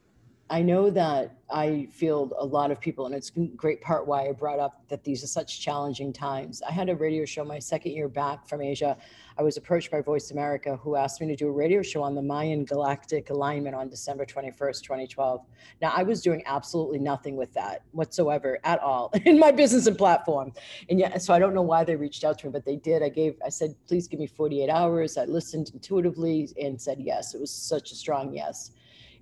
I 0.52 0.62
know 0.62 0.90
that 0.90 1.38
I 1.50 1.88
feel 1.94 2.30
a 2.38 2.46
lot 2.46 2.72
of 2.72 2.82
people, 2.82 3.06
and 3.06 3.16
it's 3.16 3.32
a 3.38 3.46
great 3.56 3.80
part 3.80 4.06
why 4.06 4.28
I 4.28 4.34
brought 4.34 4.60
up 4.60 4.86
that 4.90 5.02
these 5.02 5.24
are 5.24 5.28
such 5.28 5.62
challenging 5.62 6.12
times. 6.12 6.62
I 6.62 6.74
had 6.74 6.90
a 6.90 6.96
radio 6.96 7.24
show 7.24 7.46
my 7.46 7.58
second 7.58 7.94
year 7.94 8.10
back 8.10 8.50
from 8.50 8.62
Asia. 8.62 8.98
I 9.38 9.44
was 9.44 9.56
approached 9.56 9.92
by 9.92 10.02
Voice 10.02 10.32
America, 10.32 10.76
who 10.76 10.98
asked 10.98 11.22
me 11.22 11.28
to 11.28 11.38
do 11.38 11.48
a 11.48 11.52
radio 11.52 11.82
show 11.82 12.04
on 12.04 12.16
the 12.16 12.22
Mayan 12.22 12.66
galactic 12.66 13.30
alignment 13.30 13.78
on 13.78 13.88
December 13.88 14.26
21st, 14.26 14.82
2012. 14.82 15.46
Now, 15.82 15.94
I 15.96 16.04
was 16.04 16.22
doing 16.22 16.44
absolutely 16.46 17.00
nothing 17.00 17.38
with 17.38 17.54
that 17.54 17.84
whatsoever 17.94 18.60
at 18.66 18.80
all 18.80 19.14
in 19.26 19.40
my 19.40 19.54
business 19.54 19.88
and 19.88 19.98
platform. 19.98 20.52
And 20.90 21.00
yet, 21.00 21.22
so 21.22 21.34
I 21.34 21.40
don't 21.40 21.54
know 21.54 21.62
why 21.62 21.86
they 21.86 21.96
reached 21.96 22.26
out 22.26 22.40
to 22.40 22.48
me, 22.48 22.52
but 22.52 22.66
they 22.66 22.76
did. 22.76 23.04
I 23.04 23.08
gave, 23.10 23.36
I 23.46 23.48
said, 23.48 23.74
please 23.88 24.06
give 24.06 24.20
me 24.20 24.28
48 24.28 24.70
hours. 24.70 25.18
I 25.18 25.24
listened 25.24 25.72
intuitively 25.74 26.50
and 26.62 26.80
said 26.80 27.00
yes. 27.00 27.34
It 27.34 27.40
was 27.40 27.52
such 27.52 27.94
a 27.94 27.96
strong 27.96 28.34
yes 28.34 28.72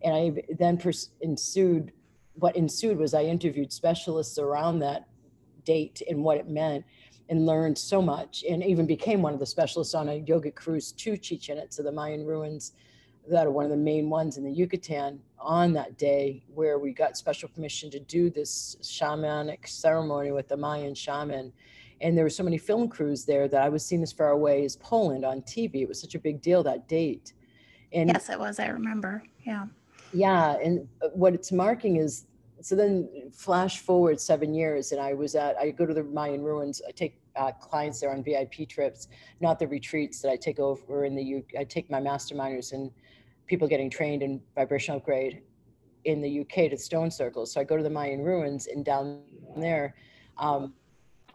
and 0.04 0.16
I 0.16 0.44
then 0.58 0.78
pers- 0.78 1.12
ensued. 1.22 1.92
What 2.36 2.56
ensued 2.56 2.98
was 2.98 3.14
I 3.14 3.24
interviewed 3.24 3.74
specialists 3.74 4.38
around 4.38 4.80
that 4.80 5.08
date 5.66 6.02
and 6.10 6.24
what 6.24 6.38
it 6.38 6.48
meant, 6.48 6.86
and 7.28 7.46
learned 7.46 7.78
so 7.78 8.02
much, 8.02 8.44
and 8.50 8.64
even 8.64 8.86
became 8.86 9.22
one 9.22 9.34
of 9.34 9.40
the 9.40 9.46
specialists 9.46 9.94
on 9.94 10.10
a 10.10 10.16
yoga 10.16 10.52
cruise 10.52 10.92
to 10.94 11.18
Chichen 11.18 11.58
Itza, 11.58 11.84
the 11.84 11.92
Mayan 11.92 12.26
ruins 12.26 12.74
that 13.30 13.46
are 13.46 13.52
one 13.52 13.66
of 13.66 13.72
the 13.72 13.78
main 13.78 14.10
ones 14.10 14.38
in 14.38 14.44
the 14.44 14.52
Yucatan 14.52 15.20
on 15.38 15.74
that 15.74 15.98
day 15.98 16.44
where 16.54 16.80
we 16.80 16.92
got 16.92 17.16
special 17.16 17.48
permission 17.50 17.92
to 17.92 18.00
do 18.00 18.30
this 18.30 18.76
shamanic 18.82 19.68
ceremony 19.68 20.32
with 20.32 20.48
the 20.48 20.58
Mayan 20.58 20.96
shaman. 20.96 21.54
And 22.02 22.18
there 22.18 22.26
were 22.26 22.30
so 22.30 22.44
many 22.44 22.58
film 22.58 22.88
crews 22.88 23.26
there 23.26 23.48
that 23.48 23.62
I 23.62 23.70
was 23.70 23.86
seen 23.86 24.02
as 24.02 24.12
far 24.12 24.30
away 24.30 24.66
as 24.66 24.78
Poland 24.78 25.26
on 25.26 25.42
TV. 25.42 25.82
It 25.82 25.88
was 25.88 26.00
such 26.00 26.16
a 26.16 26.20
big 26.20 26.42
deal 26.42 26.64
that 26.64 26.88
date. 26.88 27.34
And 27.92 28.10
yes, 28.10 28.30
it 28.30 28.40
was. 28.40 28.60
I 28.60 28.68
remember. 28.68 29.24
Yeah 29.46 29.66
yeah 30.13 30.58
and 30.63 30.88
uh, 31.04 31.10
what 31.10 31.34
it's 31.34 31.52
marking 31.52 31.98
is 31.98 32.26
so 32.62 32.76
then 32.76 33.10
flash 33.32 33.80
forward 33.80 34.19
seven 34.19 34.54
years 34.54 34.91
and 34.91 35.02
i 35.02 35.13
was 35.13 35.36
at 35.36 35.56
i 35.58 35.69
go 35.69 35.86
to 35.86 35.93
the 35.93 36.04
mayan 36.04 36.41
ruins 36.41 36.82
i 36.88 36.91
take 36.91 37.19
uh, 37.36 37.52
clients 37.54 38.00
there 38.00 38.12
on 38.12 38.24
vip 38.24 38.54
trips 38.67 39.08
not 39.39 39.60
the 39.60 39.67
retreats 39.67 40.22
that 40.22 40.32
i 40.32 40.36
take 40.36 40.60
over 40.60 41.06
in 41.06 41.15
the 41.15 41.24
U. 41.24 41.43
I 41.58 41.63
take 41.63 41.89
my 41.89 42.02
masterminders 42.02 42.74
and 42.74 42.91
people 43.48 43.67
getting 43.67 43.89
trained 43.89 44.24
in 44.24 44.41
vibrational 44.56 45.00
grade 45.00 45.41
in 46.06 46.22
the 46.22 46.41
uk 46.41 46.54
to 46.54 46.78
stone 46.78 47.12
circles 47.12 47.52
so 47.54 47.62
i 47.62 47.63
go 47.63 47.78
to 47.78 47.84
the 47.84 47.89
mayan 47.89 48.24
ruins 48.24 48.67
and 48.67 48.84
down 48.84 49.22
there 49.58 49.95
um, 50.38 50.74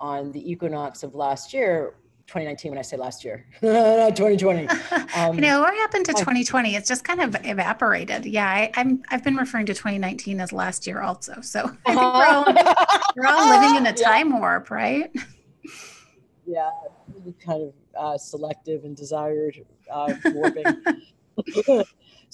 on 0.00 0.32
the 0.32 0.50
equinox 0.50 1.02
of 1.02 1.14
last 1.14 1.54
year 1.54 1.94
2019 2.26 2.70
when 2.70 2.78
I 2.78 2.82
say 2.82 2.96
last 2.96 3.24
year, 3.24 3.46
No, 3.62 3.96
not 3.96 4.16
2020. 4.16 4.68
Um, 5.16 5.34
you 5.34 5.40
know, 5.40 5.60
what 5.60 5.74
happened 5.74 6.06
to 6.06 6.12
2020? 6.12 6.74
It's 6.74 6.88
just 6.88 7.04
kind 7.04 7.20
of 7.20 7.36
evaporated. 7.44 8.24
Yeah, 8.24 8.46
I, 8.48 8.72
am 8.74 9.02
I've 9.10 9.22
been 9.22 9.36
referring 9.36 9.66
to 9.66 9.74
2019 9.74 10.40
as 10.40 10.52
last 10.52 10.86
year 10.86 11.02
also. 11.02 11.40
So 11.40 11.70
I 11.86 11.94
think 11.94 12.14
we're 12.14 12.26
all, 12.26 12.44
we're 13.16 13.26
all 13.26 13.48
living 13.48 13.76
in 13.76 13.86
a 13.86 13.92
time 14.04 14.30
yeah. 14.30 14.38
warp, 14.38 14.70
right? 14.70 15.10
Yeah, 16.46 16.70
kind 17.44 17.62
of 17.62 17.72
uh, 17.98 18.18
selective 18.18 18.84
and 18.84 18.96
desired 18.96 19.64
uh, 19.90 20.14
warping. 20.26 20.64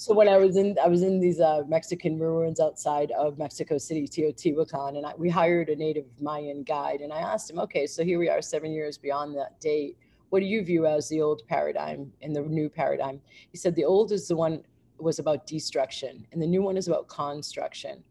So 0.01 0.15
when 0.15 0.27
I 0.27 0.37
was 0.37 0.57
in, 0.57 0.77
I 0.83 0.87
was 0.87 1.03
in 1.03 1.19
these 1.19 1.39
uh, 1.39 1.61
Mexican 1.67 2.17
ruins 2.17 2.59
outside 2.59 3.11
of 3.11 3.37
Mexico 3.37 3.77
City, 3.77 4.07
Teotihuacan, 4.07 4.97
and 4.97 5.05
I, 5.05 5.13
we 5.15 5.29
hired 5.29 5.69
a 5.69 5.75
native 5.75 6.05
Mayan 6.19 6.63
guide. 6.63 7.01
And 7.01 7.13
I 7.13 7.19
asked 7.19 7.51
him, 7.51 7.59
okay, 7.59 7.85
so 7.85 8.03
here 8.03 8.17
we 8.17 8.27
are, 8.27 8.41
seven 8.41 8.71
years 8.71 8.97
beyond 8.97 9.37
that 9.37 9.61
date. 9.61 9.99
What 10.29 10.39
do 10.39 10.47
you 10.47 10.63
view 10.63 10.87
as 10.87 11.07
the 11.07 11.21
old 11.21 11.43
paradigm 11.47 12.11
and 12.23 12.35
the 12.35 12.41
new 12.41 12.67
paradigm? 12.67 13.21
He 13.51 13.59
said 13.59 13.75
the 13.75 13.85
old 13.85 14.11
is 14.11 14.27
the 14.27 14.35
one 14.35 14.63
was 14.97 15.19
about 15.19 15.45
destruction, 15.45 16.25
and 16.31 16.41
the 16.41 16.47
new 16.47 16.63
one 16.63 16.77
is 16.77 16.87
about 16.87 17.07
construction. 17.07 18.03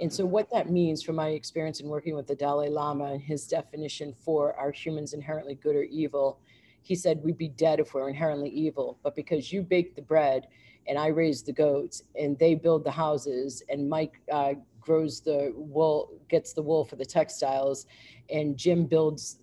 And 0.00 0.12
so, 0.12 0.24
what 0.24 0.48
that 0.52 0.70
means, 0.70 1.02
from 1.02 1.16
my 1.16 1.30
experience 1.30 1.80
in 1.80 1.88
working 1.88 2.14
with 2.14 2.28
the 2.28 2.36
Dalai 2.36 2.68
Lama 2.68 3.06
and 3.14 3.20
his 3.20 3.48
definition 3.48 4.14
for 4.16 4.54
are 4.54 4.70
humans 4.70 5.12
inherently 5.12 5.56
good 5.56 5.74
or 5.74 5.82
evil, 5.82 6.38
he 6.82 6.94
said 6.94 7.20
we'd 7.24 7.36
be 7.36 7.48
dead 7.48 7.80
if 7.80 7.94
we're 7.94 8.08
inherently 8.08 8.50
evil, 8.50 8.96
but 9.02 9.16
because 9.16 9.52
you 9.52 9.60
bake 9.60 9.96
the 9.96 10.02
bread 10.02 10.46
and 10.88 10.98
I 10.98 11.08
raise 11.08 11.42
the 11.42 11.52
goats, 11.52 12.02
and 12.14 12.38
they 12.38 12.54
build 12.54 12.84
the 12.84 12.90
houses, 12.90 13.62
and 13.68 13.88
Mike 13.88 14.20
uh, 14.32 14.54
grows 14.80 15.20
the 15.20 15.52
wool, 15.54 16.20
gets 16.28 16.52
the 16.52 16.62
wool 16.62 16.84
for 16.84 16.96
the 16.96 17.04
textiles, 17.04 17.86
and 18.30 18.56
Jim 18.56 18.86
builds 18.86 19.38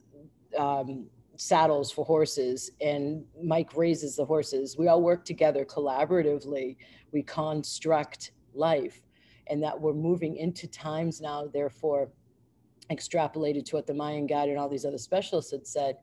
um, 0.58 1.06
saddles 1.36 1.91
for 1.91 2.06
horses, 2.06 2.71
and 2.79 3.23
Mike 3.41 3.75
raises 3.75 4.15
the 4.15 4.25
horses. 4.25 4.77
We 4.77 4.88
all 4.88 5.01
work 5.01 5.25
together 5.25 5.65
collaboratively. 5.65 6.77
We 7.12 7.23
construct 7.23 8.32
life, 8.53 9.01
and 9.47 9.62
that 9.63 9.79
we're 9.79 9.93
moving 9.93 10.38
into 10.38 10.67
times 10.67 11.19
now, 11.19 11.47
therefore, 11.51 12.10
extrapolated 12.91 13.65
to 13.65 13.75
what 13.75 13.88
the 13.88 13.93
Mayan 13.93 14.27
guide 14.27 14.49
and 14.49 14.58
all 14.58 14.69
these 14.69 14.86
other 14.86 14.97
specialists 14.97 15.51
had 15.51 15.65
said, 15.65 15.97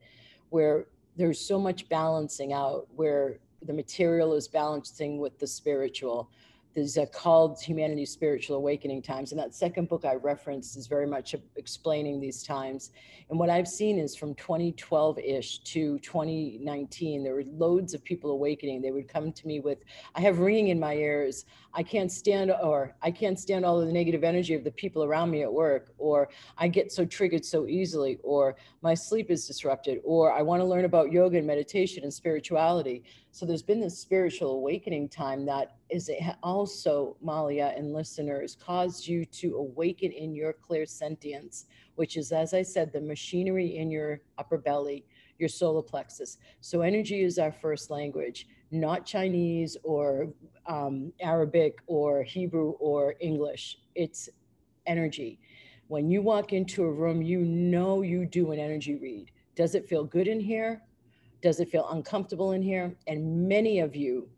where 0.50 0.86
there's 1.16 1.40
so 1.40 1.58
much 1.58 1.88
balancing 1.88 2.52
out, 2.52 2.88
where 2.94 3.38
the 3.62 3.72
material 3.72 4.34
is 4.34 4.48
balancing 4.48 5.18
with 5.18 5.38
the 5.38 5.46
spiritual, 5.46 6.30
there's 6.74 6.96
a 6.96 7.06
called 7.06 7.60
humanity 7.60 8.06
spiritual 8.06 8.56
awakening 8.56 9.02
times 9.02 9.32
and 9.32 9.40
that 9.40 9.54
second 9.54 9.88
book 9.88 10.04
i 10.04 10.14
referenced 10.14 10.76
is 10.76 10.86
very 10.86 11.06
much 11.06 11.34
explaining 11.56 12.20
these 12.20 12.42
times. 12.42 12.90
And 13.28 13.38
what 13.38 13.50
i've 13.50 13.68
seen 13.68 13.98
is 13.98 14.14
from 14.14 14.34
2012-ish 14.36 15.58
to 15.60 15.98
2019 15.98 17.24
there 17.24 17.34
were 17.34 17.44
loads 17.46 17.94
of 17.94 18.04
people 18.04 18.30
awakening. 18.30 18.82
They 18.82 18.92
would 18.92 19.08
come 19.08 19.32
to 19.32 19.46
me 19.46 19.60
with 19.60 19.78
i 20.14 20.20
have 20.20 20.38
ringing 20.38 20.68
in 20.68 20.78
my 20.78 20.94
ears 20.94 21.44
i 21.74 21.82
can't 21.82 22.10
stand 22.10 22.50
or 22.62 22.94
i 23.02 23.10
can't 23.10 23.38
stand 23.38 23.64
all 23.64 23.80
of 23.80 23.86
the 23.86 23.92
negative 23.92 24.24
energy 24.24 24.54
of 24.54 24.64
the 24.64 24.70
people 24.72 25.04
around 25.04 25.30
me 25.30 25.42
at 25.42 25.52
work 25.52 25.92
or 25.98 26.28
i 26.58 26.68
get 26.68 26.92
so 26.92 27.04
triggered 27.04 27.44
so 27.44 27.66
easily 27.66 28.18
or 28.22 28.56
my 28.82 28.94
sleep 28.94 29.30
is 29.30 29.46
disrupted 29.46 29.98
or 30.04 30.32
i 30.32 30.42
want 30.42 30.60
to 30.60 30.64
learn 30.64 30.84
about 30.84 31.12
yoga 31.12 31.38
and 31.38 31.46
meditation 31.46 32.02
and 32.02 32.12
spirituality. 32.12 33.02
So 33.32 33.46
there's 33.46 33.62
been 33.62 33.80
this 33.80 33.98
spiritual 33.98 34.52
awakening 34.52 35.08
time 35.08 35.46
that 35.46 35.76
is 35.88 36.10
also, 36.42 37.16
Malia 37.22 37.72
and 37.76 37.92
listeners, 37.92 38.56
caused 38.56 39.06
you 39.06 39.24
to 39.24 39.56
awaken 39.56 40.12
in 40.12 40.34
your 40.34 40.54
clairsentience, 40.54 41.66
which 41.94 42.16
is, 42.16 42.32
as 42.32 42.54
I 42.54 42.62
said, 42.62 42.92
the 42.92 43.00
machinery 43.00 43.76
in 43.76 43.90
your 43.90 44.20
upper 44.38 44.58
belly, 44.58 45.04
your 45.40 45.48
solar 45.48 45.82
plexus. 45.82 46.38
So 46.60 46.82
energy 46.82 47.22
is 47.22 47.38
our 47.38 47.50
first 47.52 47.90
language, 47.90 48.46
not 48.70 49.06
Chinese 49.06 49.76
or 49.82 50.28
um, 50.66 51.12
Arabic 51.20 51.78
or 51.86 52.22
Hebrew 52.22 52.72
or 52.72 53.14
English. 53.20 53.78
It's 53.94 54.28
energy. 54.86 55.40
When 55.88 56.08
you 56.08 56.22
walk 56.22 56.52
into 56.52 56.84
a 56.84 56.92
room, 56.92 57.22
you 57.22 57.40
know 57.40 58.02
you 58.02 58.24
do 58.26 58.52
an 58.52 58.60
energy 58.60 58.94
read. 58.96 59.32
Does 59.56 59.74
it 59.74 59.88
feel 59.88 60.04
good 60.04 60.28
in 60.28 60.38
here? 60.38 60.82
Does 61.42 61.58
it 61.58 61.70
feel 61.70 61.88
uncomfortable 61.90 62.52
in 62.52 62.62
here? 62.62 62.94
And 63.06 63.48
many 63.48 63.80
of 63.80 63.96
you, 63.96 64.28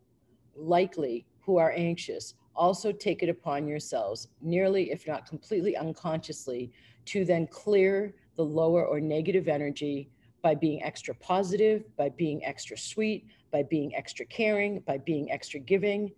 likely 0.56 1.26
who 1.40 1.58
are 1.58 1.72
anxious, 1.76 2.34
also 2.54 2.92
take 2.92 3.22
it 3.22 3.28
upon 3.28 3.66
yourselves, 3.66 4.28
nearly, 4.40 4.90
if 4.90 5.06
not 5.06 5.26
completely 5.26 5.76
unconsciously, 5.76 6.70
to 7.06 7.24
then 7.24 7.46
clear 7.48 8.14
the 8.36 8.44
lower 8.44 8.86
or 8.86 9.00
negative 9.00 9.48
energy 9.48 10.08
by 10.42 10.54
being 10.54 10.82
extra 10.82 11.14
positive, 11.14 11.84
by 11.96 12.08
being 12.10 12.44
extra 12.44 12.76
sweet, 12.76 13.26
by 13.52 13.62
being 13.62 13.94
extra 13.94 14.26
caring, 14.26 14.80
by 14.80 14.98
being 14.98 15.30
extra 15.30 15.60
giving. 15.60 16.12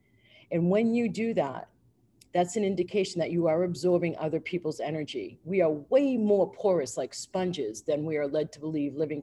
And 0.50 0.70
when 0.70 0.94
you 0.94 1.08
do 1.08 1.34
that, 1.34 1.68
that's 2.32 2.56
an 2.56 2.64
indication 2.64 3.20
that 3.20 3.30
you 3.30 3.46
are 3.46 3.62
absorbing 3.62 4.16
other 4.18 4.40
people's 4.40 4.80
energy. 4.80 5.38
We 5.44 5.60
are 5.60 5.70
way 5.70 6.16
more 6.16 6.50
porous 6.50 6.96
like 6.96 7.14
sponges 7.14 7.82
than 7.82 8.04
we 8.04 8.16
are 8.16 8.26
led 8.26 8.50
to 8.52 8.60
believe 8.60 8.96
living 8.96 9.22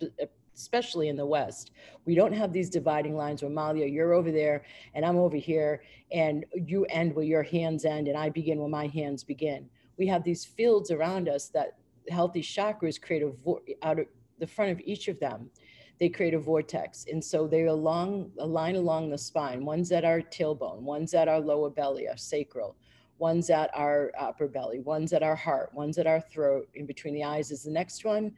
uh, 0.00 0.26
especially 0.54 1.08
in 1.08 1.16
the 1.16 1.26
West. 1.26 1.72
We 2.04 2.14
don't 2.14 2.32
have 2.32 2.52
these 2.52 2.70
dividing 2.70 3.16
lines 3.16 3.42
where 3.42 3.50
Malia, 3.50 3.86
you're 3.86 4.12
over 4.12 4.30
there 4.30 4.64
and 4.94 5.04
I'm 5.04 5.16
over 5.16 5.36
here, 5.36 5.82
and 6.12 6.44
you 6.54 6.84
end 6.90 7.14
where 7.14 7.24
your 7.24 7.42
hands 7.42 7.84
end 7.84 8.06
and 8.06 8.16
I 8.16 8.28
begin 8.28 8.58
where 8.58 8.68
my 8.68 8.86
hands 8.86 9.24
begin. 9.24 9.68
We 9.98 10.06
have 10.08 10.22
these 10.24 10.44
fields 10.44 10.90
around 10.90 11.28
us 11.28 11.48
that 11.48 11.78
healthy 12.10 12.42
chakras 12.42 13.00
create 13.00 13.22
a 13.22 13.30
vo- 13.44 13.62
out 13.82 13.98
of 13.98 14.06
the 14.42 14.46
front 14.48 14.72
of 14.72 14.80
each 14.80 15.06
of 15.06 15.20
them. 15.20 15.48
They 16.00 16.08
create 16.08 16.34
a 16.34 16.38
vortex, 16.38 17.06
and 17.10 17.22
so 17.22 17.46
they 17.46 17.66
along 17.66 18.32
a 18.40 18.46
line 18.46 18.74
along 18.74 19.08
the 19.08 19.16
spine. 19.16 19.64
One's 19.64 19.92
at 19.92 20.04
our 20.04 20.20
tailbone, 20.20 20.80
one's 20.80 21.14
at 21.14 21.28
our 21.28 21.38
lower 21.38 21.70
belly, 21.70 22.08
our 22.08 22.16
sacral, 22.16 22.74
one's 23.18 23.50
at 23.50 23.70
our 23.72 24.10
upper 24.18 24.48
belly, 24.48 24.80
one's 24.80 25.12
at 25.12 25.22
our 25.22 25.36
heart, 25.36 25.70
one's 25.74 25.96
at 25.96 26.08
our 26.08 26.20
throat. 26.20 26.68
In 26.74 26.86
between 26.86 27.14
the 27.14 27.22
eyes 27.22 27.52
is 27.52 27.62
the 27.62 27.70
next 27.70 28.04
one, 28.04 28.32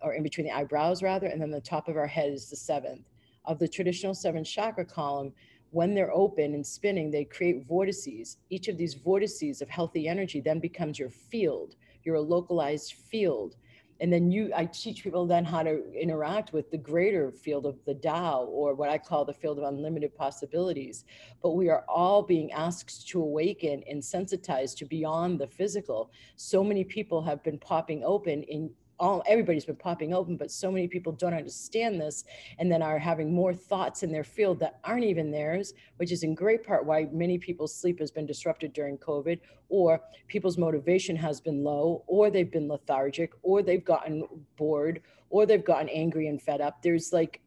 or 0.00 0.14
in 0.14 0.22
between 0.22 0.46
the 0.46 0.52
eyebrows 0.52 1.02
rather, 1.02 1.26
and 1.26 1.42
then 1.42 1.50
the 1.50 1.60
top 1.60 1.88
of 1.88 1.96
our 1.96 2.06
head 2.06 2.32
is 2.32 2.48
the 2.48 2.56
seventh. 2.56 3.08
Of 3.46 3.58
the 3.58 3.66
traditional 3.66 4.14
seven 4.14 4.44
chakra 4.44 4.84
column, 4.84 5.32
when 5.70 5.92
they're 5.92 6.14
open 6.14 6.54
and 6.54 6.64
spinning, 6.64 7.10
they 7.10 7.24
create 7.24 7.66
vortices. 7.66 8.36
Each 8.48 8.68
of 8.68 8.78
these 8.78 8.94
vortices 8.94 9.60
of 9.60 9.68
healthy 9.68 10.06
energy 10.06 10.40
then 10.40 10.60
becomes 10.60 11.00
your 11.00 11.10
field, 11.10 11.74
your 12.04 12.20
localized 12.20 12.92
field. 12.92 13.56
And 14.00 14.12
then 14.12 14.30
you, 14.30 14.52
I 14.54 14.66
teach 14.66 15.02
people 15.02 15.26
then 15.26 15.44
how 15.44 15.62
to 15.62 15.92
interact 15.92 16.52
with 16.52 16.70
the 16.70 16.78
greater 16.78 17.32
field 17.32 17.66
of 17.66 17.84
the 17.84 17.94
Tao, 17.94 18.44
or 18.44 18.74
what 18.74 18.90
I 18.90 18.98
call 18.98 19.24
the 19.24 19.32
field 19.32 19.58
of 19.58 19.64
unlimited 19.64 20.14
possibilities. 20.14 21.04
But 21.42 21.52
we 21.52 21.68
are 21.68 21.84
all 21.88 22.22
being 22.22 22.52
asked 22.52 23.08
to 23.08 23.20
awaken 23.20 23.82
and 23.88 24.00
sensitize 24.00 24.76
to 24.76 24.84
beyond 24.84 25.40
the 25.40 25.48
physical. 25.48 26.12
So 26.36 26.62
many 26.62 26.84
people 26.84 27.22
have 27.22 27.42
been 27.42 27.58
popping 27.58 28.04
open 28.04 28.44
in 28.44 28.70
all 29.00 29.22
everybody's 29.26 29.64
been 29.64 29.76
popping 29.76 30.12
open, 30.12 30.36
but 30.36 30.50
so 30.50 30.70
many 30.70 30.88
people 30.88 31.12
don't 31.12 31.34
understand 31.34 32.00
this 32.00 32.24
and 32.58 32.70
then 32.70 32.82
are 32.82 32.98
having 32.98 33.32
more 33.32 33.54
thoughts 33.54 34.02
in 34.02 34.10
their 34.10 34.24
field 34.24 34.58
that 34.60 34.80
aren't 34.84 35.04
even 35.04 35.30
theirs, 35.30 35.74
which 35.96 36.12
is 36.12 36.22
in 36.22 36.34
great 36.34 36.66
part 36.66 36.84
why 36.84 37.08
many 37.12 37.38
people's 37.38 37.74
sleep 37.74 37.98
has 38.00 38.10
been 38.10 38.26
disrupted 38.26 38.72
during 38.72 38.98
COVID, 38.98 39.40
or 39.68 40.00
people's 40.26 40.58
motivation 40.58 41.16
has 41.16 41.40
been 41.40 41.62
low, 41.62 42.02
or 42.06 42.30
they've 42.30 42.50
been 42.50 42.68
lethargic, 42.68 43.32
or 43.42 43.62
they've 43.62 43.84
gotten 43.84 44.24
bored, 44.56 45.02
or 45.30 45.46
they've 45.46 45.64
gotten 45.64 45.88
angry 45.88 46.28
and 46.28 46.42
fed 46.42 46.60
up. 46.60 46.82
There's 46.82 47.12
like 47.12 47.40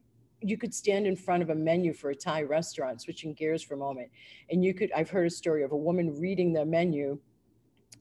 you 0.44 0.58
could 0.58 0.74
stand 0.74 1.06
in 1.06 1.14
front 1.14 1.42
of 1.42 1.50
a 1.50 1.54
menu 1.54 1.92
for 1.92 2.10
a 2.10 2.14
Thai 2.14 2.42
restaurant, 2.42 3.00
switching 3.00 3.32
gears 3.32 3.62
for 3.62 3.74
a 3.74 3.76
moment, 3.76 4.10
and 4.50 4.64
you 4.64 4.74
could. 4.74 4.90
I've 4.92 5.10
heard 5.10 5.26
a 5.26 5.30
story 5.30 5.62
of 5.62 5.72
a 5.72 5.76
woman 5.76 6.18
reading 6.18 6.52
the 6.52 6.64
menu 6.64 7.18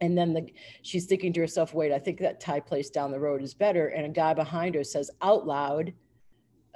and 0.02 0.18
then 0.18 0.34
the, 0.34 0.48
she's 0.82 1.06
thinking 1.06 1.32
to 1.34 1.40
herself, 1.40 1.74
wait, 1.74 1.92
I 1.92 2.00
think 2.00 2.20
that 2.20 2.40
Thai 2.40 2.60
place 2.60 2.90
down 2.90 3.12
the 3.12 3.20
road 3.20 3.44
is 3.44 3.54
better. 3.54 3.90
And 3.90 4.06
a 4.06 4.10
guy 4.10 4.34
behind 4.34 4.74
her 4.76 4.84
says 4.84 5.12
out 5.22 5.46
loud, 5.46 5.94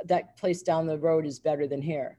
that 0.06 0.38
place 0.38 0.62
down 0.62 0.86
the 0.86 0.98
road 0.98 1.26
is 1.26 1.40
better 1.40 1.68
than 1.68 1.82
here. 1.82 2.18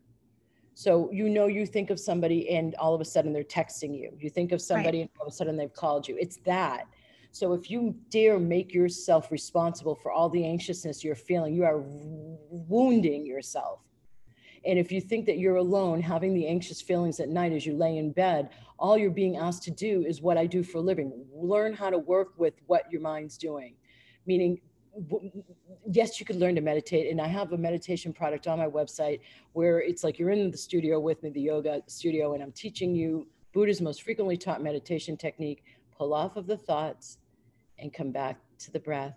So 0.74 1.08
you 1.12 1.30
know 1.30 1.46
you 1.46 1.64
think 1.64 1.90
of 1.90 2.00
somebody 2.00 2.50
and 2.50 2.74
all 2.74 2.94
of 2.94 3.00
a 3.00 3.04
sudden 3.04 3.32
they're 3.32 3.44
texting 3.44 3.98
you. 3.98 4.12
You 4.18 4.28
think 4.28 4.52
of 4.52 4.60
somebody 4.60 4.98
right. 4.98 5.02
and 5.02 5.10
all 5.20 5.26
of 5.26 5.32
a 5.32 5.36
sudden 5.36 5.56
they've 5.56 5.72
called 5.72 6.08
you. 6.08 6.16
It's 6.20 6.38
that. 6.44 6.86
So 7.30 7.52
if 7.52 7.70
you 7.70 7.94
dare 8.10 8.38
make 8.38 8.74
yourself 8.74 9.30
responsible 9.30 9.94
for 9.94 10.10
all 10.10 10.28
the 10.28 10.44
anxiousness 10.44 11.04
you're 11.04 11.14
feeling, 11.14 11.54
you 11.54 11.64
are 11.64 11.82
wounding 12.50 13.24
yourself. 13.24 13.80
And 14.66 14.78
if 14.78 14.90
you 14.90 15.00
think 15.00 15.26
that 15.26 15.38
you're 15.38 15.56
alone 15.56 16.00
having 16.00 16.34
the 16.34 16.46
anxious 16.46 16.82
feelings 16.82 17.20
at 17.20 17.28
night 17.28 17.52
as 17.52 17.64
you 17.64 17.76
lay 17.76 17.98
in 17.98 18.10
bed, 18.12 18.50
all 18.78 18.98
you're 18.98 19.10
being 19.10 19.36
asked 19.36 19.62
to 19.64 19.70
do 19.70 20.04
is 20.06 20.20
what 20.20 20.36
I 20.36 20.46
do 20.46 20.62
for 20.62 20.78
a 20.78 20.80
living. 20.80 21.24
Learn 21.32 21.72
how 21.72 21.88
to 21.88 21.98
work 21.98 22.34
with 22.36 22.54
what 22.66 22.90
your 22.90 23.00
mind's 23.00 23.38
doing. 23.38 23.74
Meaning, 24.26 24.60
yes, 25.90 26.18
you 26.18 26.26
could 26.26 26.36
learn 26.36 26.56
to 26.56 26.60
meditate. 26.60 27.10
And 27.10 27.20
I 27.20 27.28
have 27.28 27.52
a 27.52 27.58
meditation 27.58 28.12
product 28.12 28.46
on 28.46 28.58
my 28.58 28.66
website 28.66 29.20
where 29.52 29.80
it's 29.80 30.02
like 30.02 30.18
you're 30.18 30.30
in 30.30 30.50
the 30.50 30.56
studio 30.56 30.98
with 30.98 31.22
me, 31.22 31.30
the 31.30 31.40
yoga 31.40 31.82
studio, 31.86 32.34
and 32.34 32.42
I'm 32.42 32.52
teaching 32.52 32.94
you 32.94 33.28
Buddha's 33.52 33.80
most 33.80 34.02
frequently 34.02 34.36
taught 34.36 34.62
meditation 34.62 35.16
technique 35.16 35.64
pull 35.96 36.12
off 36.12 36.36
of 36.36 36.46
the 36.46 36.58
thoughts 36.58 37.18
and 37.78 37.92
come 37.92 38.10
back 38.10 38.38
to 38.58 38.70
the 38.70 38.80
breath. 38.80 39.16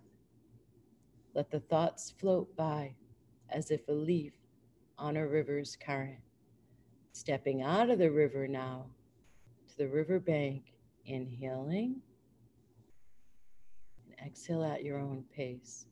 Let 1.33 1.51
the 1.51 1.59
thoughts 1.59 2.13
float 2.17 2.55
by 2.55 2.95
as 3.49 3.69
if 3.71 3.88
a 3.89 3.91
leaf 3.91 4.33
on 4.99 5.17
a 5.17 5.27
river's 5.27 5.75
current. 5.75 6.19
Stepping 7.13 7.63
out 7.63 7.89
of 7.89 7.97
the 7.97 8.12
river 8.12 8.47
now 8.47 8.85
to 9.69 9.77
the 9.77 9.88
river 9.88 10.19
bank, 10.19 10.73
inhaling 11.05 11.95
and 14.05 14.27
exhale 14.27 14.63
at 14.63 14.83
your 14.83 14.99
own 14.99 15.23
pace. 15.35 15.85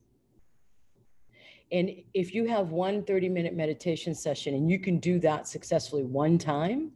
And 1.72 1.90
if 2.14 2.34
you 2.34 2.46
have 2.46 2.70
one 2.70 3.02
30 3.02 3.28
minute 3.28 3.54
meditation 3.54 4.14
session 4.14 4.54
and 4.54 4.70
you 4.70 4.78
can 4.78 4.98
do 4.98 5.18
that 5.20 5.46
successfully 5.46 6.04
one 6.04 6.38
time, 6.38 6.92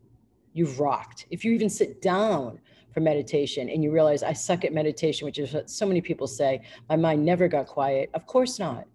you've 0.54 0.80
rocked. 0.80 1.26
If 1.30 1.44
you 1.44 1.52
even 1.52 1.68
sit 1.68 2.00
down 2.00 2.60
for 2.92 3.00
meditation 3.00 3.68
and 3.68 3.82
you 3.82 3.90
realize 3.90 4.22
I 4.22 4.32
suck 4.32 4.64
at 4.64 4.72
meditation, 4.72 5.24
which 5.24 5.38
is 5.38 5.52
what 5.52 5.68
so 5.68 5.86
many 5.86 6.00
people 6.00 6.26
say, 6.26 6.62
my 6.88 6.96
mind 6.96 7.24
never 7.24 7.48
got 7.48 7.66
quiet. 7.66 8.10
Of 8.14 8.26
course 8.26 8.58
not 8.58 8.86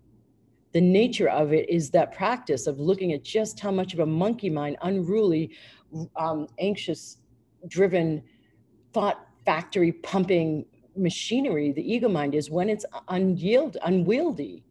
the 0.74 0.82
nature 0.82 1.30
of 1.30 1.54
it 1.54 1.70
is 1.70 1.90
that 1.92 2.14
practice 2.14 2.68
of 2.68 2.80
looking 2.80 3.14
at 3.14 3.24
just 3.24 3.60
how 3.60 3.72
much 3.72 3.94
of 3.94 4.00
a 4.00 4.06
monkey 4.06 4.50
mind, 4.50 4.78
unruly, 4.82 5.52
um, 6.16 6.48
anxious, 6.60 7.18
driven, 7.68 8.22
thought 8.94 9.28
factory 9.46 9.92
pumping 9.92 10.66
machinery 10.96 11.72
the 11.72 11.94
ego 11.94 12.10
mind 12.10 12.36
is 12.36 12.50
when 12.50 12.70
it's 12.70 12.86
unyield, 13.10 13.78
unwieldy, 13.84 14.64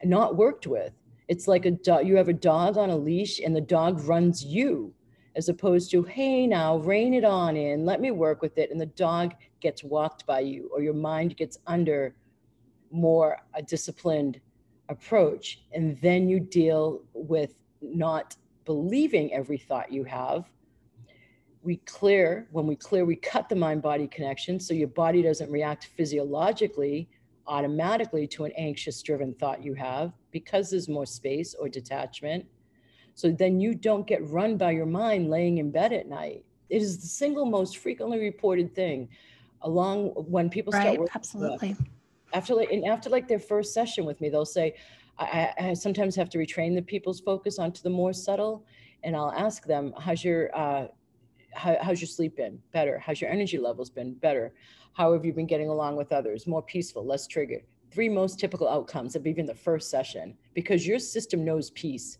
and 0.00 0.10
not 0.10 0.36
worked 0.36 0.66
with. 0.66 0.92
It's 1.28 1.46
like 1.48 1.66
a. 1.66 1.76
You 2.04 2.16
have 2.16 2.28
a 2.28 2.34
dog 2.34 2.76
on 2.76 2.90
a 2.90 2.96
leash, 2.96 3.40
and 3.40 3.54
the 3.54 3.60
dog 3.60 4.02
runs 4.04 4.44
you, 4.44 4.92
as 5.36 5.48
opposed 5.48 5.90
to, 5.92 6.02
hey, 6.02 6.46
now 6.46 6.78
rein 6.78 7.14
it 7.14 7.24
on 7.24 7.56
in, 7.56 7.84
let 7.84 8.00
me 8.00 8.10
work 8.10 8.42
with 8.42 8.58
it, 8.58 8.70
and 8.70 8.80
the 8.80 8.86
dog 8.86 9.34
gets 9.60 9.82
walked 9.82 10.26
by 10.26 10.40
you, 10.40 10.70
or 10.72 10.82
your 10.82 10.94
mind 10.94 11.36
gets 11.36 11.58
under 11.66 12.14
more 12.90 13.38
a 13.54 13.62
disciplined 13.62 14.40
approach. 14.88 15.62
And 15.72 15.98
then 16.00 16.28
you 16.28 16.40
deal 16.40 17.02
with 17.12 17.54
not 17.80 18.36
believing 18.64 19.32
every 19.32 19.58
thought 19.58 19.92
you 19.92 20.04
have, 20.04 20.50
we 21.62 21.76
clear, 21.78 22.46
when 22.50 22.66
we 22.66 22.76
clear, 22.76 23.04
we 23.04 23.16
cut 23.16 23.48
the 23.48 23.56
mind 23.56 23.82
body 23.82 24.06
connection 24.06 24.60
so 24.60 24.74
your 24.74 24.88
body 24.88 25.22
doesn't 25.22 25.50
react 25.50 25.90
physiologically 25.96 27.08
automatically 27.46 28.26
to 28.26 28.44
an 28.44 28.52
anxious 28.56 29.02
driven 29.02 29.34
thought 29.34 29.62
you 29.62 29.74
have 29.74 30.12
because 30.30 30.70
there's 30.70 30.88
more 30.88 31.06
space 31.06 31.54
or 31.54 31.68
detachment. 31.68 32.44
So 33.14 33.30
then 33.30 33.60
you 33.60 33.74
don't 33.74 34.06
get 34.06 34.26
run 34.28 34.56
by 34.56 34.72
your 34.72 34.86
mind 34.86 35.30
laying 35.30 35.58
in 35.58 35.70
bed 35.70 35.92
at 35.92 36.08
night. 36.08 36.44
It 36.68 36.82
is 36.82 36.98
the 36.98 37.06
single 37.06 37.44
most 37.44 37.78
frequently 37.78 38.18
reported 38.18 38.74
thing 38.74 39.08
along 39.62 40.08
when 40.08 40.50
people 40.50 40.72
right, 40.72 40.94
start 40.94 41.08
absolutely 41.14 41.76
after 42.34 42.54
like 42.54 42.70
and 42.70 42.84
after 42.84 43.08
like 43.08 43.26
their 43.26 43.38
first 43.38 43.72
session 43.72 44.04
with 44.04 44.20
me 44.20 44.28
they'll 44.28 44.44
say 44.44 44.74
I, 45.16 45.52
I 45.58 45.74
sometimes 45.74 46.16
have 46.16 46.28
to 46.30 46.38
retrain 46.38 46.74
the 46.74 46.82
people's 46.82 47.20
focus 47.20 47.58
onto 47.58 47.80
the 47.82 47.90
more 47.90 48.12
subtle 48.12 48.66
and 49.04 49.16
i'll 49.16 49.32
ask 49.32 49.64
them 49.64 49.94
how's 49.98 50.22
your 50.24 50.54
uh, 50.56 50.88
how, 51.54 51.76
how's 51.80 52.00
your 52.00 52.08
sleep 52.08 52.36
been? 52.36 52.60
Better. 52.72 52.98
How's 52.98 53.20
your 53.20 53.30
energy 53.30 53.58
levels 53.58 53.90
been? 53.90 54.14
Better. 54.14 54.52
How 54.92 55.12
have 55.12 55.24
you 55.24 55.32
been 55.32 55.46
getting 55.46 55.68
along 55.68 55.96
with 55.96 56.12
others? 56.12 56.46
More 56.46 56.62
peaceful 56.62 57.04
less 57.04 57.26
triggered. 57.26 57.62
Three 57.90 58.08
most 58.08 58.38
typical 58.38 58.68
outcomes 58.68 59.16
of 59.16 59.26
even 59.26 59.46
the 59.46 59.54
first 59.54 59.90
session 59.90 60.36
because 60.52 60.86
your 60.86 60.98
system 60.98 61.44
knows 61.44 61.70
peace 61.70 62.18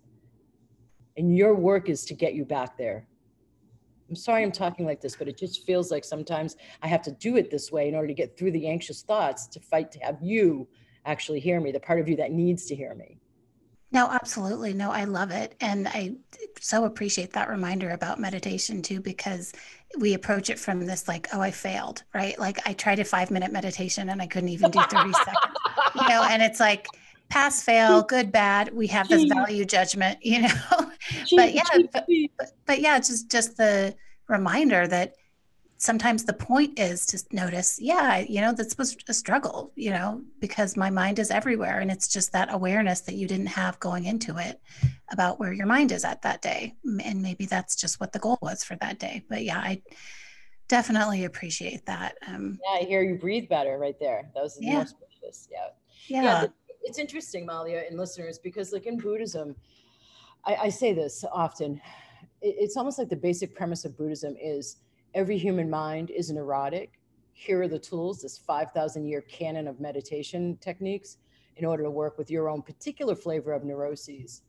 and 1.16 1.36
your 1.36 1.54
work 1.54 1.88
is 1.88 2.04
to 2.06 2.14
get 2.14 2.34
you 2.34 2.44
back 2.44 2.76
there 2.78 3.06
i'm 4.08 4.16
sorry 4.16 4.42
i'm 4.42 4.52
talking 4.52 4.84
like 4.86 5.00
this 5.00 5.16
but 5.16 5.28
it 5.28 5.36
just 5.36 5.64
feels 5.64 5.90
like 5.90 6.04
sometimes 6.04 6.56
i 6.82 6.86
have 6.86 7.02
to 7.02 7.12
do 7.12 7.36
it 7.36 7.50
this 7.50 7.70
way 7.72 7.88
in 7.88 7.94
order 7.94 8.08
to 8.08 8.14
get 8.14 8.36
through 8.36 8.50
the 8.50 8.68
anxious 8.68 9.02
thoughts 9.02 9.46
to 9.46 9.60
fight 9.60 9.90
to 9.90 9.98
have 10.00 10.18
you 10.22 10.66
actually 11.06 11.40
hear 11.40 11.60
me 11.60 11.72
the 11.72 11.80
part 11.80 12.00
of 12.00 12.08
you 12.08 12.16
that 12.16 12.32
needs 12.32 12.66
to 12.66 12.74
hear 12.74 12.94
me 12.94 13.18
no, 13.94 14.08
absolutely. 14.10 14.74
No, 14.74 14.90
I 14.90 15.04
love 15.04 15.30
it. 15.30 15.54
And 15.60 15.86
I 15.86 16.16
so 16.60 16.84
appreciate 16.84 17.32
that 17.34 17.48
reminder 17.48 17.90
about 17.90 18.18
meditation 18.18 18.82
too, 18.82 19.00
because 19.00 19.52
we 19.96 20.14
approach 20.14 20.50
it 20.50 20.58
from 20.58 20.84
this 20.84 21.06
like, 21.06 21.28
oh, 21.32 21.40
I 21.40 21.52
failed, 21.52 22.02
right? 22.12 22.36
Like 22.36 22.58
I 22.66 22.72
tried 22.72 22.98
a 22.98 23.04
five 23.04 23.30
minute 23.30 23.52
meditation 23.52 24.08
and 24.08 24.20
I 24.20 24.26
couldn't 24.26 24.48
even 24.48 24.72
do 24.72 24.80
30 24.80 25.12
seconds, 25.12 25.36
you 25.94 26.08
know, 26.08 26.24
and 26.28 26.42
it's 26.42 26.58
like 26.58 26.88
pass, 27.28 27.62
fail, 27.62 28.02
good, 28.02 28.30
bad. 28.30 28.72
We 28.74 28.86
have 28.88 29.08
this 29.08 29.24
value 29.24 29.64
judgment, 29.64 30.18
you 30.22 30.42
know, 30.42 30.92
but 31.36 31.54
yeah, 31.54 31.62
but, 31.92 32.06
but, 32.38 32.50
but 32.66 32.80
yeah, 32.80 32.98
just, 32.98 33.30
just 33.30 33.56
the 33.56 33.94
reminder 34.28 34.86
that 34.86 35.14
sometimes 35.84 36.24
the 36.24 36.32
point 36.32 36.78
is 36.78 37.04
to 37.06 37.22
notice, 37.32 37.78
yeah, 37.80 38.18
you 38.18 38.40
know, 38.40 38.52
this 38.52 38.76
was 38.78 38.96
a 39.08 39.14
struggle, 39.14 39.72
you 39.76 39.90
know, 39.90 40.22
because 40.40 40.76
my 40.76 40.88
mind 40.88 41.18
is 41.18 41.30
everywhere. 41.30 41.80
And 41.80 41.90
it's 41.90 42.08
just 42.08 42.32
that 42.32 42.52
awareness 42.52 43.02
that 43.02 43.16
you 43.16 43.26
didn't 43.26 43.46
have 43.46 43.78
going 43.80 44.06
into 44.06 44.38
it 44.38 44.60
about 45.12 45.38
where 45.38 45.52
your 45.52 45.66
mind 45.66 45.92
is 45.92 46.04
at 46.04 46.22
that 46.22 46.40
day. 46.40 46.74
And 47.04 47.22
maybe 47.22 47.46
that's 47.46 47.76
just 47.76 48.00
what 48.00 48.12
the 48.12 48.18
goal 48.18 48.38
was 48.40 48.64
for 48.64 48.76
that 48.76 48.98
day. 48.98 49.24
But 49.28 49.44
yeah, 49.44 49.58
I 49.58 49.82
definitely 50.68 51.24
appreciate 51.24 51.84
that. 51.86 52.16
Um, 52.26 52.58
yeah, 52.64 52.80
I 52.80 52.84
hear 52.84 53.02
you 53.02 53.16
breathe 53.16 53.48
better 53.48 53.76
right 53.78 53.98
there. 54.00 54.30
That 54.34 54.42
was 54.42 54.56
yeah. 54.60 54.78
most 54.78 54.96
precious. 54.98 55.48
Yeah. 55.50 55.66
Yeah. 56.06 56.22
yeah 56.22 56.46
it's 56.84 56.98
interesting, 56.98 57.46
Malia, 57.46 57.84
and 57.88 57.98
listeners, 57.98 58.38
because 58.38 58.72
like 58.72 58.86
in 58.86 58.98
Buddhism, 58.98 59.56
I, 60.44 60.54
I 60.54 60.68
say 60.68 60.92
this 60.92 61.24
often. 61.32 61.80
It, 62.40 62.56
it's 62.58 62.76
almost 62.76 62.98
like 62.98 63.08
the 63.08 63.16
basic 63.16 63.54
premise 63.54 63.84
of 63.84 63.96
Buddhism 63.96 64.36
is 64.40 64.76
every 65.14 65.38
human 65.38 65.68
mind 65.68 66.10
is 66.10 66.30
neurotic. 66.30 67.00
Here 67.32 67.62
are 67.62 67.68
the 67.68 67.78
tools, 67.78 68.22
this 68.22 68.38
5,000 68.38 69.06
year 69.06 69.22
canon 69.22 69.66
of 69.66 69.80
meditation 69.80 70.56
techniques 70.60 71.16
in 71.56 71.64
order 71.64 71.82
to 71.82 71.90
work 71.90 72.18
with 72.18 72.30
your 72.30 72.48
own 72.48 72.62
particular 72.62 73.14
flavor 73.14 73.52
of 73.52 73.64
neuroses. 73.64 74.42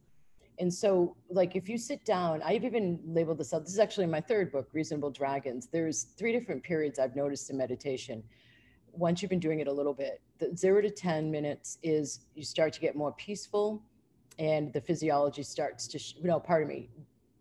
And 0.58 0.74
so, 0.74 1.18
like, 1.30 1.56
if 1.56 1.68
you 1.68 1.78
sit 1.78 2.06
down, 2.06 2.42
I've 2.42 2.64
even 2.64 3.00
labeled 3.06 3.40
this 3.40 3.54
out. 3.54 3.64
This 3.64 3.74
is 3.74 3.80
actually 3.80 4.06
my 4.06 4.22
third 4.22 4.52
book, 4.52 4.70
Reasonable 4.72 5.12
Dragons. 5.12 5.68
There's 5.68 6.04
three 6.18 6.32
different 6.32 6.64
periods 6.64 6.98
I've 6.98 7.16
noticed 7.16 7.50
in 7.50 7.58
meditation. 7.58 8.24
Once 8.98 9.22
you've 9.22 9.30
been 9.30 9.40
doing 9.40 9.60
it 9.60 9.68
a 9.68 9.72
little 9.72 9.94
bit, 9.94 10.22
the 10.40 10.56
zero 10.56 10.82
to 10.82 10.90
10 10.90 11.30
minutes 11.30 11.78
is 11.84 12.22
you 12.34 12.44
start 12.44 12.74
to 12.74 12.80
get 12.80 12.96
more 12.96 13.14
peaceful 13.14 13.84
and 14.40 14.72
the 14.74 14.82
physiology 14.82 15.44
starts 15.44 15.88
to, 15.88 16.00
sh- 16.00 16.16
no, 16.22 16.40
pardon 16.40 16.68
me. 16.68 16.90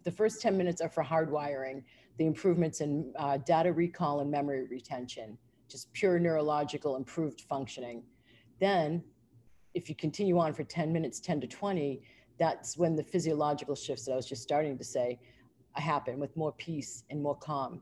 The 0.05 0.11
first 0.11 0.41
10 0.41 0.57
minutes 0.57 0.81
are 0.81 0.89
for 0.89 1.03
hardwiring 1.03 1.83
the 2.19 2.27
improvements 2.27 2.81
in 2.81 3.13
uh, 3.19 3.39
data 3.39 3.73
recall 3.73 4.21
and 4.21 4.31
memory 4.31 4.67
retention, 4.67 5.37
just 5.69 5.93
pure 5.93 6.19
neurological 6.19 6.97
improved 6.97 7.41
functioning. 7.41 8.03
Then, 8.61 9.03
if 9.75 9.89
you 9.89 9.97
continue 9.97 10.39
on 10.39 10.53
for 10.55 10.63
10 10.63 10.93
minutes, 10.93 11.19
10 11.19 11.41
to 11.41 11.47
20, 11.47 12.01
that's 12.39 12.77
when 12.77 12.95
the 12.95 13.03
physiological 13.03 13.75
shifts 13.75 14.05
that 14.05 14.13
I 14.13 14.17
was 14.17 14.27
just 14.27 14.43
starting 14.43 14.79
to 14.79 14.85
say 14.85 15.19
happen 15.73 16.21
with 16.21 16.37
more 16.37 16.53
peace 16.53 17.03
and 17.11 17.21
more 17.21 17.35
calm. 17.35 17.81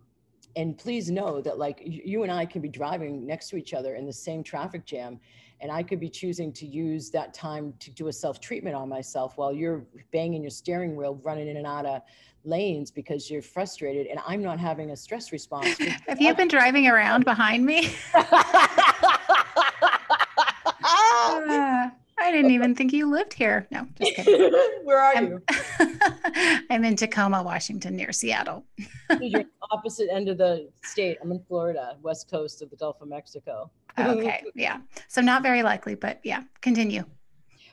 And 0.56 0.76
please 0.76 1.10
know 1.10 1.40
that, 1.40 1.58
like, 1.58 1.80
you 1.84 2.22
and 2.22 2.32
I 2.32 2.44
can 2.44 2.60
be 2.60 2.68
driving 2.68 3.26
next 3.26 3.48
to 3.50 3.56
each 3.56 3.72
other 3.74 3.94
in 3.94 4.06
the 4.06 4.12
same 4.12 4.42
traffic 4.42 4.84
jam, 4.84 5.18
and 5.60 5.70
I 5.70 5.82
could 5.82 6.00
be 6.00 6.08
choosing 6.08 6.52
to 6.54 6.66
use 6.66 7.10
that 7.10 7.32
time 7.32 7.72
to 7.78 7.90
do 7.90 8.08
a 8.08 8.12
self 8.12 8.40
treatment 8.40 8.76
on 8.76 8.88
myself 8.88 9.36
while 9.36 9.52
you're 9.52 9.84
banging 10.12 10.42
your 10.42 10.50
steering 10.50 10.96
wheel, 10.96 11.20
running 11.22 11.48
in 11.48 11.56
and 11.56 11.66
out 11.66 11.86
of 11.86 12.02
lanes 12.44 12.90
because 12.90 13.30
you're 13.30 13.42
frustrated 13.42 14.06
and 14.08 14.18
I'm 14.26 14.42
not 14.42 14.58
having 14.58 14.90
a 14.90 14.96
stress 14.96 15.32
response. 15.32 15.78
Have 16.08 16.20
you 16.20 16.34
been 16.34 16.48
driving 16.48 16.88
around 16.88 17.24
behind 17.24 17.64
me? 17.64 17.94
uh, 18.14 18.24
I 22.18 22.30
didn't 22.42 22.54
even 22.54 22.74
think 22.74 22.92
you 22.92 23.10
lived 23.10 23.32
here. 23.32 23.66
No, 23.70 23.86
just 23.98 24.16
kidding. 24.16 24.52
Where 24.84 24.98
are 24.98 25.16
I'm, 25.16 25.28
you? 25.28 25.42
I'm 26.70 26.84
in 26.84 26.96
Tacoma, 26.96 27.42
Washington, 27.42 27.96
near 27.96 28.12
Seattle. 28.12 28.64
you're 29.20 29.44
opposite 29.70 30.08
end 30.12 30.28
of 30.28 30.38
the 30.38 30.68
state. 30.84 31.18
I'm 31.22 31.30
in 31.32 31.40
Florida, 31.48 31.96
west 32.02 32.30
coast 32.30 32.62
of 32.62 32.70
the 32.70 32.76
Gulf 32.76 33.00
of 33.00 33.08
Mexico. 33.08 33.70
okay, 33.98 34.42
yeah. 34.54 34.80
So 35.08 35.20
not 35.20 35.42
very 35.42 35.62
likely, 35.62 35.94
but 35.94 36.20
yeah, 36.22 36.42
continue 36.60 37.04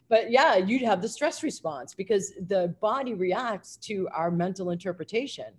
but 0.09 0.31
yeah, 0.31 0.57
you'd 0.57 0.81
have 0.81 1.01
the 1.01 1.07
stress 1.07 1.43
response 1.43 1.93
because 1.93 2.33
the 2.47 2.75
body 2.81 3.13
reacts 3.13 3.77
to 3.77 4.09
our 4.11 4.31
mental 4.31 4.71
interpretation. 4.71 5.53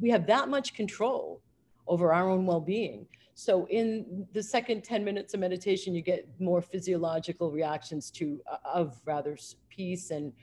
We 0.00 0.10
have 0.10 0.26
that 0.28 0.48
much 0.48 0.74
control 0.74 1.42
over 1.88 2.12
our 2.12 2.30
own 2.30 2.46
well 2.46 2.60
being. 2.60 3.06
So, 3.40 3.66
in 3.70 4.26
the 4.34 4.42
second 4.42 4.84
10 4.84 5.02
minutes 5.02 5.32
of 5.32 5.40
meditation, 5.40 5.94
you 5.94 6.02
get 6.02 6.28
more 6.38 6.60
physiological 6.60 7.50
reactions 7.50 8.10
to, 8.10 8.38
uh, 8.46 8.58
of 8.66 9.00
rather 9.06 9.38
peace 9.70 10.10
and 10.10 10.34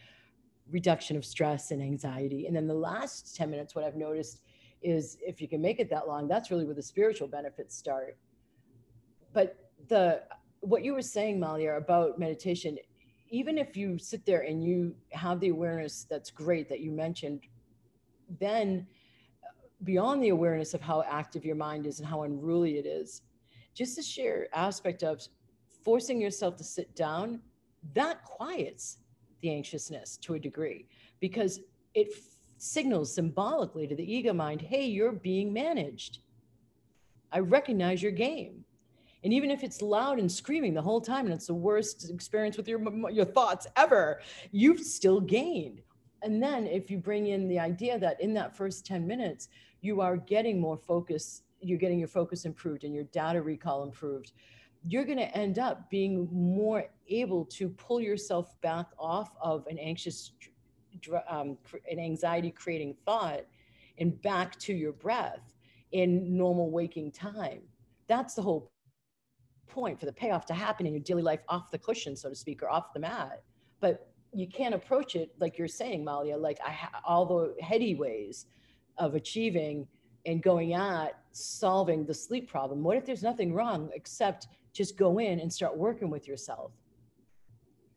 reduction 0.71 1.15
of 1.15 1.23
stress 1.23 1.69
and 1.69 1.79
anxiety. 1.79 2.47
And 2.47 2.55
then 2.55 2.65
the 2.65 2.73
last 2.73 3.35
10 3.35 3.51
minutes, 3.51 3.75
what 3.75 3.85
I've 3.85 3.95
noticed 3.95 4.41
is 4.81 5.19
if 5.21 5.39
you 5.39 5.47
can 5.47 5.61
make 5.61 5.79
it 5.79 5.91
that 5.91 6.07
long, 6.07 6.27
that's 6.27 6.49
really 6.49 6.65
where 6.65 6.73
the 6.73 6.81
spiritual 6.81 7.27
benefits 7.27 7.77
start. 7.77 8.17
But 9.31 9.69
the 9.89 10.23
what 10.61 10.83
you 10.83 10.95
were 10.95 11.03
saying, 11.03 11.39
Malia, 11.39 11.77
about 11.77 12.17
meditation, 12.17 12.79
even 13.29 13.59
if 13.59 13.77
you 13.77 13.99
sit 13.99 14.25
there 14.25 14.41
and 14.41 14.63
you 14.63 14.95
have 15.11 15.39
the 15.39 15.49
awareness 15.49 16.07
that's 16.09 16.31
great 16.31 16.67
that 16.69 16.79
you 16.79 16.91
mentioned, 16.91 17.41
then 18.39 18.87
beyond 19.83 20.23
the 20.23 20.29
awareness 20.29 20.73
of 20.73 20.81
how 20.81 21.03
active 21.07 21.45
your 21.45 21.55
mind 21.55 21.85
is 21.85 21.99
and 21.99 22.07
how 22.07 22.23
unruly 22.23 22.77
it 22.77 22.85
is, 22.85 23.21
just 23.73 23.95
the 23.95 24.01
sheer 24.01 24.47
aspect 24.53 25.03
of 25.03 25.21
forcing 25.83 26.19
yourself 26.19 26.55
to 26.57 26.63
sit 26.63 26.95
down, 26.95 27.39
that 27.93 28.23
quiets 28.23 28.97
the 29.41 29.51
anxiousness 29.51 30.17
to 30.17 30.33
a 30.33 30.39
degree 30.39 30.85
because 31.19 31.59
it 31.93 32.13
signals 32.57 33.13
symbolically 33.13 33.87
to 33.87 33.95
the 33.95 34.13
ego 34.13 34.33
mind, 34.33 34.61
hey, 34.61 34.85
you're 34.85 35.11
being 35.11 35.53
managed. 35.53 36.19
I 37.31 37.39
recognize 37.39 38.01
your 38.01 38.11
game. 38.11 38.63
And 39.23 39.33
even 39.33 39.51
if 39.51 39.63
it's 39.63 39.81
loud 39.81 40.19
and 40.19 40.31
screaming 40.31 40.73
the 40.73 40.81
whole 40.81 41.01
time 41.01 41.25
and 41.25 41.33
it's 41.33 41.47
the 41.47 41.53
worst 41.53 42.09
experience 42.09 42.57
with 42.57 42.67
your, 42.67 42.81
your 43.09 43.25
thoughts 43.25 43.67
ever, 43.75 44.21
you've 44.51 44.79
still 44.79 45.19
gained. 45.19 45.81
And 46.23 46.41
then 46.41 46.65
if 46.65 46.89
you 46.89 46.97
bring 46.97 47.27
in 47.27 47.47
the 47.47 47.59
idea 47.59 47.99
that 47.99 48.19
in 48.21 48.33
that 48.35 48.55
first 48.55 48.85
10 48.85 49.05
minutes, 49.05 49.49
you 49.81 50.01
are 50.01 50.17
getting 50.17 50.59
more 50.59 50.77
focus, 50.77 51.43
you're 51.61 51.77
getting 51.77 51.99
your 51.99 52.07
focus 52.07 52.45
improved 52.45 52.83
and 52.83 52.93
your 52.93 53.05
data 53.05 53.41
recall 53.41 53.83
improved, 53.83 54.33
you're 54.85 55.05
going 55.05 55.17
to 55.17 55.37
end 55.37 55.59
up 55.59 55.89
being 55.89 56.29
more 56.31 56.85
able 57.09 57.45
to 57.45 57.69
pull 57.69 57.99
yourself 57.99 58.59
back 58.61 58.87
off 58.99 59.35
of 59.41 59.65
an 59.67 59.77
anxious, 59.77 60.31
um, 61.29 61.57
an 61.89 61.99
anxiety 61.99 62.51
creating 62.51 62.95
thought 63.05 63.41
and 63.97 64.21
back 64.21 64.57
to 64.59 64.73
your 64.73 64.93
breath 64.93 65.53
in 65.91 66.37
normal 66.37 66.69
waking 66.69 67.11
time. 67.11 67.61
That's 68.07 68.35
the 68.35 68.41
whole 68.41 68.69
point 69.67 69.99
for 69.99 70.05
the 70.05 70.13
payoff 70.13 70.45
to 70.45 70.53
happen 70.53 70.85
in 70.85 70.93
your 70.93 71.03
daily 71.03 71.21
life 71.21 71.41
off 71.49 71.71
the 71.71 71.77
cushion, 71.77 72.15
so 72.15 72.29
to 72.29 72.35
speak, 72.35 72.63
or 72.63 72.69
off 72.69 72.93
the 72.93 72.99
mat. 72.99 73.43
But 73.79 74.09
you 74.33 74.47
can't 74.47 74.75
approach 74.75 75.15
it 75.15 75.31
like 75.39 75.57
you're 75.57 75.67
saying, 75.67 76.03
Malia, 76.03 76.37
like 76.37 76.59
I 76.65 76.71
ha- 76.71 77.01
all 77.05 77.25
the 77.25 77.55
heady 77.63 77.95
ways 77.95 78.45
of 78.97 79.15
achieving 79.15 79.87
and 80.25 80.41
going 80.43 80.73
at 80.73 81.17
solving 81.31 82.05
the 82.05 82.13
sleep 82.13 82.49
problem. 82.49 82.83
What 82.83 82.97
if 82.97 83.05
there's 83.05 83.23
nothing 83.23 83.53
wrong 83.53 83.89
except 83.93 84.47
just 84.73 84.97
go 84.97 85.19
in 85.19 85.39
and 85.39 85.51
start 85.51 85.77
working 85.77 86.09
with 86.09 86.27
yourself? 86.27 86.71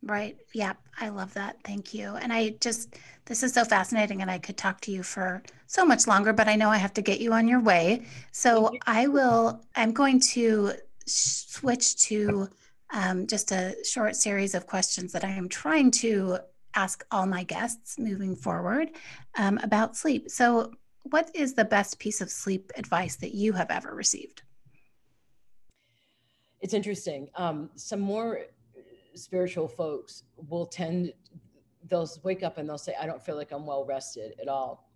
Right. 0.02 0.38
Yeah. 0.54 0.74
I 0.98 1.10
love 1.10 1.34
that. 1.34 1.56
Thank 1.62 1.92
you. 1.92 2.16
And 2.16 2.32
I 2.32 2.50
just, 2.60 2.96
this 3.26 3.42
is 3.42 3.52
so 3.52 3.64
fascinating, 3.64 4.22
and 4.22 4.30
I 4.30 4.38
could 4.38 4.56
talk 4.56 4.80
to 4.82 4.90
you 4.90 5.02
for 5.02 5.42
so 5.66 5.84
much 5.84 6.06
longer, 6.06 6.32
but 6.32 6.48
I 6.48 6.56
know 6.56 6.70
I 6.70 6.78
have 6.78 6.94
to 6.94 7.02
get 7.02 7.20
you 7.20 7.34
on 7.34 7.46
your 7.46 7.60
way. 7.60 8.06
So 8.32 8.72
I 8.86 9.08
will, 9.08 9.62
I'm 9.76 9.92
going 9.92 10.20
to 10.20 10.72
switch 11.06 11.96
to 12.04 12.48
um, 12.92 13.26
just 13.26 13.52
a 13.52 13.76
short 13.84 14.16
series 14.16 14.54
of 14.54 14.66
questions 14.66 15.12
that 15.12 15.24
I 15.24 15.30
am 15.30 15.48
trying 15.48 15.90
to 15.92 16.38
ask 16.74 17.04
all 17.10 17.26
my 17.26 17.44
guests 17.44 17.98
moving 17.98 18.34
forward 18.34 18.90
um, 19.36 19.58
about 19.62 19.96
sleep. 19.96 20.30
So, 20.30 20.72
what 21.04 21.30
is 21.34 21.54
the 21.54 21.64
best 21.64 21.98
piece 21.98 22.20
of 22.20 22.30
sleep 22.30 22.70
advice 22.76 23.16
that 23.16 23.34
you 23.34 23.52
have 23.54 23.70
ever 23.70 23.94
received? 23.94 24.42
It's 26.60 26.74
interesting. 26.74 27.28
Um, 27.36 27.70
some 27.74 28.00
more 28.00 28.42
spiritual 29.14 29.66
folks 29.66 30.24
will 30.48 30.66
tend, 30.66 31.12
they'll 31.88 32.08
wake 32.22 32.42
up 32.42 32.58
and 32.58 32.68
they'll 32.68 32.78
say, 32.78 32.94
I 33.00 33.06
don't 33.06 33.22
feel 33.22 33.36
like 33.36 33.50
I'm 33.50 33.66
well 33.66 33.84
rested 33.84 34.34
at 34.40 34.48
all. 34.48 34.90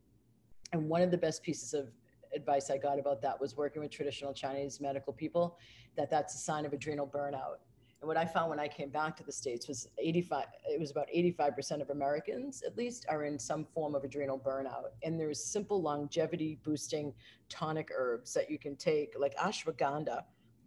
And 0.72 0.88
one 0.88 1.02
of 1.02 1.10
the 1.10 1.18
best 1.18 1.42
pieces 1.42 1.72
of 1.72 1.88
advice 2.34 2.70
I 2.70 2.76
got 2.76 2.98
about 2.98 3.22
that 3.22 3.40
was 3.40 3.56
working 3.56 3.80
with 3.80 3.90
traditional 3.90 4.34
Chinese 4.34 4.80
medical 4.80 5.12
people, 5.12 5.58
that 5.96 6.10
that's 6.10 6.34
a 6.34 6.38
sign 6.38 6.66
of 6.66 6.72
adrenal 6.72 7.06
burnout 7.06 7.58
and 8.04 8.08
what 8.08 8.18
I 8.18 8.26
found 8.26 8.50
when 8.50 8.60
I 8.60 8.68
came 8.68 8.90
back 8.90 9.16
to 9.16 9.24
the 9.24 9.32
States 9.32 9.66
was 9.66 9.88
85, 9.96 10.44
it 10.70 10.78
was 10.78 10.90
about 10.90 11.06
85% 11.08 11.80
of 11.80 11.88
Americans 11.88 12.62
at 12.66 12.76
least 12.76 13.06
are 13.08 13.24
in 13.24 13.38
some 13.38 13.64
form 13.64 13.94
of 13.94 14.04
adrenal 14.04 14.38
burnout. 14.38 14.90
And 15.02 15.18
there's 15.18 15.42
simple 15.42 15.80
longevity 15.80 16.58
boosting 16.62 17.14
tonic 17.48 17.88
herbs 17.96 18.34
that 18.34 18.50
you 18.50 18.58
can 18.58 18.76
take, 18.76 19.14
like 19.18 19.34
ashwagandha 19.38 20.20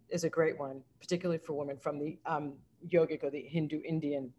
is 0.09 0.23
a 0.23 0.29
great 0.31 0.57
one, 0.57 0.81
particularly 0.99 1.37
for 1.37 1.53
women 1.53 1.77
from 1.77 1.99
the 1.99 2.17
um, 2.25 2.53
yogic 2.91 3.23
or 3.23 3.29
the 3.29 3.43
Hindu 3.43 3.83
Indian 3.83 4.33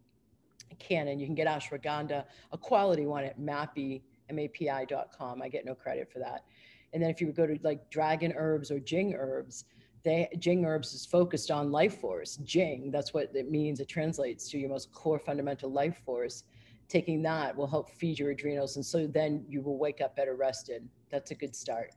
canon. 0.77 1.21
You 1.21 1.25
can 1.25 1.35
get 1.35 1.47
ashwagandha, 1.47 2.25
a 2.51 2.57
quality 2.57 3.05
one 3.05 3.23
at 3.23 3.39
MAPI, 3.39 4.01
M-A-P-I.com. 4.29 5.41
I 5.41 5.47
get 5.47 5.63
no 5.63 5.73
credit 5.73 6.11
for 6.11 6.19
that. 6.19 6.43
And 6.91 7.01
then 7.01 7.09
if 7.09 7.21
you 7.21 7.27
would 7.27 7.37
go 7.37 7.47
to 7.47 7.57
like 7.63 7.89
dragon 7.89 8.33
herbs 8.35 8.71
or 8.71 8.79
jing 8.81 9.13
herbs, 9.17 9.63
they, 10.03 10.29
Jing 10.39 10.65
Herbs 10.65 10.93
is 10.93 11.05
focused 11.05 11.51
on 11.51 11.71
life 11.71 11.99
force. 11.99 12.37
Jing, 12.37 12.91
that's 12.91 13.13
what 13.13 13.31
it 13.35 13.51
means. 13.51 13.79
It 13.79 13.87
translates 13.87 14.49
to 14.49 14.57
your 14.57 14.69
most 14.69 14.91
core 14.91 15.19
fundamental 15.19 15.71
life 15.71 16.01
force. 16.05 16.43
Taking 16.87 17.21
that 17.23 17.55
will 17.55 17.67
help 17.67 17.89
feed 17.91 18.17
your 18.17 18.31
adrenals. 18.31 18.75
And 18.75 18.85
so 18.85 19.05
then 19.07 19.45
you 19.47 19.61
will 19.61 19.77
wake 19.77 20.01
up 20.01 20.15
better 20.15 20.35
rested. 20.35 20.87
That's 21.11 21.31
a 21.31 21.35
good 21.35 21.55
start. 21.55 21.91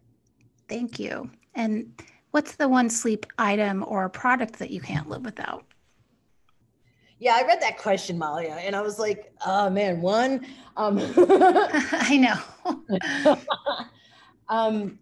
Thank 0.68 0.98
you. 0.98 1.30
And 1.54 1.92
what's 2.32 2.56
the 2.56 2.68
one 2.68 2.90
sleep 2.90 3.26
item 3.38 3.84
or 3.86 4.08
product 4.08 4.58
that 4.58 4.70
you 4.70 4.80
can't 4.80 5.08
live 5.08 5.24
without? 5.24 5.64
Yeah, 7.18 7.36
I 7.36 7.46
read 7.46 7.62
that 7.62 7.78
question, 7.78 8.18
Malia, 8.18 8.54
and 8.54 8.74
I 8.74 8.80
was 8.80 8.98
like, 8.98 9.32
oh 9.46 9.70
man, 9.70 10.00
one. 10.00 10.44
Um, 10.76 10.98
I 11.16 12.42
know. 12.66 13.36
um, 14.48 14.98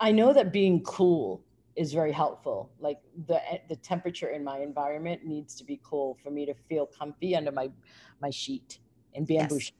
I 0.00 0.10
know 0.10 0.32
that 0.32 0.52
being 0.52 0.82
cool 0.82 1.44
is 1.76 1.92
very 1.92 2.12
helpful. 2.12 2.70
Like 2.78 2.98
the 3.26 3.36
eh, 3.52 3.58
the 3.68 3.76
temperature 3.76 4.28
in 4.28 4.44
my 4.44 4.58
environment 4.58 5.24
needs 5.24 5.54
to 5.56 5.64
be 5.64 5.80
cool 5.82 6.18
for 6.22 6.30
me 6.30 6.46
to 6.46 6.54
feel 6.68 6.86
comfy 6.86 7.34
under 7.36 7.52
my 7.52 7.70
my 8.20 8.30
sheet 8.30 8.78
and 9.14 9.26
bamboo. 9.26 9.56
Yes. 9.56 9.72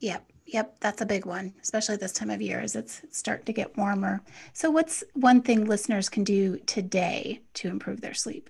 Yep, 0.00 0.32
yep, 0.46 0.76
that's 0.80 1.02
a 1.02 1.06
big 1.06 1.26
one, 1.26 1.52
especially 1.62 1.96
this 1.96 2.12
time 2.12 2.30
of 2.30 2.40
year 2.40 2.58
as 2.60 2.74
it's 2.74 3.02
starting 3.10 3.44
to 3.44 3.52
get 3.52 3.76
warmer. 3.76 4.22
So, 4.54 4.70
what's 4.70 5.04
one 5.12 5.42
thing 5.42 5.66
listeners 5.66 6.08
can 6.08 6.24
do 6.24 6.58
today 6.60 7.42
to 7.54 7.68
improve 7.68 8.00
their 8.00 8.14
sleep? 8.14 8.48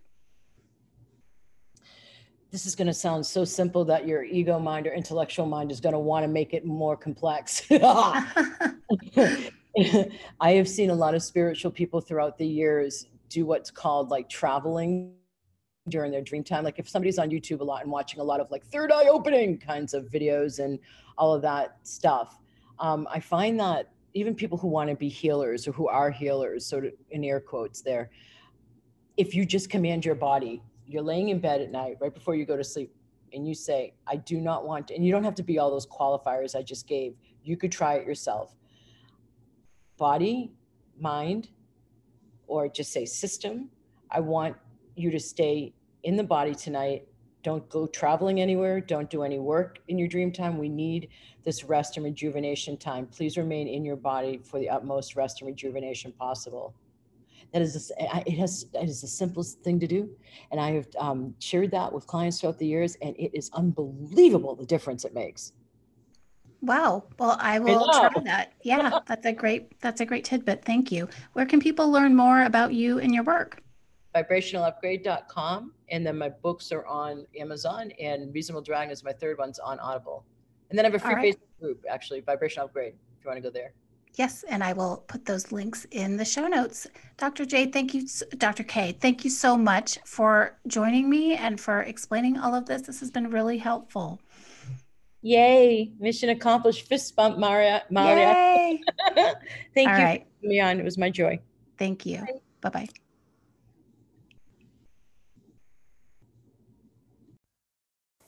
This 2.53 2.67
is 2.67 2.77
going 2.77 2.87
to 2.87 2.95
sound 2.95 3.27
so 3.27 3.45
simple 3.45 3.85
that 3.87 4.07
your 4.07 4.23
ego 4.25 4.59
mind 4.59 4.87
or 4.87 4.93
intellectual 4.93 5.47
mind 5.47 5.73
is 5.73 5.81
going 5.81 5.93
to 5.93 5.99
want 5.99 6.25
to 6.25 6.29
make 6.29 6.55
it 6.55 6.65
more 6.65 6.97
complex. 6.97 7.63
I 10.41 10.53
have 10.53 10.69
seen 10.69 10.91
a 10.91 10.95
lot 10.95 11.15
of 11.15 11.23
spiritual 11.23 11.71
people 11.71 12.01
throughout 12.01 12.39
the 12.39 12.47
years 12.47 13.07
do 13.29 13.47
what's 13.47 13.71
called 13.71 14.11
like 14.11 14.29
traveling 14.29 15.15
during 15.89 16.11
their 16.11 16.23
dream 16.23 16.43
time. 16.43 16.65
Like 16.65 16.79
if 16.79 16.89
somebody's 16.89 17.19
on 17.19 17.31
YouTube 17.31 17.61
a 17.61 17.65
lot 17.65 17.83
and 17.83 17.91
watching 17.91 18.21
a 18.21 18.25
lot 18.25 18.41
of 18.41 18.51
like 18.51 18.65
third 18.67 18.91
eye 18.91 19.07
opening 19.07 19.59
kinds 19.59 19.95
of 19.95 20.07
videos 20.07 20.59
and 20.59 20.79
all 21.17 21.35
of 21.35 21.43
that 21.43 21.79
stuff, 21.83 22.39
um, 22.79 23.07
I 23.11 23.21
find 23.21 23.59
that 23.61 23.91
even 24.15 24.35
people 24.35 24.59
who 24.59 24.67
want 24.67 24.91
to 24.91 24.97
be 24.97 25.09
healers 25.09 25.69
or 25.69 25.73
who 25.73 25.87
are 25.89 26.11
healers, 26.11 26.67
sort 26.67 26.85
of 26.85 26.93
in 27.11 27.23
air 27.25 27.41
quotes 27.41 27.81
there, 27.81 28.11
if 29.17 29.35
you 29.35 29.45
just 29.45 29.71
command 29.71 30.05
your 30.05 30.17
body, 30.17 30.63
you're 30.87 31.03
laying 31.03 31.29
in 31.29 31.39
bed 31.39 31.61
at 31.61 31.71
night 31.71 31.97
right 32.01 32.13
before 32.13 32.35
you 32.35 32.45
go 32.45 32.57
to 32.57 32.65
sleep 32.65 32.93
and 33.33 33.47
you 33.47 33.55
say, 33.55 33.95
I 34.09 34.17
do 34.17 34.41
not 34.41 34.67
want, 34.67 34.89
to, 34.89 34.95
and 34.97 35.05
you 35.05 35.13
don't 35.13 35.23
have 35.23 35.37
to 35.37 35.45
be 35.45 35.61
all 35.61 35.71
those 35.71 35.87
qualifiers 35.87 36.57
I 36.57 36.63
just 36.63 36.89
gave. 36.89 37.15
You 37.45 37.57
could 37.57 37.71
try 37.71 37.95
it 37.95 38.07
yourself 38.07 38.57
body, 40.01 40.51
mind, 40.99 41.51
or 42.49 42.69
just 42.69 42.91
say 42.91 43.05
system. 43.05 43.69
I 44.11 44.19
want 44.19 44.57
you 44.97 45.11
to 45.13 45.21
stay 45.21 45.75
in 46.03 46.17
the 46.17 46.25
body 46.25 46.55
tonight. 46.55 47.07
Don't 47.43 47.69
go 47.69 47.87
traveling 47.87 48.41
anywhere. 48.41 48.81
Don't 48.81 49.09
do 49.09 49.23
any 49.23 49.39
work 49.39 49.79
in 49.89 49.99
your 49.99 50.09
dream 50.09 50.33
time. 50.33 50.59
We 50.59 50.69
need 50.69 51.11
this 51.45 51.65
rest 51.65 51.97
and 51.97 52.05
rejuvenation 52.05 52.79
time. 52.79 53.07
Please 53.07 53.37
remain 53.37 53.69
in 53.69 53.85
your 53.85 53.97
body 53.97 54.41
for 54.43 54.59
the 54.59 54.69
utmost 54.69 55.17
rest 55.17 55.43
and 55.43 55.49
rejuvenation 55.49 56.13
possible. 56.13 56.75
That 57.53 57.63
is, 57.63 57.93
a, 57.99 58.23
it 58.27 58.39
has, 58.39 58.67
it 58.75 58.89
is 58.89 59.01
the 59.03 59.07
simplest 59.07 59.61
thing 59.61 59.79
to 59.81 59.87
do. 59.87 60.09
And 60.51 60.61
I 60.61 60.73
have 60.73 60.89
um, 60.99 61.35
shared 61.41 61.71
that 61.73 61.93
with 61.93 62.07
clients 62.07 62.41
throughout 62.41 62.59
the 62.59 62.67
years, 62.67 62.97
and 63.03 63.15
it 63.17 63.31
is 63.35 63.51
unbelievable 63.53 64.55
the 64.55 64.67
difference 64.67 65.05
it 65.05 65.15
makes. 65.15 65.53
Wow. 66.63 67.05
Well, 67.19 67.37
I 67.41 67.59
will 67.59 67.87
try 67.87 68.11
that. 68.25 68.53
Yeah, 68.63 69.01
that's 69.07 69.27
a 69.27 69.33
great 69.33 69.81
that's 69.81 70.01
a 70.01 70.07
great 70.07 70.25
tidbit. 70.25 70.65
Thank 70.65 70.93
you. 70.93 71.09
Where 71.33 71.47
can 71.47 71.61
people 71.61 71.91
learn 71.91 72.15
more 72.15 72.45
about 72.45 72.75
you 72.75 72.99
and 72.99 73.15
your 73.15 73.25
work? 73.25 73.63
Vibrationalupgrade.com. 74.15 75.73
And 75.91 76.07
then 76.07 76.19
my 76.19 76.29
books 76.29 76.73
are 76.73 76.85
on 76.87 77.27
Amazon 77.39 77.93
and 78.01 78.35
Reasonable 78.35 78.63
Dragon 78.63 78.91
is 78.91 79.05
my 79.05 79.13
third 79.13 79.39
one's 79.39 79.59
on 79.59 79.79
Audible. 79.79 80.25
And 80.69 80.79
then 80.79 80.85
I 80.85 80.89
have 80.89 80.95
a 80.95 80.99
free 80.99 81.15
right. 81.15 81.35
Facebook 81.35 81.61
group, 81.61 81.85
actually, 81.89 82.21
Vibrational 82.21 82.67
Upgrade, 82.67 82.95
if 83.19 83.25
you 83.25 83.29
want 83.29 83.39
to 83.39 83.43
go 83.43 83.51
there. 83.51 83.73
Yes, 84.15 84.45
and 84.49 84.63
I 84.63 84.73
will 84.73 85.05
put 85.07 85.25
those 85.25 85.53
links 85.53 85.87
in 85.93 86.17
the 86.17 86.25
show 86.25 86.49
notes. 86.49 86.87
Dr. 87.17 87.45
J, 87.45 87.67
thank 87.67 87.95
you, 87.95 88.07
Dr. 88.39 88.65
K, 88.65 88.93
thank 88.93 89.25
you 89.25 89.31
so 89.31 89.57
much 89.57 89.99
for 90.05 90.59
joining 90.67 91.09
me 91.09 91.37
and 91.37 91.61
for 91.61 91.83
explaining 91.83 92.37
all 92.37 92.55
of 92.55 92.67
this. 92.67 92.83
This 92.83 93.01
has 93.01 93.11
been 93.11 93.31
really 93.31 93.59
helpful. 93.59 94.21
Yay. 95.23 95.93
Mission 95.99 96.31
accomplished. 96.31 96.87
Fist 96.87 97.15
bump, 97.15 97.39
Maria. 97.39 97.83
Maria. 97.91 98.33
Yay. 98.33 98.81
Thank 99.75 99.89
All 99.89 99.99
you 99.99 100.05
right. 100.05 100.27
for 100.41 100.47
me 100.47 100.61
on. 100.61 100.81
It 100.81 100.85
was 100.85 100.97
my 100.97 101.11
joy. 101.11 101.39
Thank 101.79 102.07
you. 102.07 102.25
Bye 102.61 102.71
bye. 102.71 102.89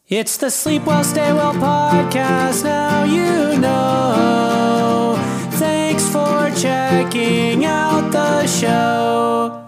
It's 0.08 0.36
the 0.36 0.50
Sleep 0.50 0.84
Well, 0.84 1.04
Stay 1.04 1.32
Well 1.32 1.54
podcast. 1.54 2.64
Now 2.64 3.04
you 3.04 3.58
know. 3.58 5.16
Thanks 5.52 6.06
for 6.06 6.50
checking 6.54 7.64
out 7.64 8.10
the 8.10 8.46
show. 8.46 9.61